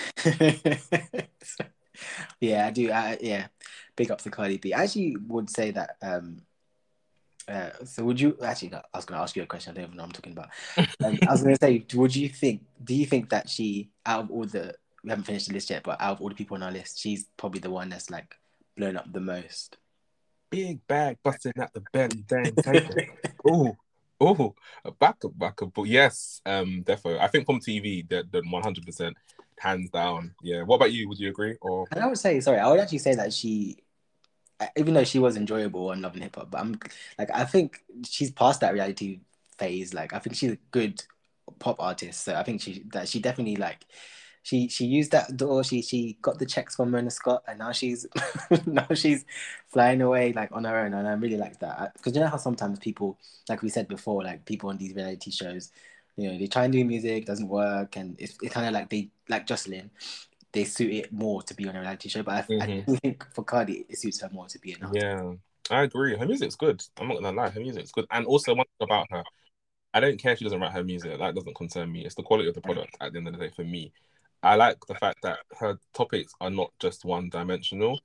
yeah, 2.41 2.67
I 2.67 2.71
do. 2.71 2.91
I, 2.91 3.19
yeah, 3.21 3.47
big 3.97 4.11
up 4.11 4.21
to 4.23 4.31
Cardi 4.31 4.59
B. 4.59 4.75
I 4.75 4.83
actually 4.85 5.17
would 5.29 5.49
say 5.49 5.71
that. 5.71 5.97
Um, 6.03 6.43
uh, 7.51 7.85
so 7.85 8.05
would 8.05 8.21
you 8.21 8.37
actually? 8.43 8.73
I 8.75 8.83
was 8.95 9.05
going 9.05 9.19
to 9.19 9.23
ask 9.23 9.35
you 9.37 9.43
a 9.43 9.47
question. 9.47 9.73
I 9.73 9.75
don't 9.75 9.85
even 9.85 9.97
know 9.97 10.05
what 10.05 10.09
I'm 10.09 10.13
talking 10.13 10.33
about. 10.33 10.51
Um, 11.03 11.19
I 11.27 11.33
was 11.33 11.43
going 11.43 11.57
to 11.57 11.61
say, 11.61 11.85
would 11.95 12.15
you 12.15 12.29
think? 12.29 12.63
Do 12.85 12.95
you 12.95 13.07
think 13.07 13.31
that 13.31 13.49
she, 13.49 13.91
out 14.05 14.25
of 14.25 14.31
all 14.31 14.45
the, 14.45 14.75
we 15.03 15.11
haven't 15.11 15.25
finished 15.25 15.49
the 15.49 15.55
list 15.55 15.71
yet, 15.71 15.83
but 15.83 16.01
out 16.01 16.13
of 16.13 16.21
all 16.21 16.29
the 16.29 16.35
people 16.35 16.57
on 16.57 16.63
our 16.63 16.71
list, 16.71 17.01
she's 17.01 17.25
probably 17.37 17.61
the 17.61 17.71
one 17.71 17.89
that's 17.89 18.11
like 18.11 18.35
blown 18.77 18.97
up 18.97 19.11
the 19.13 19.21
most. 19.21 19.79
Big 20.51 20.87
bag 20.87 21.17
busting 21.23 21.53
at 21.59 21.73
the 21.73 21.83
belly, 21.93 22.25
dang, 22.27 22.55
take 22.57 22.91
it. 22.97 23.09
Oh, 23.49 23.75
oh, 24.21 24.55
back 24.99 25.17
up, 25.25 25.39
back 25.39 25.63
up. 25.63 25.73
But 25.75 25.85
yes, 25.85 26.43
um, 26.45 26.83
defo. 26.85 27.19
I 27.19 27.27
think 27.29 27.47
from 27.47 27.59
TV, 27.59 28.07
that 28.11 28.31
the 28.31 28.43
100 28.43 28.85
percent 28.85 29.17
hands 29.61 29.91
down. 29.91 30.35
Yeah. 30.43 30.63
What 30.63 30.77
about 30.77 30.93
you? 30.93 31.09
Would 31.09 31.19
you 31.19 31.29
agree? 31.29 31.57
Or 31.61 31.87
And 31.93 32.03
I 32.03 32.07
would 32.07 32.19
say, 32.19 32.41
sorry, 32.41 32.59
I 32.59 32.69
would 32.69 32.81
actually 32.81 32.99
say 32.99 33.15
that 33.15 33.33
she, 33.33 33.79
even 34.77 34.95
though 34.95 35.05
she 35.05 35.19
was 35.19 35.37
enjoyable 35.37 35.91
on 35.91 36.03
Love 36.03 36.15
and 36.15 36.23
Hip 36.23 36.37
Hop, 36.37 36.51
but 36.51 36.61
I'm 36.61 36.79
like, 37.19 37.31
I 37.33 37.45
think 37.45 37.83
she's 38.09 38.31
past 38.31 38.61
that 38.61 38.73
reality 38.75 39.21
phase. 39.59 39.95
Like, 39.95 40.13
I 40.13 40.19
think 40.19 40.37
she's 40.37 40.53
a 40.53 40.59
good 40.71 41.03
pop 41.59 41.77
artist. 41.81 42.25
So 42.25 42.35
I 42.35 42.43
think 42.43 42.61
she 42.61 42.85
that 42.93 43.09
she 43.09 43.21
definitely 43.21 43.57
like, 43.57 43.87
she 44.43 44.69
she 44.69 44.87
used 44.87 45.13
that 45.13 45.37
door. 45.37 45.63
She 45.65 45.83
she 45.83 46.19
got 46.23 46.39
the 46.39 46.47
checks 46.47 46.77
from 46.77 46.91
Mona 46.91 47.11
Scott, 47.11 47.43
and 47.47 47.59
now 47.59 47.73
she's 47.73 48.07
now 48.67 48.87
she's 48.95 49.25
flying 49.69 50.03
away 50.03 50.33
like 50.33 50.51
on 50.53 50.65
her 50.65 50.79
own. 50.79 50.95
And 50.95 51.07
I 51.09 51.13
really 51.13 51.37
like 51.37 51.59
that 51.61 51.95
because 51.95 52.15
you 52.15 52.21
know 52.21 52.29
how 52.29 52.37
sometimes 52.39 52.79
people, 52.79 53.19
like 53.49 53.63
we 53.63 53.69
said 53.69 53.89
before, 53.89 54.23
like 54.25 54.45
people 54.47 54.71
on 54.71 54.79
these 54.79 54.95
reality 54.95 55.31
shows. 55.31 55.71
You 56.17 56.33
know, 56.33 56.39
they 56.39 56.49
try 56.49 56.65
and 56.65 56.73
do 56.73 56.85
music, 56.85 57.25
doesn't 57.25 57.49
work, 57.49 57.97
and 57.97 58.17
it's, 58.21 58.37
it's 58.43 58.53
kind 58.53 58.67
of 58.67 58.75
like 58.75 58.91
they 58.91 59.11
like 59.29 59.47
Joseline 59.47 59.89
they 60.53 60.65
suit 60.65 60.93
it 60.93 61.13
more 61.13 61.43
to 61.43 61.55
be 61.55 61.69
on 61.69 61.77
a 61.77 61.81
reality 61.81 62.09
show. 62.09 62.23
But 62.23 62.45
I, 62.51 62.55
I 62.55 62.67
Mhm. 62.67 62.87
do 62.87 62.97
think 63.03 63.27
for 63.33 63.45
Cardi, 63.45 63.85
it 63.89 63.99
suits 63.99 64.21
her 64.21 64.29
more 64.33 64.47
to 64.49 64.59
be 64.59 64.73
an 64.73 64.83
artist. 64.83 65.05
Yeah, 65.05 65.33
I 65.71 65.83
agree. 65.83 66.17
Her 66.17 66.27
music's 66.27 66.57
good. 66.57 66.83
I'm 66.99 67.09
not 67.09 67.21
gonna 67.21 67.37
lie, 67.37 67.51
her 67.51 67.61
music's 67.61 67.93
good. 67.93 68.07
And 68.11 68.27
also 68.27 68.55
one 68.55 68.67
thing 68.67 68.87
about 68.87 69.11
her, 69.11 69.23
I 69.93 70.01
don't 70.01 70.19
care 70.19 70.33
if 70.33 70.39
she 70.39 70.45
doesn't 70.45 70.61
write 70.61 70.73
her 70.73 70.85
music. 70.85 71.19
That 71.19 71.35
doesn't 71.35 71.55
concern 71.57 71.91
me. 71.93 72.05
It's 72.05 72.15
the 72.15 72.23
quality 72.23 72.49
of 72.49 72.55
the 72.55 72.61
product 72.61 72.97
at 73.01 73.13
the 73.13 73.19
end 73.19 73.29
of 73.29 73.35
the 73.35 73.41
day 73.41 73.51
for 73.55 73.65
me. 73.65 73.93
I 74.43 74.55
like 74.57 74.79
the 74.87 74.95
fact 74.95 75.19
that 75.23 75.41
her 75.59 75.79
topics 75.93 76.33
are 76.41 76.51
not 76.51 76.73
just 76.81 77.05
one 77.05 77.29
dimensional. 77.29 78.01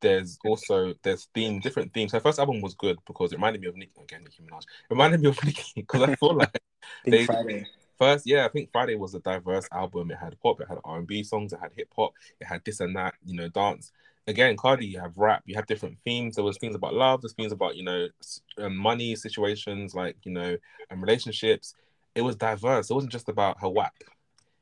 There's 0.00 0.38
also 0.44 0.94
there's 1.02 1.28
theme 1.34 1.60
different 1.60 1.92
themes. 1.92 2.12
Her 2.12 2.20
first 2.20 2.38
album 2.38 2.60
was 2.60 2.74
good 2.74 2.98
because 3.06 3.32
it 3.32 3.36
reminded 3.36 3.62
me 3.62 3.68
of 3.68 3.76
Nicki 3.76 3.92
again, 4.02 4.22
Nicki 4.24 4.42
Minaj. 4.42 4.62
It 4.62 4.90
reminded 4.90 5.20
me 5.20 5.28
of 5.28 5.38
Nicki 5.44 5.72
because 5.76 6.02
I 6.02 6.14
feel 6.16 6.34
like 6.36 6.60
They- 7.04 7.24
Friday. 7.24 7.66
First, 7.98 8.26
yeah, 8.26 8.44
I 8.44 8.48
think 8.48 8.70
Friday 8.72 8.96
was 8.96 9.14
a 9.14 9.20
diverse 9.20 9.68
album. 9.72 10.10
It 10.10 10.18
had 10.18 10.38
pop, 10.40 10.60
it 10.60 10.68
had 10.68 10.78
R 10.84 10.98
and 10.98 11.06
B 11.06 11.22
songs, 11.22 11.52
it 11.52 11.60
had 11.60 11.70
hip 11.76 11.88
hop, 11.96 12.12
it 12.40 12.46
had 12.46 12.64
this 12.64 12.80
and 12.80 12.94
that, 12.96 13.14
you 13.24 13.36
know, 13.36 13.48
dance. 13.48 13.92
Again, 14.26 14.56
Cardi, 14.56 14.86
you 14.86 15.00
have 15.00 15.18
rap, 15.18 15.42
you 15.44 15.54
have 15.54 15.66
different 15.66 15.98
themes. 16.04 16.34
There 16.36 16.44
was 16.44 16.56
things 16.58 16.74
about 16.74 16.94
love, 16.94 17.20
there's 17.20 17.34
things 17.34 17.52
about 17.52 17.76
you 17.76 17.84
know, 17.84 18.08
um, 18.58 18.76
money 18.76 19.14
situations, 19.16 19.94
like 19.94 20.16
you 20.24 20.32
know, 20.32 20.56
and 20.90 21.02
relationships. 21.02 21.74
It 22.14 22.22
was 22.22 22.36
diverse. 22.36 22.90
It 22.90 22.94
wasn't 22.94 23.12
just 23.12 23.28
about 23.28 23.60
her 23.60 23.68
whack 23.68 23.94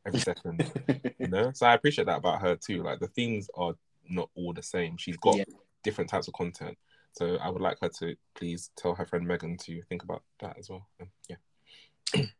every 0.06 0.20
second, 0.20 0.70
you 1.18 1.28
know. 1.28 1.52
So 1.54 1.66
I 1.66 1.74
appreciate 1.74 2.06
that 2.06 2.18
about 2.18 2.40
her 2.42 2.56
too. 2.56 2.82
Like 2.82 2.98
the 2.98 3.08
themes 3.08 3.48
are 3.54 3.74
not 4.08 4.30
all 4.34 4.52
the 4.52 4.62
same. 4.62 4.96
She's 4.96 5.16
got 5.16 5.36
Yeah. 5.36 5.44
different 5.82 6.10
types 6.10 6.28
of 6.28 6.34
content. 6.34 6.76
So 7.12 7.36
I 7.36 7.50
would 7.50 7.62
like 7.62 7.78
her 7.82 7.88
to 8.00 8.16
please 8.34 8.70
tell 8.76 8.94
her 8.94 9.04
friend 9.06 9.26
Megan 9.26 9.56
to 9.58 9.82
think 9.82 10.02
about 10.02 10.22
that 10.40 10.56
as 10.58 10.70
well. 10.70 10.88
Um, 11.00 11.08
yeah. 11.28 11.36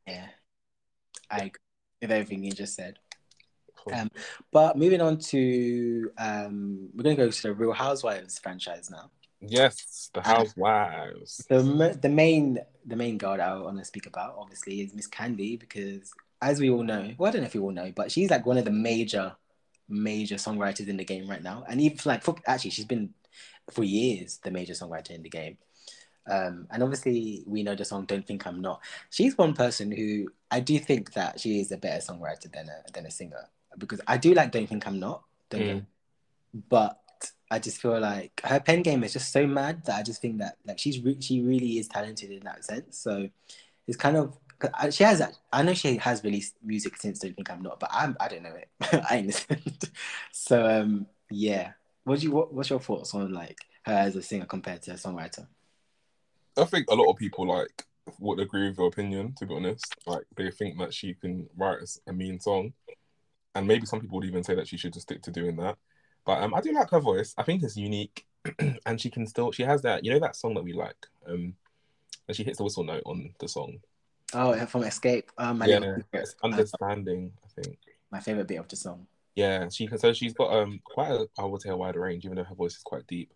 yeah, 0.07 0.29
I 1.33 1.37
agree 1.39 1.61
with 2.01 2.13
everything 2.13 2.45
you 2.45 2.53
just 2.53 2.75
said. 2.75 2.99
Cool. 3.75 3.95
Um, 3.95 4.11
But 4.53 4.77
moving 4.77 5.01
on 5.01 5.19
to, 5.19 6.11
um, 6.19 6.91
we're 6.95 7.03
going 7.03 7.17
to 7.17 7.25
go 7.25 7.31
to 7.31 7.43
the 7.43 7.55
Real 7.55 7.73
Housewives 7.73 8.39
franchise 8.39 8.91
now. 8.91 9.11
Yes, 9.45 10.11
the 10.15 10.23
housewives. 10.23 11.45
The 11.49 11.99
the 12.01 12.09
main 12.09 12.59
the 12.87 12.95
main 12.95 13.19
girl 13.19 13.37
that 13.37 13.49
I 13.49 13.59
want 13.59 13.79
to 13.79 13.85
speak 13.85 14.07
about 14.07 14.37
obviously 14.39 14.81
is 14.83 14.95
Miss 14.95 15.09
Kandi 15.09 15.59
because 15.59 16.13
as 16.41 16.61
we 16.61 16.71
all 16.71 16.85
know, 16.85 17.13
well 17.19 17.29
I 17.29 17.33
don't 17.33 17.43
know 17.43 17.49
if 17.49 17.55
you 17.55 17.63
all 17.65 17.73
know, 17.73 17.93
but 17.95 18.13
she's 18.13 18.31
like 18.31 18.47
one 18.47 18.57
of 18.57 18.65
the 18.65 18.71
major 18.71 19.35
major 19.89 20.37
songwriters 20.37 20.87
in 20.87 20.97
the 20.97 21.05
game 21.05 21.29
right 21.29 21.43
now, 21.43 21.65
and 21.69 21.81
even 21.81 21.99
like 22.05 22.23
for, 22.23 22.37
actually 22.47 22.71
she's 22.71 22.85
been 22.85 23.15
for 23.73 23.83
years 23.83 24.39
the 24.45 24.53
major 24.53 24.75
songwriter 24.75 25.11
in 25.11 25.23
the 25.23 25.29
game. 25.29 25.59
Um, 26.31 26.69
and 26.71 26.83
obviously 26.83 27.43
we 27.47 27.63
know 27.63 27.75
the 27.75 27.85
song 27.85 28.05
"Don't 28.05 28.27
Think 28.27 28.47
I'm 28.47 28.61
Not." 28.61 28.81
She's 29.11 29.37
one 29.37 29.55
person 29.55 29.91
who 29.91 30.29
I 30.51 30.61
do 30.61 30.79
think 30.79 31.13
that 31.15 31.41
she 31.41 31.61
is 31.61 31.73
a 31.73 31.77
better 31.77 32.01
songwriter 32.01 32.53
than 32.53 32.69
a 32.69 32.93
than 32.93 33.07
a 33.07 33.11
singer 33.11 33.49
because 33.79 34.01
I 34.07 34.17
do 34.19 34.35
like 34.35 34.53
"Don't 34.53 34.69
Think 34.69 34.87
I'm 34.87 35.01
Not," 35.01 35.23
don't 35.51 35.63
Mm. 35.63 35.87
but 36.69 36.99
I 37.51 37.59
just 37.59 37.81
feel 37.83 38.01
like 38.01 38.41
her 38.45 38.61
pen 38.61 38.83
game 38.83 39.05
is 39.05 39.13
just 39.13 39.31
so 39.31 39.47
mad 39.47 39.85
that 39.85 39.99
I 39.99 40.03
just 40.03 40.23
think 40.23 40.39
that 40.39 40.57
like 40.67 40.79
she's 40.79 41.01
re- 41.01 41.21
she 41.21 41.41
really 41.43 41.79
is 41.79 41.89
talented 41.89 42.31
in 42.31 42.41
that 42.45 42.65
sense. 42.65 42.99
So 42.99 43.29
it's 43.87 43.97
kind 43.97 44.17
of 44.17 44.39
she 44.91 45.05
has. 45.05 45.23
I 45.53 45.63
know 45.63 45.75
she 45.75 45.97
has 45.97 46.23
released 46.25 46.55
music 46.63 46.97
since 46.97 47.19
"Don't 47.19 47.35
Think 47.35 47.51
I'm 47.51 47.63
Not," 47.63 47.81
but 47.81 47.91
I'm 47.93 48.17
I 48.21 48.29
don't 48.29 48.43
know 48.43 48.55
it. 48.55 48.69
I 49.11 49.17
ain't 49.17 49.27
listened. 49.27 49.91
so 50.33 50.67
um 50.67 51.07
yeah, 51.31 51.73
what 52.05 52.21
do 52.21 52.27
you 52.27 52.33
what, 52.33 52.53
what's 52.53 52.71
your 52.71 52.81
thoughts 52.81 53.15
on 53.15 53.33
like 53.33 53.59
her 53.85 53.93
as 53.93 54.17
a 54.17 54.23
singer 54.23 54.47
compared 54.47 54.83
to 54.83 54.93
a 54.93 54.95
songwriter? 54.95 55.47
I 56.57 56.65
think 56.65 56.87
a 56.91 56.95
lot 56.95 57.11
of 57.11 57.17
people 57.17 57.47
like 57.47 57.87
would 58.19 58.41
agree 58.41 58.69
with 58.69 58.79
your 58.79 58.89
opinion. 58.89 59.35
To 59.39 59.47
be 59.47 59.55
honest, 59.55 59.95
like 60.07 60.25
they 60.37 60.51
think 60.51 60.79
that 60.79 60.93
she 60.93 61.15
can 61.15 61.49
write 61.57 61.79
a 62.07 62.13
mean 62.13 62.41
song, 62.41 62.73
and 63.55 63.67
maybe 63.67 63.87
some 63.87 64.01
people 64.01 64.19
would 64.19 64.29
even 64.29 64.45
say 64.45 64.55
that 64.55 64.69
she 64.69 64.77
should 64.77 64.93
just 64.93 65.09
stick 65.09 65.23
to 65.23 65.31
doing 65.31 65.57
that. 65.57 65.77
But 66.25 66.43
um, 66.43 66.55
I 66.55 66.61
do 66.61 66.73
like 66.73 66.91
her 66.91 67.01
voice. 67.01 67.35
I 67.37 67.43
think 67.43 67.63
it's 67.63 67.77
unique, 67.77 68.27
and 68.87 69.01
she 69.01 69.11
can 69.11 69.27
still. 69.27 69.53
She 69.53 69.63
has 69.63 69.83
that. 69.83 70.05
You 70.05 70.13
know 70.13 70.21
that 70.21 70.37
song 70.37 70.55
that 70.55 70.65
we 70.65 70.73
like. 70.73 71.07
Um, 71.27 71.55
and 72.29 72.37
she 72.37 72.45
hits 72.45 72.59
the 72.59 72.65
whistle 72.65 72.85
note 72.85 73.03
on 73.07 73.35
the 73.39 73.49
song. 73.49 73.79
Oh, 74.35 74.55
from 74.67 74.85
Escape. 74.85 75.31
Um, 75.37 75.59
my, 75.59 75.67
yeah, 75.67 75.81
favorite, 75.81 76.07
it's 76.13 76.35
understanding. 76.43 77.33
I 77.45 77.63
think. 77.63 77.79
my 78.11 78.21
favorite 78.21 78.47
bit 78.47 78.61
of 78.61 78.69
the 78.69 78.77
song. 78.77 79.07
Yeah, 79.35 79.69
she 79.69 79.87
can. 79.87 79.99
So 79.99 80.13
she's 80.13 80.35
got 80.35 80.53
um 80.53 80.81
quite 80.85 81.11
a 81.11 81.27
I 81.39 81.45
would 81.45 81.63
say 81.63 81.71
a 81.71 81.77
wide 81.77 81.97
range, 81.97 82.25
even 82.25 82.37
though 82.37 82.45
her 82.45 82.55
voice 82.55 82.77
is 82.77 82.83
quite 82.83 83.07
deep. 83.07 83.33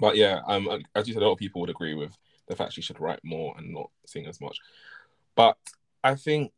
But 0.00 0.16
yeah, 0.16 0.40
um, 0.46 0.68
as 0.94 1.06
you 1.06 1.14
said, 1.14 1.22
a 1.22 1.26
lot 1.26 1.32
of 1.32 1.38
people 1.38 1.60
would 1.60 1.70
agree 1.70 1.94
with 1.94 2.16
the 2.48 2.56
fact 2.56 2.72
she 2.72 2.82
should 2.82 3.00
write 3.00 3.20
more 3.24 3.54
and 3.56 3.72
not 3.72 3.90
sing 4.06 4.26
as 4.26 4.40
much. 4.40 4.58
But 5.34 5.56
I 6.02 6.14
think 6.14 6.52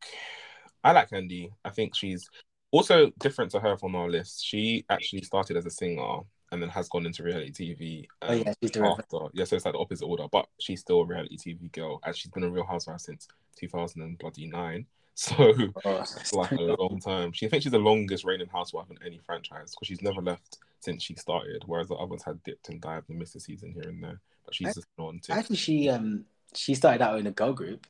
I 0.83 0.91
like 0.91 1.09
Kandi. 1.09 1.51
I 1.63 1.69
think 1.69 1.95
she's 1.95 2.29
also 2.71 3.11
different 3.19 3.51
to 3.51 3.59
her 3.59 3.77
from 3.77 3.95
our 3.95 4.09
list. 4.09 4.45
She 4.45 4.85
actually 4.89 5.21
started 5.21 5.57
as 5.57 5.65
a 5.65 5.71
singer 5.71 6.19
and 6.51 6.61
then 6.61 6.69
has 6.69 6.89
gone 6.89 7.05
into 7.05 7.23
reality 7.23 7.51
TV. 7.51 8.05
Oh 8.21 8.33
um, 8.33 8.39
yeah, 8.39 8.53
she's 8.61 8.71
the 8.71 8.81
reverse. 8.81 8.99
after. 8.99 9.27
Yeah, 9.33 9.45
so 9.45 9.55
it's 9.55 9.65
like 9.65 9.73
the 9.73 9.79
opposite 9.79 10.05
order, 10.05 10.25
but 10.31 10.47
she's 10.59 10.81
still 10.81 11.01
a 11.01 11.05
reality 11.05 11.37
TV 11.37 11.71
girl, 11.71 11.99
and 12.05 12.15
she's 12.15 12.31
been 12.31 12.43
a 12.43 12.49
Real 12.49 12.65
Housewife 12.65 13.01
since 13.01 13.27
2009. 13.57 14.85
So 15.19 15.35
Oh, 15.83 15.95
it's 16.01 16.31
like 16.31 16.51
a 16.51 16.55
long 16.79 16.99
time. 16.99 17.31
She 17.31 17.47
thinks 17.47 17.63
she's 17.63 17.71
the 17.71 17.79
longest 17.79 18.23
reigning 18.23 18.49
housewife 18.49 18.91
in 18.91 18.99
any 19.03 19.19
franchise 19.25 19.71
because 19.71 19.87
she's 19.87 20.03
never 20.03 20.21
left 20.21 20.59
since 20.79 21.03
she 21.03 21.15
started, 21.15 21.63
whereas 21.65 21.87
the 21.87 21.95
others 21.95 22.23
had 22.23 22.41
dipped 22.43 22.69
and 22.69 22.79
dived 22.81 23.09
and 23.09 23.19
missed 23.19 23.35
a 23.35 23.39
season 23.39 23.71
here 23.73 23.89
and 23.89 24.03
there. 24.03 24.19
But 24.45 24.55
she's 24.55 24.75
just 24.75 24.87
on 24.97 25.19
to 25.23 25.33
Actually, 25.33 25.57
she 25.57 25.89
um 25.89 26.25
she 26.53 26.75
started 26.75 27.01
out 27.01 27.19
in 27.19 27.27
a 27.27 27.31
girl 27.31 27.53
group, 27.53 27.85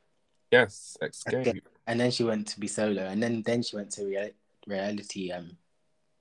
yes, 0.52 0.98
and 1.88 2.00
then 2.00 2.12
she 2.12 2.24
went 2.24 2.48
to 2.48 2.60
be 2.60 2.68
solo, 2.68 3.04
and 3.04 3.22
then 3.22 3.44
then 3.46 3.62
she 3.62 3.76
went 3.76 3.92
to 3.92 4.06
rea- 4.06 4.34
reality 4.66 5.32
um 5.32 5.58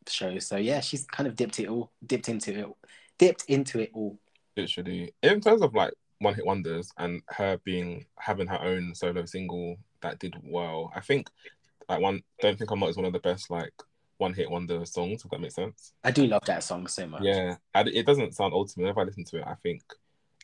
shows. 0.08 0.46
So 0.46 0.56
yeah, 0.56 0.80
she's 0.80 1.04
kind 1.06 1.26
of 1.26 1.36
dipped 1.36 1.58
it 1.58 1.68
all, 1.68 1.90
dipped 2.06 2.28
into 2.28 2.58
it, 2.58 2.66
dipped 3.18 3.44
into 3.48 3.80
it 3.80 3.90
all. 3.94 4.18
literally 4.56 5.12
in 5.22 5.40
terms 5.40 5.62
of 5.62 5.74
like 5.74 5.92
one 6.18 6.34
hit 6.34 6.46
wonders 6.46 6.90
and 6.98 7.20
her 7.28 7.58
being 7.64 8.06
having 8.18 8.46
her 8.46 8.60
own 8.62 8.94
solo 8.94 9.24
single 9.26 9.76
that 10.00 10.18
did 10.18 10.34
well 10.44 10.90
i 10.94 11.00
think 11.00 11.28
like 11.90 12.00
one 12.00 12.22
don't 12.40 12.58
think 12.58 12.70
i'm 12.70 12.80
not 12.80 12.88
is 12.88 12.96
one 12.96 13.04
of 13.04 13.12
the 13.12 13.18
best 13.18 13.50
like 13.50 13.72
one 14.18 14.34
hit 14.34 14.50
wonder 14.50 14.84
songs. 14.86 15.24
If 15.24 15.30
that 15.30 15.40
makes 15.40 15.54
sense. 15.54 15.92
I 16.04 16.10
do 16.10 16.26
love 16.26 16.42
that 16.46 16.62
song 16.64 16.86
so 16.86 17.06
much. 17.06 17.22
Yeah, 17.22 17.56
it 17.74 18.06
doesn't 18.06 18.34
sound 18.34 18.54
old 18.54 18.68
to 18.70 18.78
me. 18.78 18.84
Whenever 18.84 19.00
I 19.00 19.04
listen 19.04 19.24
to 19.24 19.38
it, 19.38 19.44
I 19.46 19.54
think 19.62 19.82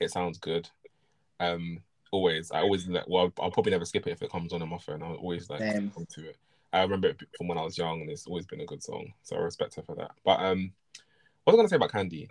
it 0.01 0.11
sounds 0.11 0.39
good. 0.39 0.69
Um, 1.41 1.81
always, 2.11 2.51
I 2.51 2.61
always 2.61 2.87
like. 2.89 3.09
Well, 3.09 3.33
I'll 3.41 3.51
probably 3.51 3.73
never 3.73 3.85
skip 3.85 4.07
it 4.07 4.13
if 4.13 4.23
it 4.23 4.31
comes 4.31 4.53
on 4.53 4.63
on 4.63 4.69
my 4.69 4.79
phone. 4.79 5.03
I'll 5.03 5.15
always 5.15 5.49
like 5.51 5.61
to 5.61 6.29
it. 6.29 6.37
I 6.73 6.83
remember 6.83 7.09
it 7.09 7.21
from 7.37 7.49
when 7.49 7.59
I 7.59 7.63
was 7.63 7.77
young, 7.77 8.01
and 8.01 8.11
it's 8.11 8.27
always 8.27 8.47
been 8.47 8.61
a 8.61 8.67
good 8.67 8.83
song. 8.83 9.13
So 9.23 9.37
I 9.37 9.41
respect 9.41 9.75
her 9.77 9.83
for 9.83 9.95
that. 9.97 10.13
But 10.25 10.41
um, 10.41 10.73
what 11.45 11.53
was 11.53 11.55
I 11.55 11.57
gonna 11.59 11.69
say 11.69 11.77
about 11.77 11.93
Kandi? 11.93 12.29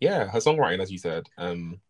Yeah, 0.00 0.26
her 0.28 0.38
songwriting, 0.38 0.80
as 0.80 0.90
you 0.90 0.98
said, 0.98 1.28
um, 1.38 1.80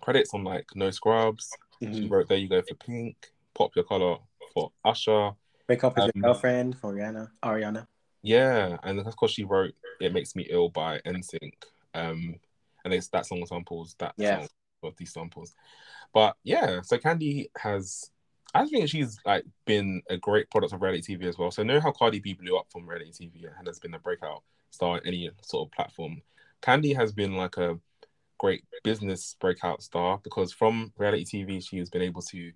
credits 0.00 0.32
on 0.34 0.44
like 0.44 0.66
No 0.74 0.90
Scrubs. 0.90 1.50
She 1.80 1.86
Mhm. 1.86 2.10
wrote 2.10 2.28
"There 2.28 2.38
You 2.38 2.48
Go" 2.48 2.62
for 2.62 2.74
Pink, 2.74 3.32
"Pop 3.54 3.74
Your 3.76 3.84
Collar" 3.84 4.18
for 4.52 4.72
Usher. 4.84 5.32
Break 5.66 5.84
up 5.84 5.96
with 5.96 6.04
Um, 6.04 6.10
your 6.14 6.22
girlfriend 6.22 6.78
for 6.78 6.92
Rihanna. 6.94 7.30
Ariana. 7.42 7.86
Yeah, 8.24 8.78
and 8.82 8.98
of 9.00 9.16
course 9.16 9.32
she 9.32 9.44
wrote 9.44 9.74
"It 10.00 10.12
Makes 10.14 10.34
Me 10.34 10.46
Ill" 10.48 10.70
by 10.70 10.98
NSYNC. 11.00 11.52
Um, 11.92 12.36
and 12.84 12.94
it's 12.94 13.08
that 13.08 13.26
song 13.26 13.44
samples 13.44 13.94
that 13.98 14.14
Yeah. 14.16 14.40
song 14.40 14.48
of 14.82 14.96
these 14.96 15.12
samples. 15.12 15.54
But 16.14 16.36
yeah, 16.42 16.80
so 16.80 16.96
Kandi 16.98 17.50
has. 17.58 18.10
I 18.54 18.66
think 18.66 18.88
she's 18.88 19.18
like 19.26 19.44
been 19.66 20.00
a 20.08 20.16
great 20.16 20.48
product 20.50 20.72
of 20.72 20.80
reality 20.80 21.16
TV 21.16 21.26
as 21.28 21.36
well. 21.36 21.50
So 21.50 21.62
know 21.64 21.80
how 21.80 21.90
Cardi 21.92 22.20
B 22.20 22.32
blew 22.34 22.56
up 22.56 22.66
from 22.70 22.88
reality 22.88 23.10
TV 23.12 23.46
and 23.58 23.66
has 23.66 23.78
been 23.80 23.94
a 23.94 23.98
breakout 23.98 24.42
star 24.70 24.94
on 24.94 25.00
any 25.04 25.28
sort 25.42 25.68
of 25.68 25.72
platform. 25.72 26.22
Kandi 26.62 26.94
has 26.96 27.12
been 27.12 27.36
like 27.36 27.56
a 27.58 27.78
great 28.38 28.64
business 28.84 29.36
breakout 29.38 29.82
star 29.82 30.18
because 30.22 30.52
from 30.52 30.92
reality 30.96 31.24
TV 31.24 31.60
she 31.62 31.76
has 31.78 31.90
been 31.90 32.02
able 32.02 32.22
to. 32.22 32.52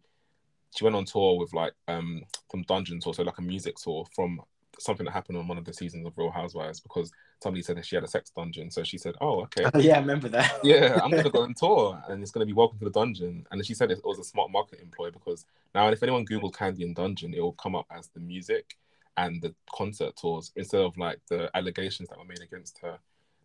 She 0.77 0.85
went 0.85 0.97
on 0.97 1.05
tour 1.05 1.37
with 1.39 1.53
like 1.53 1.75
um 1.89 2.23
from 2.51 2.63
Dungeon 2.63 3.01
tour, 3.01 3.13
so 3.13 3.23
like 3.23 3.39
a 3.39 3.43
music 3.43 3.77
tour 3.77 4.07
from 4.15 4.41
something 4.79 5.05
that 5.07 5.13
happened 5.13 5.39
on 5.39 5.49
one 5.49 5.59
of 5.59 5.65
the 5.65 5.73
seasons 5.73 6.07
of 6.07 6.17
Real 6.17 6.31
Housewives 6.31 6.81
because 6.81 7.11
somebody 7.43 7.63
said 7.63 7.77
that 7.77 7.87
she 7.87 7.97
had 7.97 8.05
a 8.05 8.09
sex 8.09 8.31
dungeon. 8.31 8.71
So 8.71 8.83
she 8.83 8.99
said, 8.99 9.15
"Oh, 9.21 9.43
okay." 9.43 9.65
Oh, 9.75 9.79
yeah, 9.79 9.97
I 9.97 10.01
remember 10.01 10.29
that. 10.29 10.61
yeah, 10.65 10.99
I'm 11.03 11.11
gonna 11.11 11.31
go 11.31 11.43
on 11.43 11.55
tour, 11.55 12.03
and 12.09 12.23
it's 12.23 12.31
gonna 12.31 12.47
be 12.47 12.53
welcome 12.53 12.79
to 12.79 12.85
the 12.85 12.91
dungeon. 12.91 13.47
And 13.51 13.65
she 13.65 13.75
said 13.75 13.91
it 13.91 14.01
was 14.05 14.19
a 14.19 14.25
smart 14.25 14.51
marketing 14.51 14.93
ploy 14.95 15.11
because 15.11 15.45
now, 15.75 15.89
if 15.89 16.03
anyone 16.03 16.25
Google 16.25 16.53
Kandi 16.53 16.83
and 16.83 16.95
Dungeon, 16.95 17.35
it 17.35 17.41
will 17.41 17.53
come 17.53 17.75
up 17.75 17.87
as 17.91 18.09
the 18.09 18.21
music 18.21 18.77
and 19.17 19.43
the 19.43 19.55
concert 19.75 20.17
tours 20.17 20.53
instead 20.55 20.81
of 20.81 20.97
like 20.97 21.19
the 21.29 21.51
allegations 21.57 22.09
that 22.09 22.19
were 22.19 22.25
made 22.25 22.41
against 22.41 22.79
her 22.79 22.99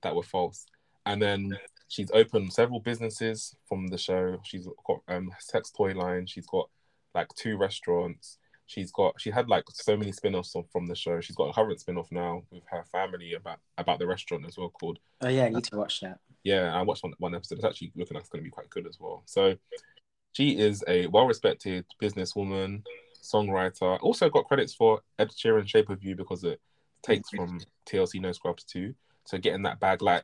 that 0.03 0.15
were 0.15 0.23
false. 0.23 0.65
And 1.05 1.21
then 1.21 1.57
she's 1.87 2.11
opened 2.11 2.53
several 2.53 2.79
businesses 2.79 3.55
from 3.67 3.87
the 3.87 3.97
show. 3.97 4.39
She's 4.43 4.67
got 4.85 5.01
um 5.07 5.31
sex 5.39 5.71
toy 5.71 5.93
line. 5.93 6.27
She's 6.27 6.45
got 6.45 6.69
like 7.15 7.27
two 7.35 7.57
restaurants. 7.57 8.37
She's 8.73 8.91
got 8.91 9.21
she 9.21 9.29
had 9.29 9.49
like 9.49 9.65
so 9.71 9.95
many 9.95 10.11
spin-offs 10.11 10.55
from 10.71 10.87
the 10.87 10.95
show. 10.95 11.21
She's 11.21 11.35
got 11.35 11.49
a 11.49 11.53
current 11.53 11.79
spin-off 11.79 12.11
now 12.11 12.41
with 12.49 12.63
her 12.71 12.83
family 12.91 13.33
about 13.33 13.59
about 13.77 13.99
the 13.99 14.07
restaurant 14.07 14.45
as 14.47 14.57
well 14.57 14.69
called 14.69 14.97
Oh 15.21 15.27
yeah, 15.27 15.45
I 15.45 15.49
need 15.49 15.63
to 15.65 15.77
watch 15.77 15.99
that. 16.01 16.17
yeah, 16.43 16.75
I 16.75 16.81
watched 16.81 17.03
one, 17.03 17.13
one 17.19 17.35
episode. 17.35 17.59
It's 17.59 17.65
actually 17.65 17.91
looking 17.95 18.15
like 18.15 18.23
it's 18.23 18.29
going 18.29 18.43
to 18.43 18.49
be 18.49 18.51
quite 18.51 18.71
good 18.71 18.87
as 18.87 18.99
well. 18.99 19.21
So 19.25 19.55
she 20.33 20.57
is 20.57 20.83
a 20.87 21.05
well-respected 21.07 21.85
businesswoman, 22.01 22.81
songwriter. 23.21 23.99
Also 24.01 24.27
got 24.29 24.45
credits 24.45 24.73
for 24.73 25.01
Ed 25.19 25.29
Sheeran 25.29 25.67
"Shape 25.67 25.89
of 25.89 26.03
You" 26.03 26.15
because 26.15 26.43
it 26.43 26.59
takes 27.03 27.29
from 27.29 27.59
TLC 27.87 28.19
No 28.19 28.31
Scrubs 28.31 28.63
too. 28.63 28.95
So 29.25 29.37
getting 29.37 29.61
that 29.63 29.79
bag, 29.79 30.01
like 30.01 30.23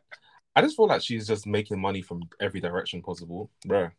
I 0.56 0.62
just 0.62 0.76
feel 0.76 0.88
like 0.88 1.04
she's 1.04 1.28
just 1.28 1.46
making 1.46 1.80
money 1.80 2.02
from 2.02 2.24
every 2.42 2.60
direction 2.60 3.04
possible, 3.04 3.52
bro. 3.66 3.92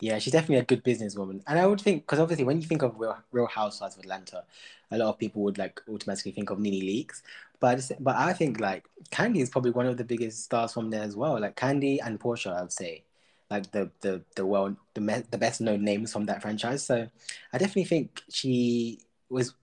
Yeah, 0.00 0.18
she's 0.20 0.32
definitely 0.32 0.58
a 0.58 0.64
good 0.64 0.84
businesswoman, 0.84 1.42
and 1.48 1.58
I 1.58 1.66
would 1.66 1.80
think 1.80 2.02
because 2.04 2.20
obviously 2.20 2.44
when 2.44 2.60
you 2.60 2.68
think 2.68 2.82
of 2.82 2.98
Real, 3.00 3.18
Real 3.32 3.46
Housewives 3.48 3.96
of 3.96 4.00
Atlanta, 4.04 4.44
a 4.92 4.98
lot 4.98 5.08
of 5.08 5.18
people 5.18 5.42
would 5.42 5.58
like 5.58 5.80
automatically 5.88 6.30
think 6.30 6.50
of 6.50 6.60
NeNe 6.60 6.82
Leakes, 6.82 7.20
but 7.58 7.78
I 7.92 7.96
but 7.98 8.14
I 8.16 8.32
think 8.32 8.60
like 8.60 8.84
Kandi 9.10 9.38
is 9.40 9.50
probably 9.50 9.72
one 9.72 9.86
of 9.86 9.96
the 9.96 10.04
biggest 10.04 10.44
stars 10.44 10.72
from 10.72 10.90
there 10.90 11.02
as 11.02 11.16
well. 11.16 11.40
Like 11.40 11.56
Kandi 11.56 11.98
and 12.00 12.20
Porsha, 12.20 12.56
I 12.56 12.60
would 12.62 12.72
say, 12.72 13.02
like 13.50 13.72
the 13.72 13.90
the 14.00 14.22
the 14.36 14.46
well 14.46 14.76
the 14.94 15.00
me- 15.00 15.24
the 15.32 15.38
best 15.38 15.60
known 15.60 15.82
names 15.84 16.12
from 16.12 16.26
that 16.26 16.42
franchise. 16.42 16.84
So 16.86 17.08
I 17.52 17.58
definitely 17.58 17.86
think 17.86 18.22
she 18.30 19.00
was 19.28 19.54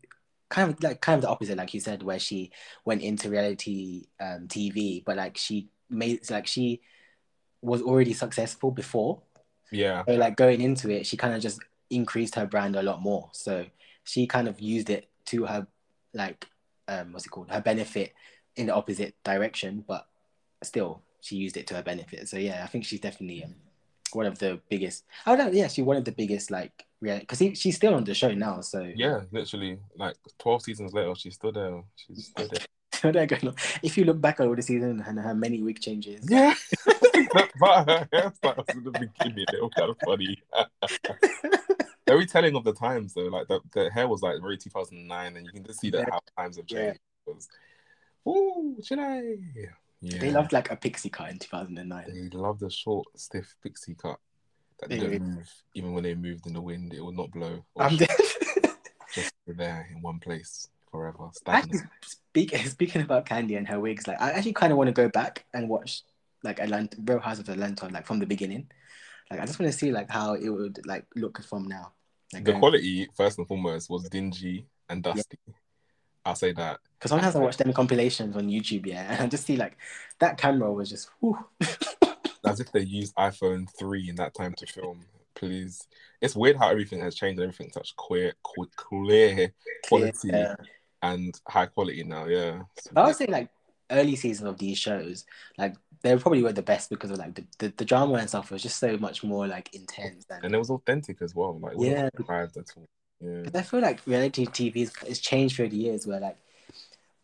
kind 0.50 0.72
of 0.74 0.84
like 0.84 1.02
kind 1.02 1.16
of 1.18 1.22
the 1.22 1.30
opposite, 1.30 1.58
like 1.58 1.74
you 1.74 1.80
said, 1.80 2.04
where 2.04 2.20
she 2.20 2.52
went 2.86 3.02
into 3.04 3.30
reality 3.30 4.08
um, 4.20 4.48
TV, 4.50 5.04
but 5.06 5.18
like 5.18 5.38
she 5.38 5.70
made 5.90 6.30
like 6.30 6.48
she 6.48 6.82
was 7.62 7.82
already 7.82 8.14
successful 8.14 8.72
before. 8.72 9.22
Yeah, 9.72 10.03
So 10.07 10.13
like 10.16 10.36
going 10.36 10.61
into 10.61 10.89
it, 10.89 11.05
she 11.05 11.18
kind 11.18 11.34
of 11.34 11.41
just 11.41 11.59
increased 11.89 12.36
her 12.36 12.45
brand 12.45 12.76
a 12.76 12.84
lot 12.84 13.01
more. 13.01 13.30
So 13.34 13.66
she 14.03 14.28
kind 14.28 14.47
of 14.47 14.59
used 14.59 14.89
it 14.89 15.09
to 15.26 15.45
her 15.45 15.68
like 16.13 16.47
um 16.88 17.11
what's 17.11 17.26
it 17.26 17.30
called 17.30 17.51
her 17.51 17.61
benefit 17.61 18.13
in 18.55 18.68
the 18.68 18.74
opposite 18.74 19.16
direction, 19.24 19.84
but 19.88 20.07
still 20.63 21.01
she 21.22 21.36
used 21.36 21.57
it 21.57 21.68
to 21.68 21.76
her 21.76 21.84
benefit. 21.84 22.30
So 22.30 22.38
yeah, 22.38 22.61
I 22.63 22.68
think 22.68 22.86
she's 22.86 22.99
definitely 22.99 23.43
um, 23.43 23.55
one 24.13 24.26
of 24.26 24.39
the 24.39 24.59
biggest. 24.70 25.03
I 25.26 25.36
don't. 25.36 25.53
Yeah, 25.53 25.68
she's 25.68 25.86
one 25.86 25.97
of 25.97 26.05
the 26.05 26.11
biggest 26.11 26.51
like 26.51 26.86
yeah, 27.01 27.20
because 27.20 27.39
she's 27.39 27.76
still 27.76 27.95
on 27.95 28.03
the 28.03 28.13
show 28.13 28.34
now. 28.34 28.61
So 28.61 28.91
yeah, 28.95 29.22
literally, 29.32 29.80
like 29.97 30.16
twelve 30.38 30.61
seasons 30.61 30.93
later, 30.93 31.13
she's 31.16 31.36
still 31.36 31.51
there. 31.51 31.82
She's 31.95 32.28
still 32.28 32.47
there. 32.47 32.66
so 32.93 33.11
they're 33.11 33.26
going 33.26 33.47
on. 33.49 33.55
If 33.84 33.97
you 33.97 34.05
look 34.05 34.22
back 34.22 34.39
over 34.39 34.55
the 34.55 34.61
season 34.61 35.03
and 35.05 35.20
her 35.20 35.36
many 35.36 35.61
wig 35.61 35.80
changes, 35.80 36.26
Yeah, 36.30 36.53
but 37.34 37.90
her 37.90 38.08
hairstyles 38.14 38.70
in 38.76 38.84
the 38.84 38.92
beginning, 38.92 39.46
they 39.52 39.62
were 39.62 39.70
kind 39.70 39.90
of 39.90 39.98
funny. 40.06 40.42
very 42.08 42.26
telling 42.26 42.56
of 42.56 42.64
the 42.64 42.74
times 42.74 43.14
though. 43.14 43.24
Like 43.24 43.48
the, 43.48 43.60
the 43.74 43.90
hair 43.92 44.08
was 44.08 44.22
like 44.22 44.42
very 44.42 44.58
2009, 44.58 45.36
and 45.38 45.46
you 45.46 45.52
can 45.52 45.64
just 45.64 45.80
see 45.80 45.90
that 45.92 46.00
Yeah. 46.00 46.06
how 46.12 46.20
times 46.44 46.58
have 46.58 46.68
changed. 46.68 47.00
It 47.28 47.36
was, 47.36 47.48
Ooh, 48.28 48.78
should 48.84 49.00
I? 49.00 49.22
Yeah. 50.02 50.20
they 50.20 50.32
loved 50.32 50.52
like 50.54 50.72
a 50.72 50.76
pixie 50.76 51.10
cut 51.10 51.30
in 51.30 51.40
2009. 51.40 52.06
They 52.08 52.38
loved 52.38 52.60
the 52.60 52.70
short, 52.70 53.08
stiff 53.16 53.56
pixie 53.64 53.96
cut 53.96 54.20
that 54.80 54.90
They 54.90 55.00
didn't 55.00 55.36
move. 55.36 55.54
Even 55.74 55.94
when 55.94 56.04
they 56.04 56.16
moved 56.16 56.48
in 56.48 56.54
the 56.54 56.62
wind, 56.62 56.94
it 56.94 57.04
would 57.04 57.16
not 57.16 57.32
blow. 57.32 57.66
I'm 57.78 57.98
dead. 57.98 58.10
just 59.14 59.34
there 59.48 59.88
in 59.96 60.02
one 60.02 60.20
place 60.20 60.70
forever. 60.92 61.30
Actually, 61.48 61.80
speak, 62.04 62.56
speaking 62.66 63.02
about 63.02 63.26
Kandi 63.26 63.58
and 63.58 63.68
her 63.68 63.80
wigs, 63.80 64.08
like 64.08 64.22
I 64.22 64.32
actually 64.32 64.54
kind 64.54 64.72
of 64.72 64.78
want 64.78 64.88
to 64.90 64.94
go 64.94 65.10
back 65.10 65.46
and 65.54 65.70
watch 65.70 66.02
like 66.46 66.60
Atlanta, 66.60 66.96
Real 67.04 67.20
House 67.20 67.39
of 67.39 67.50
Atlanta, 67.50 67.88
like 67.89 68.06
from 68.06 68.20
the 68.20 68.26
beginning. 68.26 68.68
Like 69.30 69.41
I 69.41 69.46
just 69.46 69.60
want 69.60 69.72
to 69.72 69.78
see 69.78 69.91
like 69.91 70.10
how 70.10 70.36
it 70.36 70.50
would 70.50 70.80
like 70.86 71.06
look 71.16 71.43
from 71.43 71.68
now. 71.68 71.91
Like, 72.34 72.46
The 72.46 72.54
quality, 72.54 73.08
first 73.16 73.38
and 73.38 73.48
foremost, 73.48 73.89
was 73.89 74.08
dingy 74.10 74.66
and 74.89 75.04
dusty. 75.04 75.38
I'll 76.26 76.36
say 76.36 76.54
that. 76.54 76.80
because 76.98 77.10
sometimes 77.10 77.36
I 77.36 77.39
watch 77.39 77.58
them 77.58 77.72
compilations 77.74 78.36
on 78.36 78.48
YouTube, 78.50 78.86
yeah, 78.88 79.06
and 79.14 79.22
I 79.24 79.28
just 79.28 79.46
see 79.46 79.58
like 79.58 79.78
that 80.20 80.38
camera 80.38 80.72
was 80.72 80.89
just 80.89 81.10
whew. 81.20 81.38
as 82.46 82.60
if 82.60 82.72
they 82.72 82.82
used 82.82 83.16
iPhone 83.16 83.68
3 83.78 84.10
in 84.10 84.16
that 84.16 84.34
time 84.36 84.54
to 84.56 84.66
film. 84.68 85.02
Please. 85.36 85.88
It's 86.22 86.36
weird 86.36 86.56
how 86.58 86.70
everything 86.70 87.00
has 87.02 87.16
changed. 87.16 87.41
Everything's 87.41 87.74
such 87.74 87.96
clear, 87.96 88.34
clear, 88.43 88.68
clear 88.78 89.54
quality 89.88 90.30
Yeah. 90.30 90.56
and 91.02 91.39
high 91.48 91.66
quality 91.66 92.04
now. 92.04 92.26
Yeah. 92.26 92.62
But 92.93 93.02
I 93.02 93.08
would 93.08 93.16
say 93.16 93.26
like 93.26 93.50
early 93.92 94.16
season 94.16 94.48
of 94.48 94.58
these 94.58 94.78
shows, 94.78 95.26
like 95.58 95.76
they 96.02 96.16
probably 96.18 96.44
were 96.44 96.54
the 96.54 96.62
best 96.62 96.90
because 96.90 97.12
of 97.12 97.18
like 97.18 97.36
the, 97.36 97.46
the, 97.60 97.74
the 97.78 97.86
drama 97.86 98.16
and 98.16 98.30
stuff 98.30 98.52
was 98.52 98.62
just 98.62 98.78
so 98.80 98.98
much 98.98 99.24
more 99.24 99.48
like 99.48 99.74
intense 99.74 100.26
and 100.30 100.44
And 100.46 100.56
it 100.56 100.58
was 100.58 100.70
authentic 100.70 101.22
as 101.22 101.34
well. 101.36 101.60
Like, 101.60 101.74
Yeah. 101.80 102.10
wasn't 102.18 102.58
at 102.58 102.78
all. 102.78 102.86
Yeah. 103.22 103.42
Because 103.44 103.60
I 103.60 103.64
feel 103.64 103.80
like 103.82 104.06
reality 104.06 104.46
TV 104.46 104.82
has, 104.82 104.96
has 105.08 105.20
changed 105.20 105.56
through 105.56 105.70
the 105.70 105.78
years. 105.78 106.06
Where 106.06 106.20
like 106.20 106.38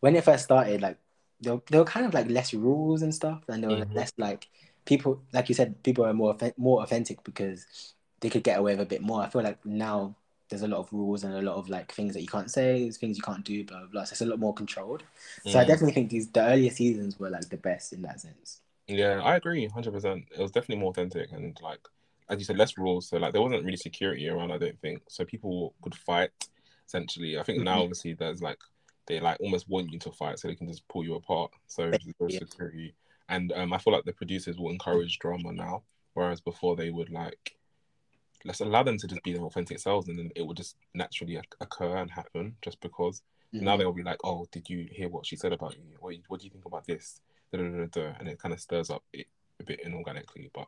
when 0.00 0.16
it 0.16 0.24
first 0.24 0.44
started, 0.44 0.80
like 0.82 0.98
there, 1.40 1.54
were- 1.54 1.62
there 1.70 1.80
were 1.80 1.86
kind 1.86 2.06
of 2.06 2.14
like 2.14 2.28
less 2.28 2.54
rules 2.54 3.02
and 3.02 3.14
stuff, 3.14 3.42
and 3.48 3.62
there 3.62 3.70
were 3.70 3.84
Mhm. 3.84 3.94
less 3.94 4.12
like 4.18 4.48
people, 4.84 5.22
like 5.32 5.48
you 5.48 5.54
said, 5.54 5.82
people 5.82 6.04
are 6.04 6.14
more 6.14 6.36
more 6.56 6.82
authentic 6.82 7.22
because 7.24 7.94
they 8.20 8.30
could 8.30 8.44
get 8.44 8.58
away 8.58 8.72
with 8.72 8.80
a 8.82 8.86
bit 8.86 9.02
more. 9.02 9.22
I 9.22 9.28
feel 9.28 9.42
like 9.42 9.64
now 9.64 10.16
there's 10.52 10.62
a 10.62 10.68
lot 10.68 10.80
of 10.80 10.92
rules 10.92 11.24
and 11.24 11.34
a 11.34 11.42
lot 11.42 11.56
of 11.56 11.68
like 11.68 11.92
things 11.92 12.14
that 12.14 12.22
you 12.22 12.28
can't 12.28 12.50
say, 12.50 12.82
there's 12.84 12.98
things 12.98 13.16
you 13.16 13.22
can't 13.22 13.44
do, 13.44 13.64
blah 13.64 13.78
blah. 13.80 13.88
blah. 13.88 14.04
So 14.04 14.12
it's 14.14 14.20
a 14.22 14.26
lot 14.26 14.38
more 14.38 14.54
controlled. 14.54 15.02
So 15.46 15.58
I 15.58 15.64
Mm. 15.64 15.66
definitely 15.66 15.92
think 15.92 16.10
these 16.10 16.28
the 16.30 16.44
earlier 16.44 16.70
seasons 16.70 17.18
were 17.18 17.30
like 17.30 17.48
the 17.48 17.56
best 17.56 17.92
in 17.92 18.02
that 18.02 18.20
sense. 18.20 18.60
Yeah, 18.86 19.20
I 19.22 19.36
agree, 19.36 19.66
hundred 19.68 19.92
percent. 19.92 20.24
It 20.36 20.40
was 20.40 20.50
definitely 20.50 20.76
more 20.82 20.90
authentic 20.90 21.32
and 21.32 21.58
like, 21.62 21.80
as 22.28 22.38
you 22.38 22.44
said, 22.44 22.58
less 22.58 22.76
rules. 22.78 23.08
So 23.08 23.16
like, 23.18 23.32
there 23.32 23.42
wasn't 23.42 23.64
really 23.64 23.76
security 23.76 24.28
around. 24.28 24.52
I 24.52 24.58
don't 24.58 24.80
think 24.80 25.02
so. 25.08 25.24
People 25.24 25.74
could 25.82 25.94
fight. 25.94 26.30
Essentially, 26.86 27.38
I 27.38 27.42
think 27.42 27.62
now 27.62 27.78
Mhm. 27.78 27.82
obviously 27.84 28.14
there's 28.14 28.42
like 28.42 28.58
they 29.06 29.20
like 29.20 29.40
almost 29.40 29.68
want 29.68 29.92
you 29.92 29.98
to 30.00 30.12
fight 30.12 30.38
so 30.38 30.48
they 30.48 30.54
can 30.54 30.68
just 30.68 30.86
pull 30.88 31.04
you 31.04 31.14
apart. 31.14 31.52
So 31.66 31.90
Yeah. 32.28 32.38
security, 32.38 32.94
and 33.28 33.52
um, 33.52 33.72
I 33.72 33.78
feel 33.78 33.92
like 33.94 34.04
the 34.04 34.12
producers 34.12 34.58
will 34.58 34.70
encourage 34.70 35.18
drama 35.18 35.52
now, 35.52 35.82
whereas 36.14 36.40
before 36.40 36.76
they 36.76 36.90
would 36.90 37.10
like 37.10 37.56
let's 38.44 38.60
allow 38.60 38.82
them 38.82 38.98
to 38.98 39.06
just 39.06 39.22
be 39.22 39.32
their 39.32 39.42
authentic 39.42 39.78
selves, 39.78 40.08
and 40.08 40.18
then 40.18 40.30
it 40.34 40.42
will 40.42 40.54
just 40.54 40.76
naturally 40.94 41.40
occur 41.60 41.96
and 41.96 42.10
happen 42.10 42.56
just 42.62 42.80
because. 42.80 43.22
Now 43.54 43.74
Mhm. 43.74 43.78
they'll 43.78 43.92
be 43.92 44.02
like, 44.02 44.18
"Oh, 44.24 44.46
did 44.50 44.68
you 44.70 44.88
hear 44.90 45.08
what 45.10 45.26
she 45.26 45.36
said 45.36 45.52
about 45.52 45.76
you? 45.76 45.96
What, 46.00 46.14
what 46.28 46.40
do 46.40 46.46
you 46.46 46.50
think 46.50 46.64
about 46.64 46.86
this?" 46.86 47.20
Da, 47.52 47.58
da, 47.58 47.84
da. 47.86 48.14
And 48.18 48.28
it 48.28 48.38
kind 48.38 48.54
of 48.54 48.60
stirs 48.60 48.88
up 48.88 49.04
it 49.12 49.26
a 49.60 49.64
bit 49.64 49.84
inorganically. 49.84 50.50
But 50.54 50.66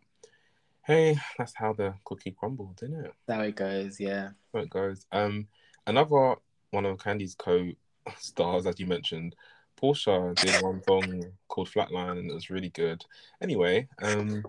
hey, 0.82 1.16
that's 1.38 1.54
how 1.54 1.72
the 1.72 1.94
cookie 2.04 2.32
crumbled, 2.32 2.80
isn't 2.82 3.06
it? 3.06 3.14
How 3.26 3.40
it 3.40 3.56
goes. 3.56 3.98
Yeah. 3.98 4.32
Where 4.50 4.64
it 4.64 4.70
goes. 4.70 5.06
Um, 5.12 5.48
another 5.86 6.34
one 6.72 6.84
of 6.84 6.98
Kandi's 6.98 7.34
co 7.34 7.70
stars, 8.18 8.66
as 8.66 8.78
you 8.78 8.86
mentioned. 8.86 9.34
Porsha 9.80 10.34
did 10.36 10.60
one 10.62 10.82
song 10.82 11.32
called 11.48 11.68
Flatline, 11.68 12.18
and 12.18 12.30
it 12.30 12.34
was 12.34 12.50
really 12.50 12.68
good. 12.68 13.02
Anyway, 13.40 13.88
um, 14.02 14.44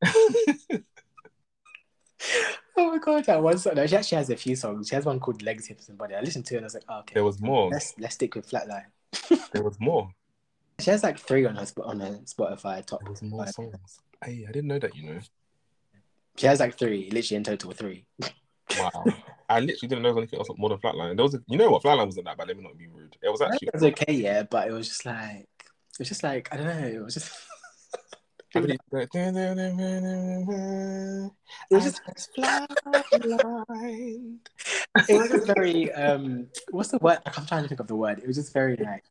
Oh 2.76 2.90
my 2.90 2.98
god, 2.98 3.24
that 3.26 3.40
one 3.40 3.56
song. 3.56 3.74
No, 3.76 3.86
she 3.86 3.94
actually 3.94 4.18
has 4.18 4.30
a 4.30 4.36
few 4.36 4.56
songs. 4.56 4.88
She 4.88 4.96
has 4.96 5.04
one 5.04 5.20
called 5.20 5.42
Legs, 5.42 5.68
Hips, 5.68 5.88
and 5.88 5.96
Body. 5.96 6.16
I 6.16 6.20
listened 6.20 6.44
to 6.46 6.54
it 6.54 6.56
and 6.56 6.64
I 6.64 6.66
was 6.66 6.74
like, 6.74 6.82
oh, 6.88 6.98
okay, 7.00 7.14
there 7.14 7.22
was 7.22 7.40
more. 7.40 7.70
let's 7.70 7.94
let's 8.00 8.16
stick 8.16 8.34
with 8.34 8.50
Flatline. 8.50 8.86
There 9.52 9.62
was 9.62 9.78
more. 9.80 10.10
She 10.80 10.90
has 10.90 11.04
like 11.04 11.20
three 11.20 11.46
on 11.46 11.54
her 11.54 11.66
on 11.84 12.00
her 12.00 12.18
Spotify 12.24 12.84
top. 12.84 13.00
There 13.02 13.10
was 13.12 13.22
more 13.22 13.44
five. 13.44 13.54
songs. 13.54 14.00
Hey, 14.24 14.44
I 14.48 14.50
didn't 14.50 14.66
know 14.66 14.80
that. 14.80 14.96
You 14.96 15.08
know. 15.08 15.20
She 16.36 16.48
has 16.48 16.58
like 16.58 16.76
three, 16.76 17.08
literally 17.12 17.36
in 17.36 17.44
total 17.44 17.70
three. 17.70 18.04
Wow. 18.78 19.04
I 19.48 19.60
literally 19.60 19.88
didn't 19.88 20.02
know 20.02 20.08
there 20.08 20.14
was 20.14 20.22
anything 20.22 20.38
else 20.38 20.48
more 20.56 20.70
than 20.70 20.78
Flatline. 20.78 21.16
There 21.16 21.22
was, 21.22 21.34
a, 21.34 21.42
you 21.46 21.58
know 21.58 21.70
what, 21.70 21.82
Flatline 21.82 22.06
wasn't 22.06 22.24
that 22.24 22.38
bad. 22.38 22.48
Let 22.48 22.56
me 22.56 22.64
not 22.64 22.78
be 22.78 22.88
rude. 22.88 23.16
It 23.22 23.28
was 23.28 23.42
actually. 23.42 23.68
it 23.68 23.74
was 23.74 23.82
okay, 23.84 24.12
yeah, 24.12 24.42
but 24.42 24.66
it 24.66 24.72
was 24.72 24.88
just 24.88 25.04
like 25.06 25.46
it 25.58 25.98
was 25.98 26.08
just 26.08 26.22
like 26.22 26.48
I 26.50 26.56
don't 26.56 26.66
know. 26.66 26.88
It 26.88 27.04
was 27.04 27.14
just 27.14 27.30
I 28.54 28.58
it 28.58 28.62
really- 28.62 28.78
was 31.70 31.84
just 31.84 32.00
Flatline. 32.38 34.38
it 35.08 35.18
was 35.18 35.28
just 35.28 35.46
very 35.54 35.92
um 35.92 36.46
what's 36.70 36.90
the 36.90 36.98
word? 36.98 37.18
I'm 37.26 37.46
trying 37.46 37.62
to 37.62 37.68
think 37.68 37.80
of 37.80 37.86
the 37.88 37.96
word. 37.96 38.18
It 38.18 38.26
was 38.26 38.36
just 38.36 38.52
very 38.52 38.76
like 38.76 39.04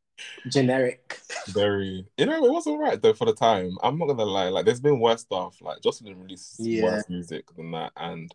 generic. 0.50 1.20
Very, 1.48 2.06
you 2.18 2.26
know, 2.26 2.46
it 2.46 2.52
was 2.52 2.68
alright 2.68 3.02
though 3.02 3.14
for 3.14 3.26
the 3.26 3.34
time. 3.34 3.78
I'm 3.84 3.98
not 3.98 4.08
gonna 4.08 4.24
lie. 4.26 4.50
Like, 4.50 4.66
there's 4.66 4.80
been 4.80 5.00
worse 5.00 5.22
stuff. 5.22 5.58
Like, 5.62 5.82
Joseline 5.82 6.22
released 6.22 6.56
Yeah. 6.60 6.84
worse 6.84 7.04
music 7.10 7.46
than 7.56 7.72
that, 7.72 7.92
and 7.98 8.34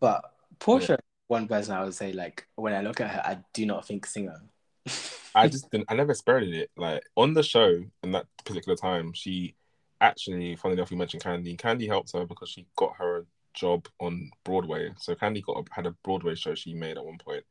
But 0.00 0.22
Porsha, 0.58 0.98
one 1.28 1.46
person 1.48 1.74
I 1.74 1.84
would 1.84 1.94
say 1.94 2.12
like 2.12 2.46
when 2.56 2.74
I 2.74 2.82
look 2.82 3.00
at 3.00 3.10
her, 3.10 3.22
I 3.24 3.38
do 3.54 3.64
not 3.66 3.86
think 3.86 4.06
singer. 4.06 4.40
I 5.34 5.48
just 5.48 5.70
didn't. 5.70 5.90
I 5.90 5.94
never 5.94 6.12
experimented 6.12 6.60
it. 6.62 6.70
Like 6.76 7.02
on 7.16 7.34
the 7.34 7.42
show 7.42 7.82
in 8.02 8.12
that 8.12 8.26
particular 8.44 8.76
time, 8.76 9.12
she 9.14 9.54
actually, 10.00 10.56
funny 10.56 10.74
enough, 10.74 10.90
you 10.90 10.96
mentioned 10.96 11.22
Kandi. 11.22 11.56
Kandi 11.58 11.86
helped 11.86 12.12
her 12.12 12.26
because 12.26 12.48
she 12.48 12.66
got 12.76 12.96
her 12.96 13.18
a 13.18 13.24
job 13.54 13.86
on 14.00 14.30
Broadway. 14.44 14.92
So 14.98 15.14
Kandi 15.14 15.42
got 15.44 15.58
a, 15.58 15.64
had 15.74 15.86
a 15.86 15.94
Broadway 16.02 16.34
show 16.34 16.54
she 16.54 16.74
made 16.74 16.96
at 16.96 17.04
one 17.04 17.18
point, 17.18 17.44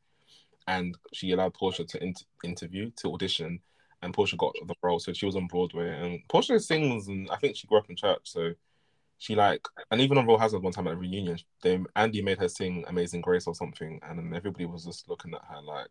and 0.66 0.96
she 1.12 1.32
allowed 1.32 1.54
Porsha 1.54 1.86
to 1.88 2.02
in- 2.02 2.14
interview 2.44 2.90
to 2.96 3.12
audition, 3.12 3.60
and 4.02 4.14
Porsha 4.14 4.36
got 4.36 4.54
the 4.66 4.74
role. 4.82 4.98
So 4.98 5.12
she 5.12 5.26
was 5.26 5.36
on 5.36 5.46
Broadway, 5.46 5.88
and 5.88 6.20
Porsha 6.28 6.60
sings, 6.60 7.08
and 7.08 7.28
I 7.30 7.36
think 7.36 7.56
she 7.56 7.66
grew 7.66 7.78
up 7.78 7.90
in 7.90 7.96
church, 7.96 8.22
so. 8.24 8.52
She 9.22 9.34
like, 9.34 9.68
and 9.90 10.00
even 10.00 10.16
on 10.16 10.26
Real 10.26 10.38
Housewives 10.38 10.64
one 10.64 10.72
time 10.72 10.86
at 10.86 10.94
a 10.94 10.96
reunion, 10.96 11.36
they 11.62 11.78
Andy 11.94 12.22
made 12.22 12.38
her 12.38 12.48
sing 12.48 12.86
"Amazing 12.88 13.20
Grace" 13.20 13.46
or 13.46 13.54
something, 13.54 14.00
and 14.02 14.34
everybody 14.34 14.64
was 14.64 14.86
just 14.86 15.10
looking 15.10 15.34
at 15.34 15.44
her 15.44 15.60
like, 15.60 15.88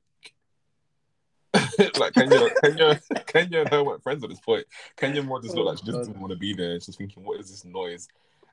like 2.00 2.14
Kenya, 2.14 2.50
Kenya, 2.64 3.02
Kenya 3.26 3.60
and 3.62 3.70
her 3.70 3.84
weren't 3.84 4.04
friends 4.04 4.24
at 4.24 4.30
this 4.30 4.40
point. 4.40 4.66
Kenya 4.98 5.24
more 5.24 5.42
just 5.42 5.56
looked 5.56 5.68
like 5.68 5.78
she 5.78 5.86
just 5.86 6.10
didn't 6.10 6.20
want 6.20 6.32
to 6.32 6.40
be 6.40 6.54
there. 6.54 6.80
She's 6.80 6.96
thinking, 6.96 7.24
what 7.24 7.40
is 7.40 7.50
this 7.50 7.66
noise? 7.66 8.08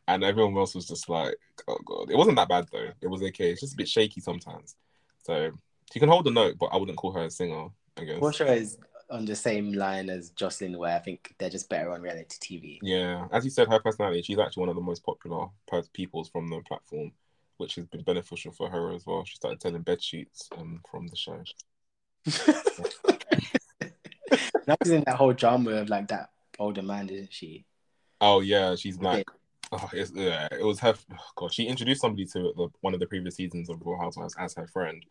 And 0.08 0.22
everyone 0.22 0.56
else 0.56 0.74
was 0.74 0.86
just 0.86 1.08
like, 1.08 1.36
oh 1.68 1.78
god. 1.84 2.10
It 2.10 2.16
wasn't 2.16 2.36
that 2.36 2.48
bad 2.48 2.66
though. 2.72 2.90
It 3.00 3.08
was 3.08 3.22
okay. 3.22 3.50
It's 3.50 3.60
just 3.60 3.74
a 3.74 3.76
bit 3.76 3.88
shaky 3.88 4.20
sometimes. 4.20 4.76
So 5.24 5.50
she 5.92 5.98
can 5.98 6.08
hold 6.08 6.26
a 6.26 6.30
note, 6.30 6.56
but 6.58 6.66
I 6.66 6.76
wouldn't 6.76 6.98
call 6.98 7.12
her 7.12 7.24
a 7.24 7.30
singer. 7.30 7.68
I 7.96 8.04
guess. 8.04 8.18
Porsha 8.18 8.56
is 8.56 8.78
on 9.10 9.24
the 9.24 9.36
same 9.36 9.72
line 9.72 10.10
as 10.10 10.30
Joseline, 10.30 10.76
where 10.76 10.94
I 10.94 10.98
think 10.98 11.34
they're 11.38 11.50
just 11.50 11.68
better 11.68 11.90
on 11.90 12.02
reality 12.02 12.36
TV. 12.40 12.78
Yeah, 12.82 13.26
as 13.32 13.44
you 13.44 13.50
said, 13.50 13.68
her 13.68 13.80
personality. 13.80 14.22
She's 14.22 14.38
actually 14.38 14.62
one 14.62 14.68
of 14.68 14.76
the 14.76 14.82
most 14.82 15.04
popular 15.04 15.46
peoples 15.92 16.28
from 16.28 16.48
the 16.48 16.60
platform, 16.60 17.12
which 17.56 17.76
has 17.76 17.86
been 17.86 18.02
beneficial 18.02 18.52
for 18.52 18.68
her 18.68 18.92
as 18.92 19.06
well. 19.06 19.24
She 19.24 19.36
started 19.36 19.60
telling 19.60 19.82
bed 19.82 20.02
sheets 20.02 20.48
um, 20.56 20.80
from 20.90 21.06
the 21.06 21.16
show. 21.16 21.42
Now 24.66 24.76
she's 24.82 24.92
in 24.92 25.04
that 25.06 25.14
whole 25.16 25.32
drama 25.32 25.70
of 25.72 25.88
like 25.88 26.08
that 26.08 26.30
older 26.58 26.82
man, 26.82 27.08
isn't 27.08 27.32
she? 27.32 27.64
Oh 28.20 28.40
yeah, 28.40 28.74
she's 28.74 28.98
like, 28.98 29.28
oh, 29.70 29.88
yeah, 29.92 30.48
it 30.50 30.64
was 30.64 30.80
her. 30.80 30.94
Oh, 31.12 31.16
God, 31.36 31.52
she 31.54 31.66
introduced 31.66 32.00
somebody 32.00 32.24
to 32.26 32.52
the, 32.56 32.68
one 32.80 32.94
of 32.94 33.00
the 33.00 33.06
previous 33.06 33.36
seasons 33.36 33.68
of 33.70 33.80
Real 33.84 33.98
Housewives 33.98 34.34
as 34.38 34.54
her 34.54 34.66
friend, 34.66 35.04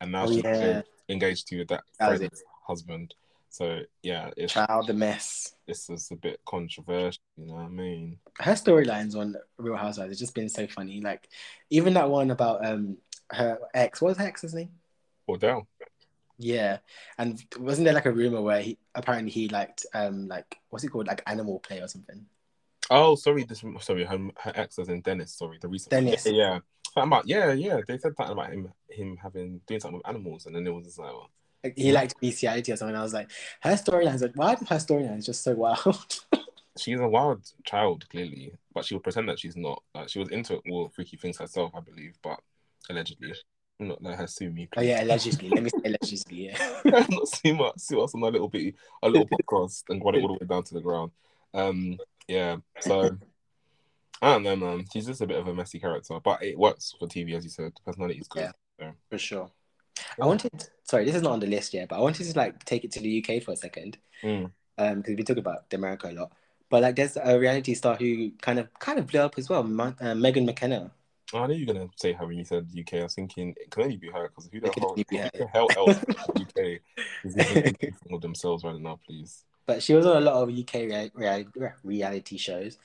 and 0.00 0.12
now 0.12 0.24
Oh, 0.24 0.32
she's 0.32 0.44
yeah. 0.44 0.82
engaged, 1.08 1.48
to 1.48 1.64
that, 1.66 1.82
That 1.98 2.16
friend's 2.16 2.42
husband. 2.66 3.14
So 3.50 3.80
yeah, 4.02 4.30
it's 4.38 4.54
Child, 4.54 4.86
the 4.86 4.94
mess. 4.94 5.54
it's 5.66 5.88
just 5.88 6.10
a 6.12 6.16
bit 6.16 6.40
controversial. 6.46 7.20
You 7.36 7.48
know 7.48 7.54
what 7.54 7.64
I 7.64 7.68
mean? 7.68 8.18
Her 8.38 8.52
storylines 8.52 9.14
on 9.14 9.36
Real 9.58 9.76
Housewives 9.76 10.12
have 10.12 10.18
just 10.18 10.34
been 10.34 10.48
so 10.48 10.66
funny. 10.66 11.02
Like 11.02 11.28
even 11.68 11.92
that 11.94 12.08
one 12.08 12.30
about 12.30 12.64
um 12.64 12.96
her 13.30 13.58
ex. 13.74 14.00
What 14.00 14.08
was 14.10 14.18
her 14.18 14.24
ex's 14.24 14.54
name? 14.54 14.70
Kordell. 15.28 15.66
Yeah, 16.42 16.78
and 17.18 17.42
wasn't 17.58 17.84
there 17.84 17.94
like 17.94 18.06
a 18.06 18.12
rumor 18.12 18.42
where 18.42 18.60
he 18.60 18.78
apparently 18.94 19.30
he 19.30 19.48
liked 19.48 19.86
um 19.94 20.26
like 20.26 20.58
what's 20.70 20.84
it 20.84 20.88
called 20.88 21.06
like 21.06 21.22
Animal 21.26 21.60
Play 21.60 21.80
or 21.80 21.88
something? 21.88 22.26
Oh, 22.90 23.14
sorry, 23.14 23.44
this 23.44 23.64
sorry, 23.80 24.04
her, 24.04 24.18
her 24.38 24.52
ex 24.54 24.78
as 24.78 24.88
in 24.88 25.00
Dennis. 25.02 25.34
Sorry, 25.34 25.58
the 25.60 25.68
recent 25.68 25.90
Dennis. 25.90 26.26
Yeah, 26.26 26.58
yeah. 26.96 27.20
Yeah, 27.24 27.52
yeah. 27.52 27.80
They 27.86 27.98
said 27.98 28.16
something 28.16 28.32
about 28.32 28.52
him 28.52 28.72
him 28.90 29.16
having 29.22 29.60
doing 29.66 29.80
something 29.80 29.98
with 29.98 30.08
animals, 30.08 30.46
and 30.46 30.54
then 30.54 30.66
it 30.66 30.70
was 30.74 30.84
just 30.84 30.98
like, 30.98 31.12
well, 31.12 31.30
Like, 31.64 31.78
he 31.78 31.92
liked 31.92 32.20
bestiality 32.20 32.72
or 32.72 32.76
something. 32.76 32.96
I 32.96 33.02
was 33.02 33.14
like, 33.14 33.30
her 33.60 33.70
storylines. 33.72 34.22
Like, 34.22 34.36
why 34.36 34.56
her 34.56 34.76
storylines 34.76 35.26
just 35.26 35.42
so 35.44 35.54
wild? 35.54 36.24
she's 36.78 37.00
a 37.00 37.08
wild 37.08 37.42
child, 37.64 38.08
clearly, 38.10 38.54
but 38.74 38.84
she 38.84 38.94
will 38.94 39.00
pretend 39.00 39.28
that 39.28 39.38
she's 39.38 39.56
not. 39.56 39.82
Like 39.94 40.08
she 40.08 40.18
was 40.18 40.28
into 40.30 40.56
all 40.70 40.88
freaky 40.90 41.16
things 41.16 41.38
herself, 41.38 41.72
I 41.74 41.80
believe, 41.80 42.18
but 42.22 42.40
allegedly. 42.90 43.34
Not 43.78 44.02
let 44.02 44.18
her 44.18 44.26
sue 44.26 44.50
me. 44.50 44.68
oh 44.76 44.80
yeah, 44.82 45.02
allegedly. 45.02 45.48
Let 45.48 45.62
me 45.64 45.70
say 45.70 45.78
allegedly. 45.84 46.44
Yeah. 46.46 47.06
not 47.08 47.28
sue 47.28 47.60
us, 47.62 47.82
sue 47.82 48.00
us 48.00 48.14
on 48.14 48.22
a 48.22 48.26
little 48.26 48.48
bit, 48.48 48.74
a 49.02 49.08
little 49.08 49.26
podcast, 49.50 49.82
and 49.88 50.00
got 50.02 50.14
it 50.14 50.22
all 50.22 50.28
the 50.28 50.34
way 50.34 50.46
down 50.46 50.62
to 50.64 50.74
the 50.74 50.80
ground. 50.80 51.10
Um, 51.54 51.98
yeah. 52.28 52.56
So 52.80 53.10
I 54.20 54.28
don't 54.32 54.44
know, 54.44 54.54
man. 54.56 54.84
She's 54.92 55.06
just 55.06 55.20
a 55.20 55.26
bit 55.26 55.38
of 55.38 55.48
a 55.48 55.54
messy 55.54 55.80
character, 55.80 56.18
but 56.22 56.42
it 56.42 56.56
works 56.58 56.94
for 56.98 57.08
TV, 57.08 57.34
as 57.34 57.42
you 57.44 57.50
said. 57.50 57.72
Personality 57.84 58.20
is 58.20 58.28
good. 58.28 58.52
For 59.10 59.18
sure. 59.18 59.50
I 60.20 60.26
wanted. 60.26 60.50
Sorry, 60.84 61.04
this 61.04 61.14
is 61.14 61.22
not 61.22 61.32
on 61.32 61.40
the 61.40 61.46
list 61.46 61.74
yet, 61.74 61.88
but 61.88 61.96
I 61.96 62.00
wanted 62.00 62.24
to 62.30 62.38
like 62.38 62.64
take 62.64 62.84
it 62.84 62.92
to 62.92 63.00
the 63.00 63.24
UK 63.24 63.42
for 63.42 63.52
a 63.52 63.56
second. 63.56 63.98
Mm. 64.22 64.52
um 64.78 64.98
because 65.00 65.16
we 65.16 65.24
talk 65.24 65.38
about 65.38 65.64
America 65.72 66.08
a 66.08 66.12
lot. 66.12 66.32
But 66.70 66.82
like, 66.82 66.96
there's 66.96 67.16
a 67.16 67.38
reality 67.38 67.74
star 67.74 67.96
who 67.96 68.30
kind 68.40 68.58
of 68.58 68.72
kind 68.78 68.98
of 68.98 69.06
blew 69.06 69.20
up 69.20 69.34
as 69.36 69.48
well, 69.48 69.62
Ma- 69.62 69.92
uh, 70.00 70.14
Megan 70.14 70.46
McKenna. 70.46 70.90
I 71.34 71.46
knew 71.46 71.54
you 71.54 71.66
were 71.66 71.74
gonna 71.74 71.88
say 71.96 72.12
her 72.12 72.26
when 72.26 72.38
you 72.38 72.44
said 72.44 72.68
UK. 72.78 72.94
I 72.94 73.02
was 73.04 73.14
thinking 73.14 73.54
it 73.60 73.70
can 73.70 73.84
only 73.84 73.96
be 73.96 74.08
her 74.10 74.28
because 74.28 74.48
who 74.52 74.60
the 74.60 74.66
It 74.66 74.72
could 74.74 74.82
hell, 74.82 74.90
only 74.90 75.04
be 75.08 75.16
who 75.18 75.30
the 75.38 75.46
hell 75.46 75.68
else 75.76 75.98
UK 76.40 76.80
is 77.24 77.36
even 77.36 77.74
thinking 77.74 77.94
of 78.12 78.20
themselves 78.20 78.64
right 78.64 78.78
now, 78.78 78.98
please? 79.06 79.44
But 79.66 79.82
she 79.82 79.94
was 79.94 80.06
on 80.06 80.16
a 80.16 80.20
lot 80.20 80.34
of 80.42 80.48
UK 80.50 80.74
rea- 80.74 81.10
rea- 81.14 81.72
reality 81.84 82.36
shows. 82.36 82.78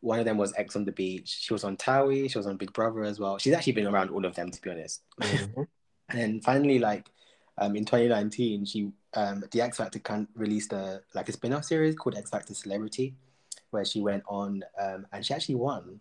One 0.00 0.18
of 0.18 0.24
them 0.26 0.36
was 0.36 0.52
Ex 0.56 0.76
on 0.76 0.84
the 0.84 0.92
Beach. 0.92 1.38
She 1.40 1.52
was 1.54 1.64
on 1.64 1.76
Towie. 1.76 2.30
She 2.30 2.36
was 2.36 2.46
on 2.46 2.56
Big 2.58 2.72
Brother 2.72 3.04
as 3.04 3.18
well. 3.18 3.38
She's 3.38 3.54
actually 3.54 3.72
been 3.72 3.86
around 3.86 4.10
all 4.10 4.24
of 4.26 4.34
them, 4.34 4.50
to 4.50 4.60
be 4.60 4.70
honest. 4.70 5.02
Mhm. 5.20 5.66
And 6.10 6.18
then 6.20 6.40
finally, 6.42 6.78
like 6.78 7.08
um, 7.56 7.74
in 7.76 7.86
2019, 7.86 8.66
she 8.66 8.92
um, 9.14 9.42
the 9.52 9.62
X 9.62 9.78
Factor 9.78 9.98
can 10.00 10.28
released 10.34 10.72
a 10.74 11.00
like 11.14 11.30
a 11.30 11.32
spin-off 11.32 11.64
series 11.64 11.94
called 11.96 12.16
X 12.16 12.28
Factor 12.28 12.52
Celebrity, 12.52 13.14
where 13.70 13.86
she 13.86 14.02
went 14.02 14.22
on 14.28 14.62
um, 14.78 15.06
and 15.12 15.24
she 15.24 15.32
actually 15.32 15.54
won. 15.54 16.00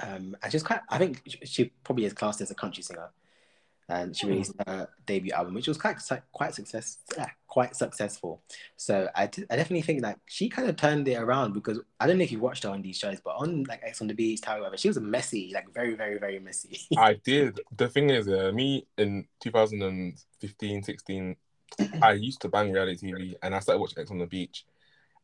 Um, 0.00 0.36
and 0.42 0.52
she's 0.52 0.62
quite, 0.62 0.80
I 0.88 0.98
think 0.98 1.22
she- 1.44 1.72
probably 1.84 2.04
is 2.04 2.12
classed 2.12 2.40
as 2.40 2.50
a 2.50 2.54
country 2.54 2.82
singer, 2.82 3.10
and 3.88 4.14
she 4.14 4.26
released 4.26 4.52
her 4.66 4.88
debut 5.06 5.32
album, 5.32 5.54
which 5.54 5.66
was 5.66 5.78
quite 5.78 5.98
quite 6.30 6.54
success 6.54 6.98
yeah, 7.16 7.30
quite 7.46 7.74
successful. 7.74 8.42
So 8.76 9.08
I, 9.14 9.26
d- 9.26 9.46
I 9.50 9.56
definitely 9.56 9.82
think 9.82 10.02
that 10.02 10.20
she 10.26 10.48
kind 10.50 10.68
of 10.68 10.76
turned 10.76 11.08
it 11.08 11.14
around 11.14 11.54
because 11.54 11.80
I 11.98 12.06
don't 12.06 12.18
know 12.18 12.24
if 12.24 12.30
you 12.30 12.38
watched 12.38 12.64
her 12.64 12.70
on 12.70 12.82
these 12.82 12.98
shows, 12.98 13.18
but 13.20 13.36
on 13.36 13.64
like 13.64 13.80
Ex 13.82 14.00
on 14.02 14.06
the 14.06 14.14
Beach, 14.14 14.40
Towie, 14.42 14.58
whatever, 14.58 14.76
she 14.76 14.88
was 14.88 15.00
messy, 15.00 15.50
like 15.54 15.72
very 15.72 15.94
very 15.94 16.18
very 16.18 16.38
messy. 16.38 16.78
I 16.98 17.14
did. 17.24 17.60
The 17.76 17.88
thing 17.88 18.10
is, 18.10 18.28
uh, 18.28 18.52
me 18.54 18.86
in 18.98 19.26
2015, 19.40 20.82
16, 20.82 21.36
I 22.02 22.12
used 22.12 22.42
to 22.42 22.48
bang 22.48 22.70
reality 22.72 23.10
TV, 23.12 23.34
and 23.42 23.54
I 23.54 23.60
started 23.60 23.80
watching 23.80 24.00
Ex 24.00 24.10
on 24.10 24.18
the 24.18 24.26
Beach, 24.26 24.66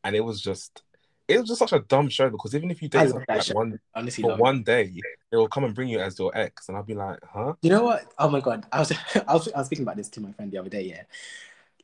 and 0.02 0.16
it 0.16 0.20
was 0.24 0.40
just, 0.40 0.82
it 1.28 1.38
was 1.38 1.48
just 1.48 1.58
such 1.58 1.72
a 1.72 1.80
dumb 1.80 2.08
show 2.08 2.28
because 2.28 2.54
even 2.54 2.70
if 2.70 2.82
you 2.82 2.88
date 2.88 3.08
someone 3.08 3.24
like 3.28 3.46
one 3.48 3.80
Honestly, 3.94 4.22
for 4.22 4.36
one 4.36 4.62
day, 4.62 4.92
they 5.30 5.36
will 5.36 5.48
come 5.48 5.64
and 5.64 5.74
bring 5.74 5.88
you 5.88 5.98
as 5.98 6.18
your 6.18 6.36
ex, 6.36 6.68
and 6.68 6.76
I'll 6.76 6.82
be 6.82 6.94
like, 6.94 7.18
huh? 7.24 7.54
You 7.62 7.70
know 7.70 7.84
what? 7.84 8.12
Oh 8.18 8.28
my 8.28 8.40
god, 8.40 8.66
I 8.72 8.80
was 8.80 8.92
I 9.26 9.32
was, 9.32 9.48
I 9.52 9.58
was 9.58 9.66
speaking 9.66 9.84
about 9.84 9.96
this 9.96 10.08
to 10.10 10.20
my 10.20 10.32
friend 10.32 10.50
the 10.50 10.58
other 10.58 10.68
day. 10.68 10.82
Yeah, 10.82 11.02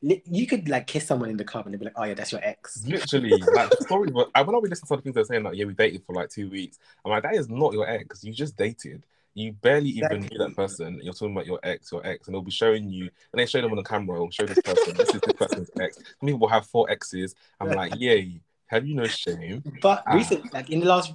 you 0.01 0.47
could 0.47 0.67
like 0.67 0.87
kiss 0.87 1.05
someone 1.05 1.29
in 1.29 1.37
the 1.37 1.43
club 1.43 1.65
and 1.65 1.73
they'd 1.73 1.79
be 1.79 1.85
like, 1.85 1.93
"Oh 1.97 2.03
yeah, 2.03 2.13
that's 2.13 2.31
your 2.31 2.43
ex." 2.43 2.83
Literally, 2.85 3.31
like 3.31 3.69
the 3.69 3.77
story. 3.81 4.11
Was, 4.11 4.29
I 4.35 4.41
when 4.41 4.55
I 4.55 4.59
would 4.59 4.69
listen 4.69 4.87
to 4.87 4.95
the 4.95 5.01
things 5.01 5.15
they're 5.15 5.25
saying, 5.25 5.43
like, 5.43 5.55
yeah, 5.55 5.65
we 5.65 5.73
dated 5.73 6.03
for 6.05 6.15
like 6.15 6.29
two 6.29 6.49
weeks. 6.49 6.79
I'm 7.03 7.11
like, 7.11 7.23
that 7.23 7.35
is 7.35 7.49
not 7.49 7.73
your 7.73 7.87
ex. 7.87 8.23
You 8.23 8.33
just 8.33 8.55
dated. 8.55 9.05
You 9.33 9.53
barely 9.53 9.89
even 9.89 10.21
knew 10.21 10.37
that 10.39 10.55
person. 10.55 10.99
You're 11.01 11.13
talking 11.13 11.31
about 11.31 11.45
your 11.45 11.59
ex, 11.63 11.91
your 11.91 12.05
ex, 12.05 12.27
and 12.27 12.35
they'll 12.35 12.41
be 12.41 12.51
showing 12.51 12.89
you. 12.89 13.03
And 13.03 13.39
they 13.39 13.45
show 13.45 13.61
them 13.61 13.71
on 13.71 13.77
the 13.77 13.83
camera. 13.83 14.17
It'll 14.17 14.29
show 14.29 14.45
this 14.45 14.59
person. 14.59 14.97
this 14.97 15.15
is 15.15 15.21
this 15.21 15.33
person's 15.33 15.69
ex. 15.79 15.95
Some 15.95 16.27
people 16.27 16.49
have 16.49 16.65
four 16.65 16.89
exes. 16.89 17.33
I'm 17.59 17.69
like, 17.69 17.93
yay. 17.97 18.41
Have 18.71 18.87
you 18.87 18.95
no 18.95 19.07
shame? 19.07 19.63
But 19.81 20.03
Ah. 20.07 20.15
recent, 20.15 20.53
like 20.53 20.69
in 20.69 20.79
the 20.79 20.85
last 20.85 21.13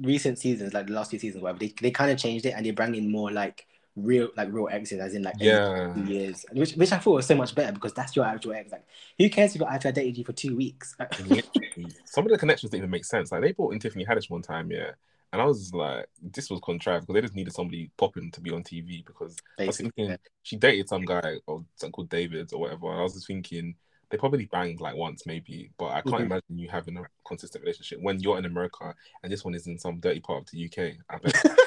recent 0.00 0.38
seasons, 0.38 0.74
like 0.74 0.86
the 0.86 0.92
last 0.92 1.10
few 1.10 1.18
seasons, 1.18 1.42
whatever, 1.42 1.58
they 1.58 1.74
they 1.80 1.90
kind 1.90 2.10
of 2.10 2.18
changed 2.18 2.46
it 2.46 2.50
and 2.50 2.64
they 2.64 2.70
bring 2.70 2.94
in 2.94 3.10
more 3.10 3.30
like 3.32 3.66
real 3.96 4.28
like 4.36 4.52
real 4.52 4.68
exes, 4.70 5.00
as 5.00 5.14
in 5.14 5.22
like 5.22 5.36
Yeah. 5.40 5.94
years, 5.96 6.44
which 6.52 6.74
which 6.74 6.92
I 6.92 6.98
thought 6.98 7.14
was 7.14 7.26
so 7.26 7.34
much 7.34 7.54
better 7.54 7.72
because 7.72 7.94
that's 7.94 8.14
your 8.14 8.24
actual 8.26 8.52
ex. 8.52 8.70
Like, 8.70 8.86
who 9.18 9.28
cares 9.30 9.56
if 9.56 9.62
after 9.62 9.88
I 9.88 9.92
dated 9.92 10.18
you 10.18 10.24
for 10.24 10.32
two 10.32 10.56
weeks? 10.56 10.94
Some 12.04 12.26
of 12.26 12.32
the 12.32 12.38
connections 12.38 12.70
didn't 12.70 12.82
even 12.82 12.90
make 12.90 13.04
sense. 13.04 13.32
Like 13.32 13.40
they 13.42 13.52
brought 13.52 13.72
in 13.72 13.78
Tiffany 13.80 14.04
Haddish 14.04 14.30
one 14.30 14.42
time, 14.42 14.70
yeah. 14.70 14.92
And 15.32 15.40
I 15.40 15.44
was 15.44 15.72
like, 15.72 16.06
this 16.20 16.50
was 16.50 16.60
contrived 16.60 17.06
because 17.06 17.14
they 17.14 17.20
just 17.20 17.34
needed 17.36 17.52
somebody 17.54 17.90
popping 17.96 18.30
to 18.32 18.40
be 18.40 18.50
on 18.50 18.64
TV 18.64 19.04
because 19.06 19.36
I 19.40 19.66
was 19.66 19.76
Basically, 19.76 19.92
thinking 19.96 20.18
she 20.42 20.56
dated 20.56 20.88
some 20.88 21.04
guy 21.04 21.36
or 21.46 21.64
something 21.76 21.92
called 21.92 22.08
David 22.10 22.52
or 22.52 22.60
whatever. 22.60 22.90
And 22.90 23.00
I 23.00 23.02
was 23.02 23.14
just 23.14 23.28
thinking 23.28 23.76
they 24.10 24.18
probably 24.18 24.46
banged 24.46 24.80
like 24.80 24.96
once 24.96 25.24
maybe, 25.26 25.70
but 25.78 25.86
I 25.86 26.00
can't 26.02 26.16
Mhm. 26.22 26.26
imagine 26.26 26.58
you 26.58 26.68
having 26.68 26.96
a 26.96 27.04
consistent 27.26 27.62
relationship 27.62 28.00
when 28.02 28.20
you're 28.20 28.38
in 28.38 28.44
America 28.44 28.94
and 29.22 29.32
this 29.32 29.44
one 29.44 29.54
is 29.54 29.66
in 29.66 29.78
some 29.78 30.00
dirty 30.00 30.20
part 30.20 30.42
of 30.42 30.50
the 30.50 30.64
UK. 30.66 30.96
I 31.08 31.18
bet 31.18 31.58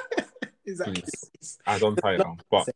exactly. 0.66 1.04
I 1.66 1.80
don't 1.80 1.98
it. 2.04 2.22
But 2.50 2.70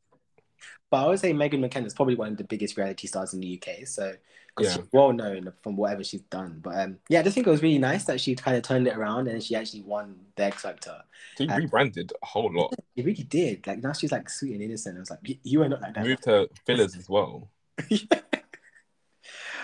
But 0.90 1.06
I 1.06 1.08
would 1.10 1.20
say 1.20 1.34
Megan 1.34 1.60
McKenna 1.62 1.86
is 1.86 1.94
probably 1.94 2.16
one 2.16 2.30
of 2.30 2.38
the 2.38 2.46
biggest 2.46 2.78
reality 2.78 3.08
stars 3.08 3.34
in 3.34 3.42
the 3.42 3.48
UK. 3.62 3.86
So, 3.86 4.16
because 4.56 4.72
Yeah. 4.72 4.78
she's 4.84 4.90
well 4.94 5.12
known 5.12 5.52
from 5.62 5.76
whatever 5.76 6.02
she's 6.02 6.22
done. 6.22 6.60
But 6.64 6.80
um, 6.80 7.00
yeah, 7.10 7.20
I 7.20 7.24
just 7.24 7.36
think 7.36 7.46
it 7.46 7.50
was 7.50 7.62
really 7.62 7.78
nice 7.78 8.06
that 8.06 8.22
she 8.22 8.36
kind 8.36 8.56
of 8.56 8.64
turned 8.64 8.88
it 8.88 8.96
around 8.96 9.28
and 9.28 9.44
she 9.44 9.54
actually 9.54 9.82
won 9.82 10.18
the 10.38 10.44
X 10.46 10.62
Factor. 10.62 11.04
she 11.38 11.48
Uh, 11.50 11.58
rebranded 11.58 12.14
a 12.22 12.26
whole 12.26 12.52
lot. 12.54 12.74
She 12.96 13.04
really 13.04 13.24
did. 13.24 13.68
Like 13.68 13.84
now 13.84 13.92
she's 13.94 14.12
like 14.14 14.30
sweet 14.30 14.54
and 14.54 14.64
innocent. 14.64 14.96
I 14.98 15.00
was 15.02 15.10
like, 15.12 15.20
"You- 15.44 15.62
are 15.62 15.70
not 15.70 15.82
like 15.82 15.94
that. 15.94 16.06
Moved 16.06 16.26
her 16.26 16.48
fillers 16.66 16.96
as 16.96 17.08
well. 17.10 17.52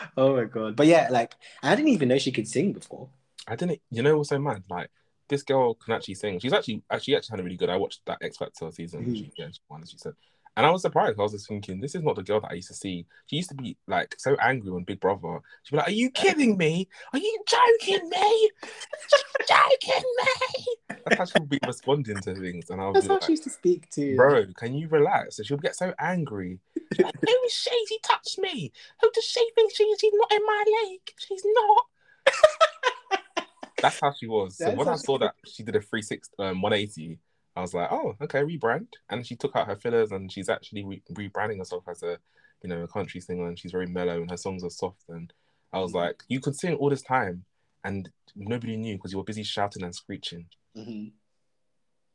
oh 0.17 0.35
my 0.35 0.45
god! 0.45 0.75
But 0.75 0.87
yeah, 0.87 1.07
like 1.11 1.33
I 1.61 1.75
didn't 1.75 1.91
even 1.91 2.09
know 2.09 2.17
she 2.17 2.31
could 2.31 2.47
sing 2.47 2.73
before. 2.73 3.09
I 3.47 3.55
didn't. 3.55 3.81
You 3.91 4.03
know 4.03 4.17
what's 4.17 4.29
so 4.29 4.39
mad? 4.39 4.63
Like 4.69 4.89
this 5.27 5.43
girl 5.43 5.73
can 5.75 5.93
actually 5.93 6.15
sing. 6.15 6.39
She's 6.39 6.53
actually 6.53 6.83
actually 6.89 7.15
actually 7.15 7.33
had 7.33 7.39
a 7.39 7.43
really 7.43 7.57
good. 7.57 7.69
I 7.69 7.77
watched 7.77 8.01
that 8.05 8.19
X 8.21 8.37
Factor 8.37 8.71
season. 8.71 9.05
Mhm. 9.05 9.15
She, 9.15 9.31
yeah, 9.37 9.47
she 9.51 9.59
won, 9.69 9.81
as 9.81 9.91
she 9.91 9.97
said. 9.97 10.13
And 10.55 10.65
I 10.65 10.69
was 10.69 10.83
surprised. 10.83 11.19
I 11.19 11.23
was 11.23 11.31
just 11.31 11.47
thinking, 11.47 11.79
this 11.79 11.95
is 11.95 12.03
not 12.03 12.15
the 12.15 12.21
girl 12.23 12.39
that 12.41 12.51
I 12.51 12.55
used 12.55 12.67
to 12.67 12.75
see. 12.75 13.07
She 13.25 13.37
used 13.37 13.49
to 13.49 13.55
be 13.55 13.75
like 13.87 14.15
so 14.19 14.35
angry 14.35 14.69
when 14.71 14.83
Big 14.83 14.99
Brother. 14.99 15.39
She'd 15.63 15.71
be 15.71 15.77
like, 15.77 15.87
"Are 15.87 15.91
you 15.91 16.11
kidding 16.11 16.57
me? 16.57 16.87
Are 17.11 17.19
you 17.19 17.43
joking 17.47 18.07
me? 18.07 18.49
joking 19.47 20.03
me?" 20.17 20.65
That's 20.89 21.17
how 21.17 21.25
she 21.25 21.39
would 21.39 21.49
be 21.49 21.59
responding 21.67 22.17
to 22.21 22.35
things. 22.35 22.69
And 22.69 22.79
I 22.79 22.89
was 22.89 22.93
That's 22.95 23.07
how 23.07 23.13
like, 23.15 23.23
she 23.23 23.31
used 23.31 23.43
to 23.45 23.49
speak 23.49 23.89
to. 23.91 24.15
"Bro, 24.15 24.45
can 24.55 24.75
you 24.75 24.87
relax?" 24.89 25.37
So 25.37 25.43
she'll 25.43 25.57
get 25.57 25.75
so 25.75 25.93
angry. 25.99 26.59
Like, 27.01 27.15
Who 27.19 27.35
is 27.45 27.53
she? 27.53 27.85
She 27.89 27.99
touched 28.03 28.37
me. 28.37 28.71
Who 29.01 29.09
does 29.11 29.23
she 29.23 29.49
think 29.55 29.73
she 29.75 29.83
is? 29.85 29.99
She's 29.99 30.13
not 30.13 30.31
in 30.31 30.45
my 30.45 30.63
league. 30.83 31.11
She's 31.17 31.43
not. 31.45 31.85
That's 33.81 33.99
how 33.99 34.13
she 34.13 34.27
was. 34.27 34.57
So 34.57 34.71
when 34.71 34.87
I 34.87 34.95
saw 34.95 35.17
that 35.17 35.33
she 35.45 35.63
did 35.63 35.75
a 35.75 35.81
360, 35.81 36.35
um, 36.39 36.61
180, 36.61 37.17
I 37.55 37.61
was 37.61 37.73
like, 37.73 37.91
oh, 37.91 38.15
okay, 38.21 38.41
rebrand. 38.41 38.87
And 39.09 39.25
she 39.25 39.35
took 39.35 39.55
out 39.55 39.67
her 39.67 39.75
fillers 39.75 40.11
and 40.11 40.31
she's 40.31 40.49
actually 40.49 40.83
re- 40.83 41.03
rebranding 41.11 41.59
herself 41.59 41.83
as 41.87 42.01
a, 42.01 42.17
you 42.63 42.69
know, 42.69 42.81
a 42.83 42.87
country 42.87 43.21
singer 43.21 43.47
and 43.47 43.57
she's 43.59 43.71
very 43.71 43.85
mellow 43.85 44.21
and 44.21 44.31
her 44.31 44.37
songs 44.37 44.63
are 44.63 44.69
soft. 44.69 45.03
And 45.09 45.31
I 45.71 45.79
was 45.79 45.91
Mhm. 45.91 45.95
like, 45.95 46.23
you 46.27 46.39
could 46.39 46.55
sing 46.55 46.75
all 46.75 46.89
this 46.89 47.03
time 47.03 47.45
and 47.83 48.09
nobody 48.35 48.75
knew 48.75 48.95
because 48.95 49.11
you 49.11 49.17
were 49.19 49.23
busy 49.23 49.43
shouting 49.43 49.83
and 49.83 49.93
screeching. 49.93 50.47
Mhm. 50.75 51.11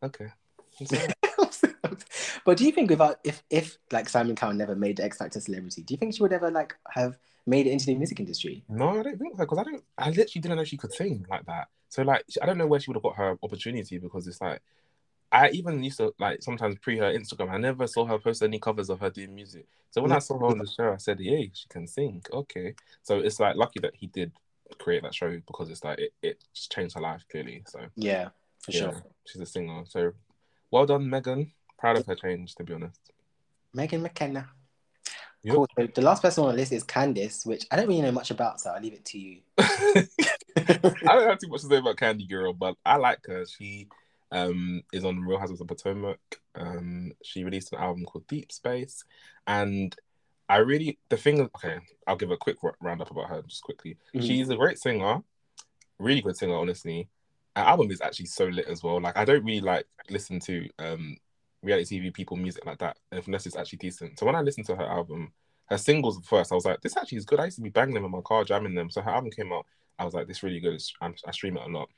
Okay. 0.03 0.29
It's 0.81 0.93
all 0.93 0.99
right. 0.99 2.05
but 2.45 2.57
do 2.57 2.65
you 2.65 2.73
think 2.73 2.91
without 2.91 3.19
if 3.25 3.43
if 3.51 3.79
like 3.93 4.09
Simon 4.09 4.37
Cowell 4.37 4.55
never 4.55 4.75
made 4.77 4.97
the 4.99 5.05
X 5.05 5.19
Factor 5.19 5.41
celebrity, 5.41 5.83
do 5.83 5.95
you 5.95 5.99
think 5.99 6.15
she 6.15 6.23
would 6.23 6.33
ever 6.33 6.51
like 6.51 6.77
have 6.91 7.19
made 7.47 7.67
it 7.67 7.71
into 7.71 7.87
the 7.87 7.95
music 7.95 8.21
industry? 8.21 8.65
no, 8.69 8.99
I 8.99 9.03
don't 9.03 9.19
think 9.19 9.37
so 9.37 9.45
because 9.45 9.59
I 9.59 9.65
don't, 9.65 9.85
I 9.97 10.09
literally 10.11 10.41
didn't 10.41 10.57
know 10.57 10.65
she 10.65 10.77
could 10.77 10.93
sing 10.93 11.27
like 11.31 11.47
that. 11.47 11.69
So 11.89 12.03
like, 12.03 12.25
I 12.43 12.47
don't 12.47 12.59
know 12.59 12.67
where 12.67 12.79
she 12.81 12.91
would 12.91 12.97
have 12.97 13.03
got 13.03 13.17
her 13.17 13.39
opportunity 13.43 13.99
because 13.99 14.27
it's 14.27 14.41
like, 14.41 14.61
I 15.31 15.51
even 15.51 15.83
used 15.83 15.99
to 15.99 16.15
like 16.19 16.43
sometimes 16.43 16.77
pre 16.79 16.97
her 16.99 17.13
Instagram. 17.13 17.51
I 17.51 17.59
never 17.59 17.87
saw 17.87 18.07
her 18.07 18.19
post 18.19 18.43
any 18.43 18.59
covers 18.59 18.89
of 18.89 19.01
her 19.01 19.11
doing 19.11 19.35
music. 19.35 19.67
So 19.91 20.03
when 20.03 20.13
I 20.13 20.19
saw 20.19 20.39
her 20.39 20.47
on 20.47 20.59
the 20.59 20.67
show, 20.67 20.93
I 20.93 20.97
said, 20.97 21.21
"Yay, 21.21 21.51
she 21.55 21.69
can 21.69 21.87
sing." 21.87 22.23
Okay, 22.33 22.75
so 23.03 23.19
it's 23.19 23.39
like 23.41 23.57
lucky 23.57 23.81
that 23.81 23.95
he 23.95 24.07
did 24.07 24.33
create 24.79 25.03
that 25.03 25.15
show 25.15 25.31
because 25.47 25.71
it's 25.71 25.85
like 25.85 25.99
it, 25.99 26.13
it 26.23 26.45
just 26.55 26.73
changed 26.73 26.95
her 26.95 27.01
life 27.01 27.25
clearly. 27.31 27.63
So 27.67 27.81
Yeah, 27.97 28.29
for 28.61 28.73
yeah, 28.73 28.79
sure. 28.79 29.03
she's 29.27 29.43
a 29.43 29.47
singer. 29.47 29.85
So 29.87 30.13
well 30.71 30.87
done, 30.87 31.09
Megan. 31.09 31.53
Proud 31.79 31.99
of 31.99 32.07
her 32.07 32.15
change, 32.15 32.55
to 32.57 32.65
be 32.65 32.75
honest. 32.75 33.01
Megan 33.73 34.03
McKenna. 34.03 34.49
Yep. 35.43 35.55
Cool. 35.55 35.69
So 35.79 35.89
the 35.95 36.03
last 36.03 36.23
person 36.23 36.45
on 36.45 36.51
the 36.51 36.57
list 36.57 36.73
is 36.73 36.83
Candiace, 36.85 37.47
which 37.47 37.65
I 37.71 37.77
don't 37.77 37.87
really 37.87 38.03
know 38.03 38.13
much 38.13 38.31
about, 38.31 38.61
so 38.61 38.71
I'll 38.71 38.83
leave 38.83 38.95
it 38.95 39.05
to 39.07 39.19
you. 39.19 39.41
I 39.59 41.15
don't 41.15 41.29
have 41.29 41.39
too 41.39 41.49
much 41.49 41.61
to 41.61 41.69
say 41.69 41.77
about 41.77 41.97
Candy 41.97 42.27
Girl, 42.27 42.53
but 42.53 42.75
I 42.85 42.97
like 42.97 43.21
her. 43.27 43.47
She 43.47 43.89
um, 44.33 44.83
is 44.93 45.05
on 45.05 45.21
Real 45.21 45.39
Housewives 45.39 45.61
of 45.61 45.69
Potomac. 45.69 46.19
Um, 46.55 47.13
she 47.23 47.45
released 47.45 47.73
an 47.73 47.79
album 47.79 48.05
called 48.05 48.27
Deep 48.27 48.53
Space, 48.53 49.05
and 49.47 49.95
I 50.49 50.59
really 50.59 50.99
the 51.09 51.17
thing. 51.17 51.41
Okay, 51.41 51.79
I'll 52.07 52.17
give 52.17 52.31
a 52.31 52.37
quick 52.37 52.57
roundup 52.81 53.11
about 53.11 53.29
her 53.31 53.43
just 53.43 53.63
quickly. 53.63 53.97
Mhm. 54.15 54.23
She's 54.27 54.49
a 54.51 54.57
great 54.57 54.79
singer, 54.79 55.23
really 55.99 56.21
good 56.21 56.37
singer, 56.37 56.57
honestly. 56.57 57.09
Her 57.57 57.63
album 57.63 57.91
is 57.91 58.01
actually 58.01 58.27
so 58.27 58.47
lit 58.47 58.67
as 58.67 58.83
well. 58.83 59.01
Like 59.01 59.17
I 59.17 59.25
don't 59.25 59.45
really 59.45 59.61
like 59.61 59.87
listen 60.11 60.41
to 60.41 60.69
um 60.79 61.17
reality 61.63 61.99
TV 62.01 62.15
people 62.15 62.37
music 62.37 62.65
like 62.65 62.79
that 62.79 62.97
unless 63.11 63.47
it's 63.47 63.57
actually 63.57 63.79
decent. 63.79 64.19
So 64.19 64.27
when 64.27 64.37
I 64.37 64.43
listened 64.43 64.67
to 64.67 64.77
her 64.77 64.87
album, 64.87 65.33
her 65.67 65.79
singles 65.79 66.21
first, 66.25 66.53
I 66.53 66.55
was 66.55 66.65
like, 66.65 66.81
this 66.81 66.97
actually 66.97 67.19
is 67.19 67.25
good. 67.25 67.41
I 67.41 67.47
used 67.47 67.57
to 67.57 67.63
be 67.63 67.69
banging 67.69 67.95
them 67.95 68.05
in 68.05 68.11
my 68.11 68.21
car, 68.21 68.45
jamming 68.45 68.75
them. 68.75 68.91
So 68.91 69.03
her 69.03 69.11
album 69.11 69.31
came 69.31 69.53
out, 69.53 69.67
I 69.99 70.05
was 70.05 70.15
like, 70.15 70.29
this 70.29 70.43
really 70.43 70.61
good. 70.61 70.81
I, 71.01 71.13
I 71.27 71.31
stream 71.33 71.57
it 71.57 71.67
a 71.67 71.69
lot. 71.69 71.91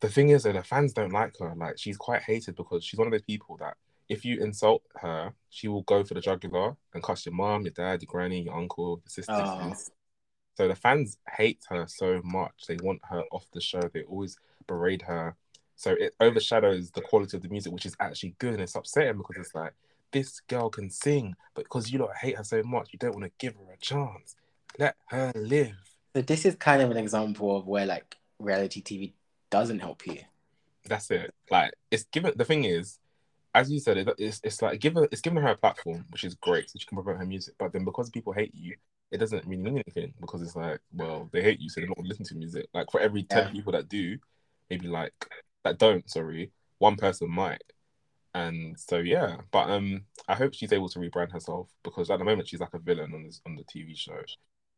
The 0.00 0.08
thing 0.08 0.30
is 0.30 0.42
that 0.44 0.54
the 0.54 0.62
fans 0.62 0.92
don't 0.92 1.12
like 1.12 1.38
her. 1.38 1.54
Like 1.56 1.78
she's 1.78 1.96
quite 1.96 2.22
hated 2.22 2.56
because 2.56 2.84
she's 2.84 2.98
one 2.98 3.06
of 3.06 3.12
those 3.12 3.22
people 3.22 3.56
that 3.58 3.76
if 4.08 4.24
you 4.24 4.42
insult 4.42 4.82
her, 4.96 5.32
she 5.50 5.68
will 5.68 5.82
go 5.82 6.02
for 6.02 6.14
the 6.14 6.20
jugular 6.20 6.74
and 6.94 7.02
cuss 7.02 7.24
your 7.24 7.34
mom, 7.34 7.62
your 7.62 7.72
dad, 7.72 8.02
your 8.02 8.10
granny, 8.10 8.42
your 8.42 8.56
uncle, 8.56 9.00
your 9.04 9.10
sister. 9.10 9.32
Oh. 9.32 9.74
So 10.56 10.68
the 10.68 10.74
fans 10.74 11.18
hate 11.36 11.60
her 11.68 11.86
so 11.86 12.20
much. 12.24 12.66
They 12.66 12.76
want 12.82 13.00
her 13.08 13.22
off 13.30 13.46
the 13.52 13.60
show. 13.60 13.80
They 13.80 14.02
always 14.02 14.36
berate 14.66 15.02
her. 15.02 15.36
So 15.76 15.92
it 15.92 16.14
overshadows 16.20 16.90
the 16.90 17.00
quality 17.02 17.36
of 17.36 17.42
the 17.42 17.48
music, 17.48 17.72
which 17.72 17.86
is 17.86 17.96
actually 18.00 18.34
good. 18.38 18.54
And 18.54 18.62
it's 18.62 18.74
upsetting 18.74 19.16
because 19.16 19.36
it's 19.36 19.54
like, 19.54 19.74
this 20.12 20.40
girl 20.40 20.68
can 20.68 20.90
sing, 20.90 21.36
but 21.54 21.64
because 21.64 21.92
you 21.92 21.98
don't 21.98 22.16
hate 22.16 22.36
her 22.36 22.42
so 22.42 22.62
much, 22.64 22.88
you 22.92 22.98
don't 22.98 23.14
want 23.14 23.24
to 23.24 23.30
give 23.38 23.54
her 23.54 23.72
a 23.72 23.76
chance. 23.76 24.34
Let 24.76 24.96
her 25.06 25.32
live. 25.36 25.76
So 26.16 26.22
this 26.22 26.44
is 26.44 26.56
kind 26.56 26.82
of 26.82 26.90
an 26.90 26.96
example 26.96 27.56
of 27.56 27.68
where 27.68 27.86
like 27.86 28.16
reality 28.40 28.82
TV 28.82 29.12
doesn't 29.50 29.80
help 29.80 30.06
you. 30.06 30.18
That's 30.86 31.10
it. 31.10 31.34
Like 31.50 31.72
it's 31.90 32.04
given. 32.04 32.32
The 32.36 32.44
thing 32.44 32.64
is, 32.64 32.98
as 33.54 33.70
you 33.70 33.80
said, 33.80 33.98
it, 33.98 34.08
it's 34.18 34.40
it's 34.44 34.62
like 34.62 34.80
given 34.80 35.06
it's 35.12 35.20
given 35.20 35.42
her 35.42 35.50
a 35.50 35.56
platform, 35.56 36.04
which 36.10 36.24
is 36.24 36.34
great, 36.36 36.70
so 36.70 36.78
she 36.78 36.86
can 36.86 36.96
promote 36.96 37.18
her 37.20 37.26
music. 37.26 37.54
But 37.58 37.72
then 37.72 37.84
because 37.84 38.10
people 38.10 38.32
hate 38.32 38.54
you, 38.54 38.76
it 39.10 39.18
doesn't 39.18 39.44
really 39.46 39.62
mean 39.62 39.82
anything 39.86 40.14
because 40.20 40.42
it's 40.42 40.56
like, 40.56 40.80
well, 40.92 41.28
they 41.32 41.42
hate 41.42 41.60
you, 41.60 41.68
so 41.68 41.80
they're 41.80 41.88
not 41.88 41.96
gonna 41.96 42.08
listen 42.08 42.24
to 42.26 42.34
music. 42.34 42.66
Like 42.72 42.90
for 42.90 43.00
every 43.00 43.24
ten 43.24 43.46
Yeah. 43.46 43.52
people 43.52 43.72
that 43.72 43.88
do, 43.88 44.18
maybe 44.70 44.88
like 44.88 45.12
that 45.64 45.78
don't. 45.78 46.08
Sorry, 46.10 46.50
one 46.78 46.96
person 46.96 47.30
might. 47.30 47.62
And 48.34 48.78
so 48.78 48.98
yeah, 48.98 49.38
but 49.50 49.70
um, 49.70 50.02
I 50.28 50.34
hope 50.36 50.54
she's 50.54 50.72
able 50.72 50.88
to 50.90 50.98
rebrand 51.00 51.32
herself 51.32 51.68
because 51.82 52.10
at 52.10 52.18
the 52.18 52.24
moment 52.24 52.48
she's 52.48 52.60
like 52.60 52.74
a 52.74 52.78
villain 52.78 53.12
on 53.14 53.24
this 53.24 53.40
on 53.46 53.56
the 53.56 53.64
TV 53.64 53.96
show. 53.96 54.20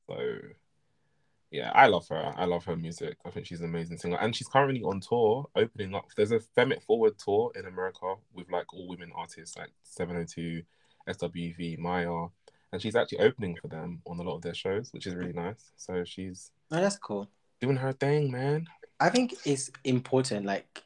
So 0.08 0.16
yeah, 1.52 1.70
I 1.74 1.86
love 1.86 2.08
her. 2.08 2.32
I 2.36 2.46
love 2.46 2.64
her 2.64 2.76
music. 2.76 3.18
I 3.26 3.30
think 3.30 3.46
she's 3.46 3.60
an 3.60 3.66
amazing 3.66 3.98
singer, 3.98 4.16
and 4.20 4.34
she's 4.34 4.48
currently 4.48 4.82
on 4.82 5.00
tour, 5.00 5.46
opening 5.54 5.94
up. 5.94 6.06
There's 6.16 6.32
a 6.32 6.40
Femme 6.40 6.72
It 6.72 6.82
Forward 6.82 7.18
tour 7.18 7.52
in 7.54 7.66
America 7.66 8.14
with 8.32 8.50
like 8.50 8.72
all 8.72 8.88
women 8.88 9.12
artists, 9.14 9.56
like 9.56 9.70
702, 9.84 10.62
SWV, 11.08 11.78
Mya, 11.78 12.28
and 12.72 12.80
she's 12.80 12.96
actually 12.96 13.18
opening 13.18 13.54
for 13.60 13.68
them 13.68 14.00
on 14.06 14.18
a 14.18 14.22
lot 14.22 14.36
of 14.36 14.42
their 14.42 14.54
shows, 14.54 14.92
which 14.92 15.06
is 15.06 15.14
really 15.14 15.34
nice. 15.34 15.72
So 15.76 16.04
she's 16.04 16.50
Oh, 16.70 16.80
that's 16.80 16.96
cool. 16.96 17.28
doing 17.60 17.76
her 17.76 17.92
thing, 17.92 18.30
man. 18.32 18.66
I 18.98 19.10
think 19.10 19.34
it's 19.44 19.70
important, 19.84 20.46
like, 20.46 20.82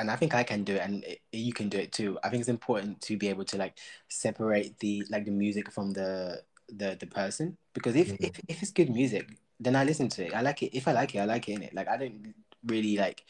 and 0.00 0.10
I 0.10 0.16
think 0.16 0.34
I 0.34 0.42
can 0.42 0.64
do 0.64 0.74
it, 0.74 0.80
and 0.82 1.04
it, 1.04 1.20
you 1.30 1.52
can 1.52 1.68
do 1.68 1.78
it 1.78 1.92
too. 1.92 2.18
I 2.24 2.30
think 2.30 2.40
it's 2.40 2.48
important 2.48 3.00
to 3.02 3.16
be 3.16 3.28
able 3.28 3.44
to 3.44 3.56
like 3.56 3.78
separate 4.08 4.76
the 4.80 5.04
like 5.08 5.24
the 5.24 5.30
music 5.30 5.70
from 5.70 5.92
the 5.92 6.42
the 6.68 6.96
the 6.98 7.06
person 7.06 7.56
because 7.74 7.94
if 7.94 8.08
Mhm. 8.08 8.16
if, 8.20 8.40
if 8.48 8.62
it's 8.62 8.72
good 8.72 8.90
music, 8.90 9.36
then 9.60 9.76
I 9.76 9.84
listen 9.84 10.08
to 10.10 10.26
it. 10.26 10.34
I 10.34 10.40
like 10.40 10.62
it. 10.62 10.76
If 10.76 10.88
I 10.88 10.92
like 10.92 11.14
it, 11.14 11.18
I 11.20 11.24
like 11.24 11.48
it 11.48 11.52
in 11.52 11.62
it. 11.62 11.74
Like 11.74 11.88
I 11.88 11.96
don't 11.96 12.34
really 12.66 12.96
like 12.96 13.24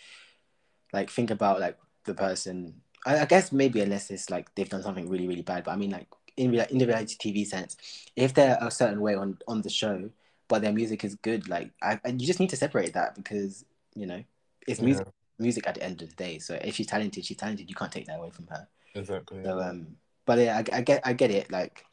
like 0.93 1.11
think 1.11 1.31
about 1.31 1.61
like 1.61 1.79
the 2.05 2.15
person. 2.15 2.81
I, 3.07 3.21
I 3.21 3.25
guess 3.27 3.53
maybe 3.53 3.81
unless 3.81 4.11
it's 4.11 4.31
like 4.31 4.55
they've 4.55 4.69
done 4.69 4.83
something 4.83 5.09
really 5.09 5.29
really 5.29 5.43
bad. 5.43 5.65
But 5.65 5.73
I 5.73 5.77
mean 5.77 5.91
like 5.91 6.09
in 6.37 6.51
real 6.51 6.67
in 6.71 6.79
the 6.79 6.87
reality 6.87 7.17
TV 7.17 7.47
sense, 7.47 7.77
if 8.17 8.35
they're 8.35 8.59
a 8.61 8.71
certain 8.71 9.01
way 9.01 9.15
on 9.15 9.39
on 9.47 9.63
the 9.63 9.71
show, 9.71 10.11
but 10.49 10.63
their 10.63 10.73
music 10.73 11.05
is 11.05 11.15
good, 11.17 11.49
like 11.49 11.71
I, 11.83 12.01
I 12.05 12.09
you 12.09 12.27
just 12.27 12.41
need 12.41 12.51
to 12.51 12.57
separate 12.57 12.95
that 12.95 13.15
because 13.15 13.65
you 13.95 14.07
know 14.07 14.23
it's 14.67 14.81
music 14.81 15.07
music 15.39 15.67
at 15.67 15.75
the 15.75 15.83
end 15.83 16.03
of 16.03 16.09
the 16.11 16.17
day. 16.17 16.39
So 16.39 16.55
if 16.55 16.77
she's 16.77 16.87
talented, 16.87 17.25
she's 17.25 17.37
talented. 17.37 17.69
You 17.69 17.75
can't 17.75 17.93
take 17.93 18.07
that 18.07 18.19
away 18.19 18.31
from 18.31 18.47
her. 18.49 18.69
Exactly. 18.95 19.43
So 19.45 19.61
um, 19.61 19.97
but 20.25 20.39
yeah, 20.39 20.57
I, 20.57 20.79
I 20.79 20.81
get 20.81 21.03
I 21.05 21.13
get 21.13 21.31
it. 21.31 21.51
Like 21.51 21.85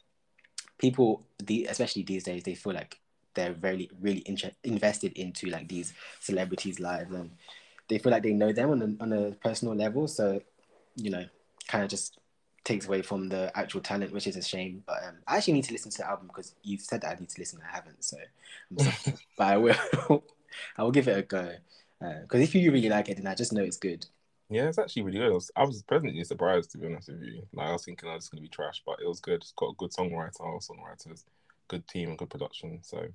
people, 0.78 1.26
the 1.42 1.66
especially 1.66 2.02
these 2.02 2.24
days, 2.24 2.42
they 2.42 2.54
feel 2.54 2.72
like 2.72 2.98
they're 3.34 3.52
very 3.52 3.90
really 4.00 4.22
inter- 4.26 4.52
invested 4.64 5.12
into 5.12 5.48
like 5.48 5.68
these 5.68 5.92
celebrities' 6.20 6.80
lives, 6.80 7.12
and 7.12 7.30
they 7.88 7.98
feel 7.98 8.12
like 8.12 8.22
they 8.22 8.32
know 8.32 8.52
them 8.52 8.70
on 8.70 8.82
a 8.82 9.02
on 9.02 9.12
a 9.12 9.30
personal 9.32 9.74
level. 9.74 10.08
So 10.08 10.40
you 10.96 11.10
know, 11.10 11.24
kind 11.68 11.84
of 11.84 11.90
just 11.90 12.18
takes 12.64 12.86
away 12.86 13.02
from 13.02 13.28
the 13.28 13.50
actual 13.56 13.80
talent, 13.80 14.12
which 14.12 14.26
is 14.26 14.36
a 14.36 14.42
shame. 14.42 14.82
But 14.86 15.02
um, 15.04 15.16
I 15.26 15.36
actually 15.38 15.54
need 15.54 15.64
to 15.64 15.72
listen 15.72 15.90
to 15.90 15.98
the 15.98 16.08
album 16.08 16.28
because 16.28 16.54
you've 16.62 16.82
said 16.82 17.00
that 17.02 17.16
I 17.16 17.20
need 17.20 17.30
to 17.30 17.40
listen. 17.40 17.60
I 17.66 17.74
haven't, 17.74 18.04
so. 18.04 18.16
but 19.36 19.46
I 19.46 19.56
will. 19.56 19.76
I 20.76 20.82
will 20.82 20.90
give 20.90 21.08
it 21.08 21.16
a 21.16 21.22
go 21.22 21.50
because 21.98 22.40
uh, 22.40 22.44
if 22.44 22.54
you 22.54 22.70
really 22.72 22.88
like 22.88 23.08
it, 23.08 23.16
then 23.16 23.26
I 23.26 23.34
just 23.34 23.52
know 23.52 23.62
it's 23.62 23.76
good. 23.76 24.06
Yeah, 24.50 24.68
it's 24.68 24.78
actually 24.78 25.02
really 25.02 25.18
good. 25.18 25.30
I 25.30 25.34
was, 25.34 25.50
I 25.56 25.64
was 25.64 25.82
pleasantly 25.82 26.24
surprised 26.24 26.72
to 26.72 26.78
be 26.78 26.86
honest 26.86 27.08
with 27.08 27.22
you. 27.22 27.42
Like 27.52 27.68
I 27.68 27.72
was 27.72 27.84
thinking 27.84 28.08
I 28.08 28.14
was 28.14 28.28
going 28.28 28.42
to 28.42 28.42
be 28.42 28.54
trash, 28.54 28.82
but 28.84 28.98
it 29.02 29.08
was 29.08 29.20
good. 29.20 29.36
It's 29.36 29.52
got 29.52 29.70
a 29.70 29.74
good 29.76 29.92
songwriter, 29.92 30.36
songwriters, 30.38 31.24
good 31.68 31.86
team, 31.88 32.10
and 32.10 32.18
good 32.18 32.30
production. 32.30 32.80
So, 32.82 33.06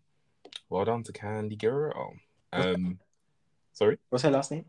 well 0.70 0.86
done 0.86 1.04
to 1.04 1.14
Candy 1.14 1.56
Guerrero. 1.56 2.14
Um, 2.54 3.00
sorry, 3.74 3.98
what's 4.10 4.24
her 4.24 4.32
last 4.32 4.52
name? 4.52 4.66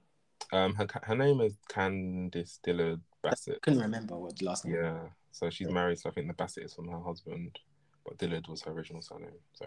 Um, 0.53 0.74
her 0.74 0.87
her 1.03 1.16
name 1.16 1.41
is 1.41 1.57
Candiace 1.68 2.59
Dillard 2.62 3.01
Bassett. 3.22 3.57
I 3.57 3.59
couldn't 3.62 3.81
remember 3.81 4.16
what 4.16 4.37
the 4.37 4.47
last 4.47 4.64
name. 4.64 4.76
Yeah, 4.76 4.99
so 5.33 5.51
she's 5.51 5.68
married. 5.68 5.99
So 5.99 6.09
I 6.09 6.12
think 6.12 6.26
the 6.26 6.35
Bassett 6.35 6.64
is 6.64 6.74
from 6.74 6.89
her 6.89 7.01
husband, 7.01 7.59
but 8.05 8.18
Dillard 8.18 8.49
was 8.49 8.62
her 8.62 8.72
original 8.72 9.03
surname. 9.03 9.31
So 9.53 9.66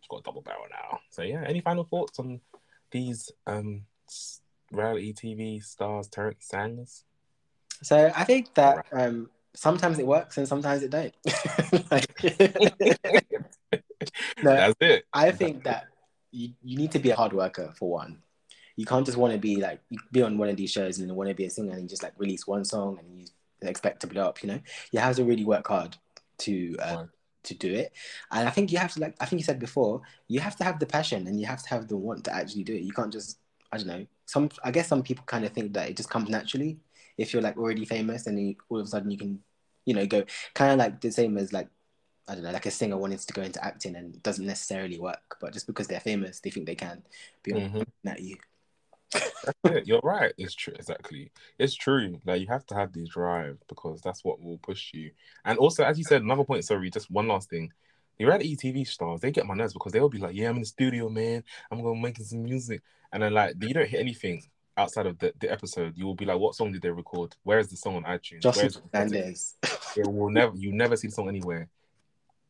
she's 0.00 0.08
got 0.08 0.20
a 0.20 0.22
double 0.22 0.42
barrel 0.42 0.66
now. 0.70 1.00
So 1.10 1.22
yeah, 1.22 1.44
any 1.46 1.60
final 1.60 1.84
thoughts 1.84 2.18
on 2.18 2.40
these 2.90 3.30
um 3.46 3.82
reality 4.70 5.12
TV 5.12 5.62
stars 5.62 6.08
Terrence 6.08 6.46
singers? 6.48 7.04
So 7.82 8.12
I 8.16 8.24
think 8.24 8.54
that 8.54 8.86
um 8.92 9.30
sometimes 9.54 9.98
it 9.98 10.06
works 10.06 10.36
and 10.36 10.46
sometimes 10.46 10.82
it 10.82 10.90
don't. 10.90 11.14
no, 14.42 14.52
That's 14.54 14.74
it. 14.80 15.06
I 15.12 15.30
think 15.30 15.64
that 15.64 15.86
you, 16.30 16.50
you 16.62 16.76
need 16.76 16.92
to 16.92 16.98
be 16.98 17.10
a 17.10 17.16
hard 17.16 17.32
worker 17.32 17.72
for 17.76 17.90
one. 17.90 18.18
You 18.76 18.84
can't 18.84 19.06
just 19.06 19.18
want 19.18 19.32
to 19.32 19.38
be 19.38 19.56
like 19.56 19.80
be 20.10 20.22
on 20.22 20.36
one 20.36 20.48
of 20.48 20.56
these 20.56 20.72
shows 20.72 20.98
and 20.98 21.14
want 21.14 21.28
to 21.28 21.34
be 21.34 21.44
a 21.44 21.50
singer 21.50 21.72
and 21.72 21.82
you 21.82 21.88
just 21.88 22.02
like 22.02 22.14
release 22.18 22.46
one 22.46 22.64
song 22.64 22.98
and 22.98 23.20
you 23.20 23.26
expect 23.62 24.00
to 24.00 24.08
blow 24.08 24.26
up. 24.26 24.42
You 24.42 24.48
know, 24.48 24.60
you 24.90 24.98
have 24.98 25.16
to 25.16 25.24
really 25.24 25.44
work 25.44 25.68
hard 25.68 25.96
to 26.38 26.76
uh, 26.80 26.96
right. 26.96 27.08
to 27.44 27.54
do 27.54 27.72
it. 27.72 27.92
And 28.32 28.48
I 28.48 28.50
think 28.50 28.72
you 28.72 28.78
have 28.78 28.92
to 28.94 29.00
like 29.00 29.14
I 29.20 29.26
think 29.26 29.40
you 29.40 29.44
said 29.44 29.60
before, 29.60 30.02
you 30.26 30.40
have 30.40 30.56
to 30.56 30.64
have 30.64 30.80
the 30.80 30.86
passion 30.86 31.28
and 31.28 31.40
you 31.40 31.46
have 31.46 31.62
to 31.62 31.68
have 31.68 31.86
the 31.86 31.96
want 31.96 32.24
to 32.24 32.34
actually 32.34 32.64
do 32.64 32.74
it. 32.74 32.82
You 32.82 32.92
can't 32.92 33.12
just 33.12 33.38
I 33.70 33.76
don't 33.76 33.86
know. 33.86 34.06
Some 34.26 34.48
I 34.64 34.72
guess 34.72 34.88
some 34.88 35.04
people 35.04 35.24
kind 35.26 35.44
of 35.44 35.52
think 35.52 35.72
that 35.74 35.88
it 35.88 35.96
just 35.96 36.10
comes 36.10 36.28
naturally 36.28 36.80
if 37.16 37.32
you're 37.32 37.42
like 37.42 37.56
already 37.56 37.84
famous 37.84 38.26
and 38.26 38.40
you, 38.40 38.56
all 38.68 38.80
of 38.80 38.86
a 38.86 38.88
sudden 38.88 39.10
you 39.10 39.18
can, 39.18 39.40
you 39.84 39.94
know, 39.94 40.06
go 40.06 40.24
kind 40.54 40.72
of 40.72 40.78
like 40.78 41.00
the 41.00 41.10
same 41.10 41.36
as 41.38 41.52
like 41.52 41.68
I 42.26 42.34
don't 42.34 42.44
know, 42.44 42.52
like 42.52 42.66
a 42.66 42.70
singer 42.70 42.96
wanting 42.96 43.18
to 43.18 43.32
go 43.34 43.42
into 43.42 43.62
acting 43.62 43.96
and 43.96 44.22
doesn't 44.22 44.46
necessarily 44.46 44.98
work, 44.98 45.36
but 45.40 45.52
just 45.52 45.66
because 45.66 45.86
they're 45.86 46.00
famous, 46.00 46.40
they 46.40 46.50
think 46.50 46.66
they 46.66 46.74
can 46.74 47.02
be 47.42 47.52
mm-hmm. 47.52 47.82
at 48.08 48.20
you. 48.20 48.36
You're 49.84 50.00
right. 50.02 50.32
It's 50.38 50.54
true. 50.54 50.74
Exactly. 50.76 51.30
It's 51.58 51.74
true. 51.74 52.20
Like 52.24 52.40
you 52.40 52.46
have 52.48 52.66
to 52.66 52.74
have 52.74 52.92
this 52.92 53.08
drive 53.10 53.58
because 53.68 54.00
that's 54.00 54.24
what 54.24 54.40
will 54.40 54.58
push 54.58 54.92
you. 54.94 55.10
And 55.44 55.58
also, 55.58 55.84
as 55.84 55.98
you 55.98 56.04
said, 56.04 56.22
another 56.22 56.44
point. 56.44 56.64
Sorry, 56.64 56.90
just 56.90 57.10
one 57.10 57.28
last 57.28 57.50
thing. 57.50 57.72
The 58.18 58.24
reality 58.24 58.56
TV 58.56 58.86
stars, 58.86 59.20
they 59.20 59.30
get 59.30 59.46
my 59.46 59.54
nerves 59.54 59.72
because 59.72 59.92
they'll 59.92 60.08
be 60.08 60.18
like, 60.18 60.34
"Yeah, 60.34 60.48
I'm 60.48 60.56
in 60.56 60.62
the 60.62 60.66
studio, 60.66 61.08
man. 61.08 61.44
I'm 61.70 61.82
going 61.82 61.96
to 61.96 62.02
make 62.02 62.16
some 62.18 62.44
music," 62.44 62.82
and 63.12 63.22
then 63.22 63.34
like 63.34 63.54
you 63.60 63.74
don't 63.74 63.88
hear 63.88 64.00
anything 64.00 64.42
outside 64.76 65.06
of 65.06 65.18
the, 65.18 65.32
the 65.40 65.50
episode, 65.50 65.96
you 65.96 66.06
will 66.06 66.14
be 66.14 66.24
like, 66.24 66.38
"What 66.38 66.54
song 66.54 66.72
did 66.72 66.82
they 66.82 66.90
record? 66.90 67.34
Where 67.42 67.58
is 67.58 67.68
the 67.68 67.76
song 67.76 67.96
on 67.96 68.04
iTunes?" 68.04 68.42
Joseline 68.42 68.80
Hernandez. 68.92 69.54
It 69.96 70.06
will 70.06 70.30
never. 70.30 70.56
You 70.56 70.72
never 70.72 70.96
see 70.96 71.08
the 71.08 71.12
song 71.12 71.28
anywhere. 71.28 71.68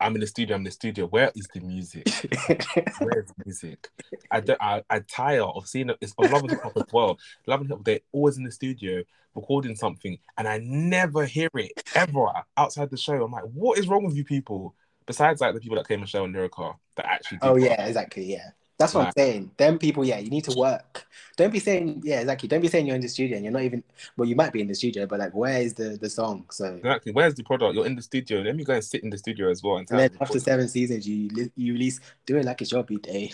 I'm 0.01 0.15
in 0.15 0.21
the 0.21 0.27
studio. 0.27 0.57
I'm 0.57 0.61
in 0.61 0.65
the 0.65 0.71
studio. 0.71 1.07
Where 1.07 1.31
is 1.35 1.47
the 1.55 1.61
music? 1.61 2.09
Where 2.99 3.21
is 3.21 3.29
the 3.29 3.45
music? 3.45 3.89
I 4.31 4.41
don't. 4.41 4.61
I, 4.61 4.83
I 4.91 5.01
tire 5.01 5.43
of 5.43 5.67
seeing 5.69 5.91
it. 5.91 5.99
It's 6.01 6.15
on 6.19 6.31
Love 6.31 6.43
and 6.43 6.51
Hip 6.51 6.63
Hop 6.63 6.77
as 6.77 6.93
well. 6.93 7.19
Love 7.47 7.61
and 7.61 7.69
Hip 7.69 7.79
Hop. 7.79 7.85
They're 7.85 8.01
always 8.13 8.37
in 8.37 8.45
the 8.45 8.53
studio 8.53 9.03
recording 9.35 9.77
something, 9.77 10.19
and 10.37 10.49
I 10.49 10.59
never 10.59 11.25
hear 11.27 11.51
it 11.55 11.83
ever 11.95 12.27
outside 12.57 12.91
the 12.91 12.97
show. 12.97 13.23
I'm 13.23 13.33
like, 13.33 13.45
what 13.45 13.79
is 13.79 13.89
wrong 13.89 14.05
with 14.05 14.17
you 14.17 14.25
people? 14.25 14.75
Besides, 15.07 15.41
like 15.41 15.55
the 15.55 15.61
people 15.61 15.77
that 15.77 15.87
came 15.87 16.01
and 16.01 16.09
show 16.09 16.25
in 16.25 16.33
Lyrica 16.33 16.77
that 16.97 17.07
actually. 17.07 17.39
Oh 17.43 17.57
yeah, 17.57 17.87
exactly. 17.87 18.25
Yeah. 18.25 18.51
That's 18.77 18.93
what 18.93 19.07
I'm 19.07 19.13
saying. 19.17 19.53
Them 19.57 19.79
people, 19.79 20.05
yeah, 20.05 20.19
you 20.19 20.31
need 20.31 20.45
to 20.45 20.59
work. 20.59 21.07
Don't 21.37 21.53
be 21.53 21.61
saying, 21.61 22.03
yeah, 22.05 22.21
exactly. 22.21 22.49
Don't 22.49 22.61
be 22.61 22.69
saying 22.69 22.87
you're 22.87 22.97
in 22.97 23.03
the 23.03 23.09
studio 23.09 23.37
and 23.37 23.45
you're 23.45 23.53
not 23.53 23.63
even. 23.63 23.85
Well, 24.17 24.29
you 24.29 24.35
might 24.35 24.53
be 24.53 24.61
in 24.61 24.67
the 24.67 24.75
studio, 24.75 25.07
but 25.07 25.21
like, 25.21 25.35
where 25.35 25.61
is 25.61 25.75
the 25.75 25.97
the 26.01 26.11
song? 26.11 26.47
So 26.51 26.75
exactly, 26.75 27.13
where's 27.13 27.35
the 27.35 27.45
product? 27.45 27.75
You're 27.75 27.87
in 27.87 27.95
the 27.95 28.03
studio. 28.03 28.41
Let 28.41 28.57
me 28.57 28.65
go 28.65 28.75
and 28.75 28.83
sit 28.83 29.05
in 29.05 29.11
the 29.11 29.19
studio 29.19 29.51
as 29.51 29.63
well. 29.63 29.77
And, 29.77 29.91
and 29.91 30.01
then 30.01 30.11
after 30.21 30.41
seven 30.41 30.69
seasons, 30.69 31.09
you 31.09 31.51
you 31.57 31.73
release 31.73 32.01
do 32.27 32.37
it 32.37 32.45
like 32.45 32.63
it's 32.63 32.73
your 32.73 32.83
day. 32.83 33.33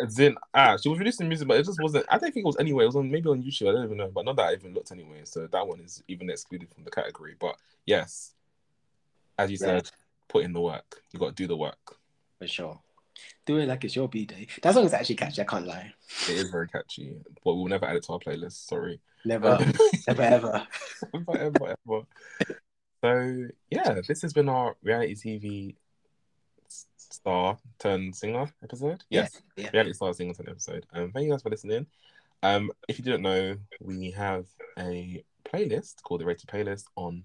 As 0.00 0.18
in, 0.18 0.36
ah, 0.52 0.76
she 0.76 0.88
was 0.88 0.98
releasing 0.98 1.28
music, 1.28 1.48
but 1.48 1.58
it 1.58 1.64
just 1.64 1.80
wasn't. 1.82 2.04
I 2.10 2.18
don't 2.18 2.32
think 2.32 2.44
it 2.44 2.46
was 2.46 2.58
anyway. 2.58 2.84
It 2.84 2.88
was 2.88 2.96
on 2.96 3.10
maybe 3.10 3.28
on 3.28 3.42
YouTube. 3.42 3.70
I 3.70 3.72
don't 3.72 3.84
even 3.84 3.96
know, 3.96 4.10
but 4.14 4.24
not 4.24 4.36
that 4.36 4.48
I 4.48 4.52
even 4.52 4.74
looked 4.74 4.92
anyway. 4.92 5.22
So 5.24 5.46
that 5.46 5.66
one 5.66 5.80
is 5.80 6.02
even 6.08 6.28
excluded 6.28 6.68
from 6.74 6.84
the 6.84 6.90
category. 6.90 7.36
But 7.38 7.56
yes, 7.86 8.34
as 9.38 9.50
you 9.50 9.56
said, 9.56 9.90
put 10.28 10.44
in 10.44 10.52
the 10.52 10.60
work. 10.60 11.02
You 11.12 11.18
got 11.18 11.28
to 11.28 11.34
do 11.34 11.46
the 11.46 11.56
work 11.56 11.96
for 12.38 12.46
sure. 12.46 12.80
Do 13.46 13.58
it 13.58 13.68
like 13.68 13.84
it's 13.84 13.96
your 13.96 14.08
B 14.08 14.24
day. 14.24 14.46
That 14.62 14.74
song 14.74 14.84
is 14.84 14.92
actually 14.92 15.16
catchy. 15.16 15.42
I 15.42 15.44
can't 15.44 15.66
lie. 15.66 15.92
It 16.28 16.36
is 16.36 16.50
very 16.50 16.68
catchy, 16.68 17.16
but 17.44 17.54
we'll 17.54 17.66
never 17.66 17.86
add 17.86 17.96
it 17.96 18.04
to 18.04 18.12
our 18.14 18.18
playlist. 18.18 18.66
Sorry. 18.66 19.00
Never, 19.24 19.48
um, 19.48 19.72
never, 20.08 20.22
ever, 20.22 20.66
never, 21.14 21.38
ever, 21.38 21.76
ever. 21.88 22.02
So 23.02 23.48
yeah, 23.70 24.00
this 24.06 24.22
has 24.22 24.32
been 24.32 24.48
our 24.48 24.76
reality 24.82 25.14
TV 25.14 25.74
star 27.14 27.58
turn 27.78 28.12
singer 28.12 28.52
episode. 28.62 29.04
Yes, 29.08 29.42
yeah. 29.56 29.70
reality 29.72 29.92
star 29.92 30.12
singer 30.14 30.34
turn 30.34 30.48
episode. 30.48 30.86
Um, 30.92 31.12
thank 31.12 31.26
you 31.26 31.32
guys 31.32 31.42
for 31.42 31.50
listening. 31.50 31.86
Um, 32.42 32.70
if 32.88 32.98
you 32.98 33.04
didn't 33.04 33.22
know, 33.22 33.56
we 33.80 34.10
have 34.10 34.46
a 34.78 35.24
playlist 35.44 36.02
called 36.02 36.20
the 36.20 36.26
Rated 36.26 36.48
Playlist 36.48 36.84
on 36.96 37.24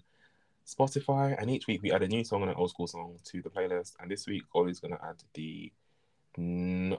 Spotify, 0.66 1.36
and 1.38 1.50
each 1.50 1.66
week 1.66 1.82
we 1.82 1.92
add 1.92 2.02
a 2.02 2.08
new 2.08 2.24
song 2.24 2.42
and 2.42 2.50
an 2.50 2.56
old 2.56 2.70
school 2.70 2.86
song 2.86 3.18
to 3.24 3.42
the 3.42 3.50
playlist. 3.50 3.94
And 4.00 4.10
this 4.10 4.26
week, 4.26 4.44
Olly's 4.54 4.80
gonna 4.80 5.00
add 5.02 5.22
the 5.34 5.72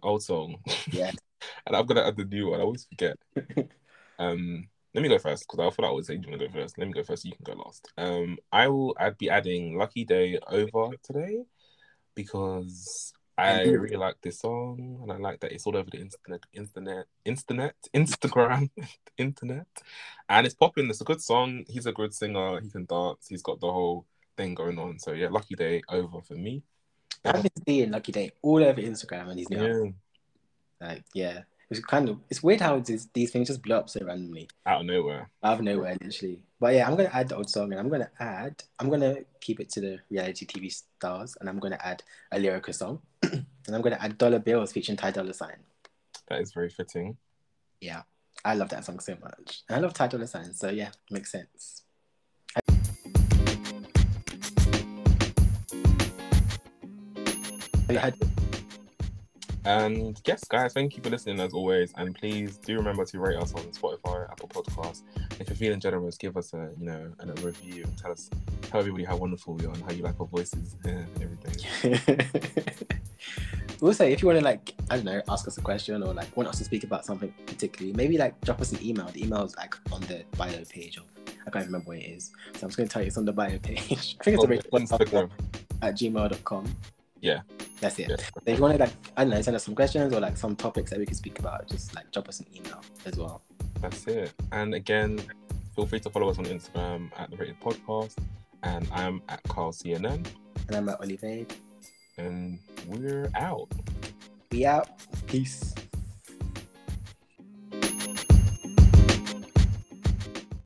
old 0.04 0.24
song. 0.24 0.58
Yeah. 0.92 1.12
and 1.66 1.76
I've 1.76 1.88
got 1.88 1.96
to 1.96 2.06
add 2.06 2.18
the 2.18 2.26
new 2.26 2.50
one. 2.50 2.60
I 2.60 2.64
always 2.64 2.86
forget. 2.86 3.18
um, 4.20 4.68
let 4.94 5.02
me 5.02 5.10
go 5.10 5.18
first 5.18 5.46
because 5.48 5.60
I 5.60 5.70
thought 5.74 5.86
I 5.86 5.90
always 5.90 6.08
say 6.08 6.16
you 6.16 6.30
want 6.30 6.42
to 6.42 6.48
go 6.48 6.54
first. 6.54 6.78
Let 6.78 6.88
me 6.88 6.94
go 6.94 7.04
first. 7.04 7.26
You 7.26 7.34
can 7.34 7.56
go 7.56 7.62
last. 7.62 7.88
Um, 7.98 8.38
I 8.52 8.68
will. 8.68 8.96
I'd 9.00 9.18
be 9.18 9.30
adding 9.30 9.78
"Lucky 9.78 10.04
Day" 10.04 10.38
over 10.48 10.96
today 11.02 11.46
because 12.14 13.14
I 13.38 13.64
really 13.64 13.96
like 13.96 14.18
this 14.22 14.40
song 14.40 15.00
and 15.02 15.12
I 15.12 15.18
like 15.18 15.40
that 15.40 15.52
it's 15.52 15.66
all 15.66 15.78
over 15.78 15.90
the 15.90 16.02
internet, 16.02 16.44
internet, 16.54 17.06
internet, 17.24 17.76
Instagram, 17.94 18.70
internet, 19.18 19.68
and 20.28 20.46
it's 20.46 20.56
popping. 20.56 20.90
It's 20.90 21.02
a 21.02 21.06
good 21.06 21.22
song. 21.22 21.64
He's 21.68 21.86
a 21.86 21.94
good 21.94 22.14
singer. 22.14 22.60
He 22.60 22.70
can 22.70 22.86
dance. 22.86 23.28
He's 23.30 23.42
got 23.42 23.62
the 23.62 23.72
whole 23.72 24.06
thing 24.36 24.56
going 24.56 24.78
on. 24.78 25.00
So 25.00 25.14
yeah, 25.14 25.30
Lucky 25.30 25.56
Day" 25.56 25.82
over 25.90 26.22
for 26.22 26.36
me. 26.36 26.64
I've 27.26 27.44
been 27.44 27.52
seeing 27.68 27.92
Lucky 27.92 28.12
Day 28.12 28.32
all 28.42 28.64
over 28.64 28.82
Instagram 28.82 29.30
and 29.30 29.40
he's 29.40 29.50
new. 29.50 29.94
Yeah. 30.82 30.88
Like 30.88 31.04
yeah, 31.14 31.42
it's 31.70 31.80
kind 31.80 32.10
of 32.10 32.20
it's 32.30 32.42
weird 32.42 32.62
how 32.62 32.80
this, 32.80 33.08
these 33.14 33.32
things 33.32 33.48
just 33.48 33.62
blow 33.62 33.78
up 33.78 33.90
so 33.90 34.04
randomly 34.04 34.50
out 34.66 34.82
of 34.82 34.88
nowhere. 34.88 35.30
Out 35.44 35.60
of 35.60 35.62
nowhere, 35.64 35.98
literally. 36.02 36.44
But 36.60 36.76
yeah, 36.76 36.88
I'm 36.88 36.96
gonna 36.96 37.12
add 37.14 37.30
the 37.30 37.38
old 37.38 37.50
song 37.50 37.72
and 37.72 37.80
I'm 37.80 37.90
gonna 37.90 38.10
add. 38.20 38.64
I'm 38.80 38.90
gonna 38.90 39.18
keep 39.40 39.60
it 39.60 39.70
to 39.72 39.82
the 39.82 40.00
reality 40.10 40.46
TV 40.46 40.72
stars 40.72 41.38
and 41.40 41.48
I'm 41.48 41.60
gonna 41.60 41.80
add 41.82 42.04
a 42.32 42.40
lyrical 42.40 42.74
song 42.74 43.00
and 43.24 43.46
I'm 43.68 43.82
gonna 43.82 44.00
add 44.02 44.18
Dollar 44.18 44.40
Bills 44.40 44.72
featuring 44.72 44.98
Ty 44.98 45.12
Dolla 45.12 45.34
Sign. 45.34 45.58
That 46.28 46.42
is 46.42 46.52
very 46.52 46.70
fitting. 46.70 47.18
Yeah, 47.80 48.02
I 48.44 48.56
love 48.56 48.70
that 48.70 48.86
song 48.86 49.00
so 49.00 49.16
much. 49.22 49.62
And 49.70 49.78
I 49.78 49.80
love 49.80 49.94
Ty 49.94 50.08
Dolla 50.08 50.28
Sign, 50.28 50.54
so 50.54 50.70
yeah, 50.70 50.90
makes 51.10 51.32
sense. 51.32 51.81
And 59.64 60.20
yes, 60.26 60.44
guys, 60.46 60.74
thank 60.74 60.98
you 60.98 61.04
for 61.04 61.12
listening 61.12 61.40
as 61.40 61.54
always. 61.54 61.94
And 61.96 62.16
please 62.16 62.58
do 62.58 62.76
remember 62.78 63.06
to 63.06 63.20
rate 63.20 63.38
us 63.38 63.54
on 63.54 63.62
Spotify, 63.66 64.30
Apple 64.32 64.50
Podcasts. 64.50 65.04
If 65.40 65.50
you're 65.50 65.56
feeling 65.56 65.80
generous, 65.80 66.18
give 66.18 66.36
us 66.36 66.54
a 66.54 66.72
you 66.80 66.86
know 66.86 67.14
a 67.20 67.26
review 67.42 67.84
and 67.84 67.96
tell 67.98 68.12
us 68.12 68.30
tell 68.64 68.80
everybody 68.80 69.04
how 69.04 69.18
wonderful 69.18 69.54
we 69.54 69.66
are 69.66 69.74
and 69.74 69.84
how 69.84 69.92
you 69.92 70.02
like 70.02 70.20
our 70.20 70.26
voices 70.26 70.76
and 70.84 71.08
everything. 71.22 72.18
also, 73.82 74.04
if 74.04 74.22
you 74.22 74.28
want 74.28 74.40
to 74.40 74.46
like 74.46 74.74
I 74.90 74.96
don't 74.96 75.06
know, 75.06 75.22
ask 75.30 75.48
us 75.48 75.60
a 75.60 75.62
question 75.62 76.02
or 76.02 76.12
like 76.14 76.36
want 76.36 76.50
us 76.50 76.58
to 76.58 76.64
speak 76.64 76.84
about 76.84 77.06
something 77.06 77.32
particularly, 77.46 77.94
maybe 77.96 78.18
like 78.18 78.40
drop 78.42 78.62
us 78.62 78.72
an 78.72 78.84
email. 78.84 79.06
The 79.06 79.24
email 79.24 79.44
is 79.44 79.56
like 79.58 79.76
on 79.92 80.02
the 80.02 80.24
bio 80.38 80.64
page 80.66 80.98
of 80.98 81.04
I 81.46 81.52
can't 81.52 81.66
remember 81.66 81.90
what 81.90 81.98
it 81.98 82.10
is. 82.10 82.32
So 82.56 82.64
I'm 82.64 82.70
just 82.70 82.78
gonna 82.78 82.90
tell 82.90 83.04
you 83.04 83.10
it's 83.10 83.18
on 83.18 83.26
the 83.26 83.34
bio 83.34 83.60
page. 83.60 84.18
I 84.22 84.24
think 84.24 84.42
it's 84.42 84.72
oh, 84.72 84.78
a 84.78 84.80
Instagram 84.80 85.30
at 85.84 85.94
gmail.com. 85.96 86.76
Yeah. 87.22 87.42
That's 87.80 87.98
it. 88.00 88.10
Yeah. 88.10 88.16
if 88.46 88.58
you 88.58 88.62
want 88.62 88.74
to 88.76 88.80
like, 88.80 88.94
I 89.16 89.24
don't 89.24 89.32
know, 89.32 89.42
send 89.42 89.56
us 89.56 89.64
some 89.64 89.76
questions 89.76 90.14
or 90.14 90.20
like 90.20 90.38
some 90.38 90.56
topics 90.56 90.92
that 90.92 91.00
we 91.00 91.06
could 91.06 91.18
speak 91.18 91.40
about, 91.40 91.68
just 91.68 91.96
like 91.96 92.12
drop 92.12 92.28
us 92.28 92.40
an 92.40 92.48
email 92.56 92.82
as 93.06 93.16
well. 93.18 93.42
That's 93.80 94.06
it. 94.08 94.34
And 94.52 94.74
again, 94.76 95.20
feel 95.76 95.86
free 95.86 96.00
to 96.02 96.10
follow 96.10 96.30
us 96.30 96.38
on 96.38 96.46
Instagram 96.46 97.10
at 97.18 97.30
the 97.32 97.38
Rated 97.38 97.60
Podcast. 97.60 98.18
And 98.64 98.88
I'm 98.92 99.22
at 99.30 99.42
Carl 99.44 99.72
CNN. 99.72 100.28
And 100.68 100.76
I'm 100.76 100.90
at 100.90 101.00
Olly 101.02 101.18
Vade. 101.18 101.54
And 102.18 102.60
we're 102.88 103.32
out. 103.36 103.72
We 104.52 104.66
out. 104.66 104.90
Peace. 105.28 105.74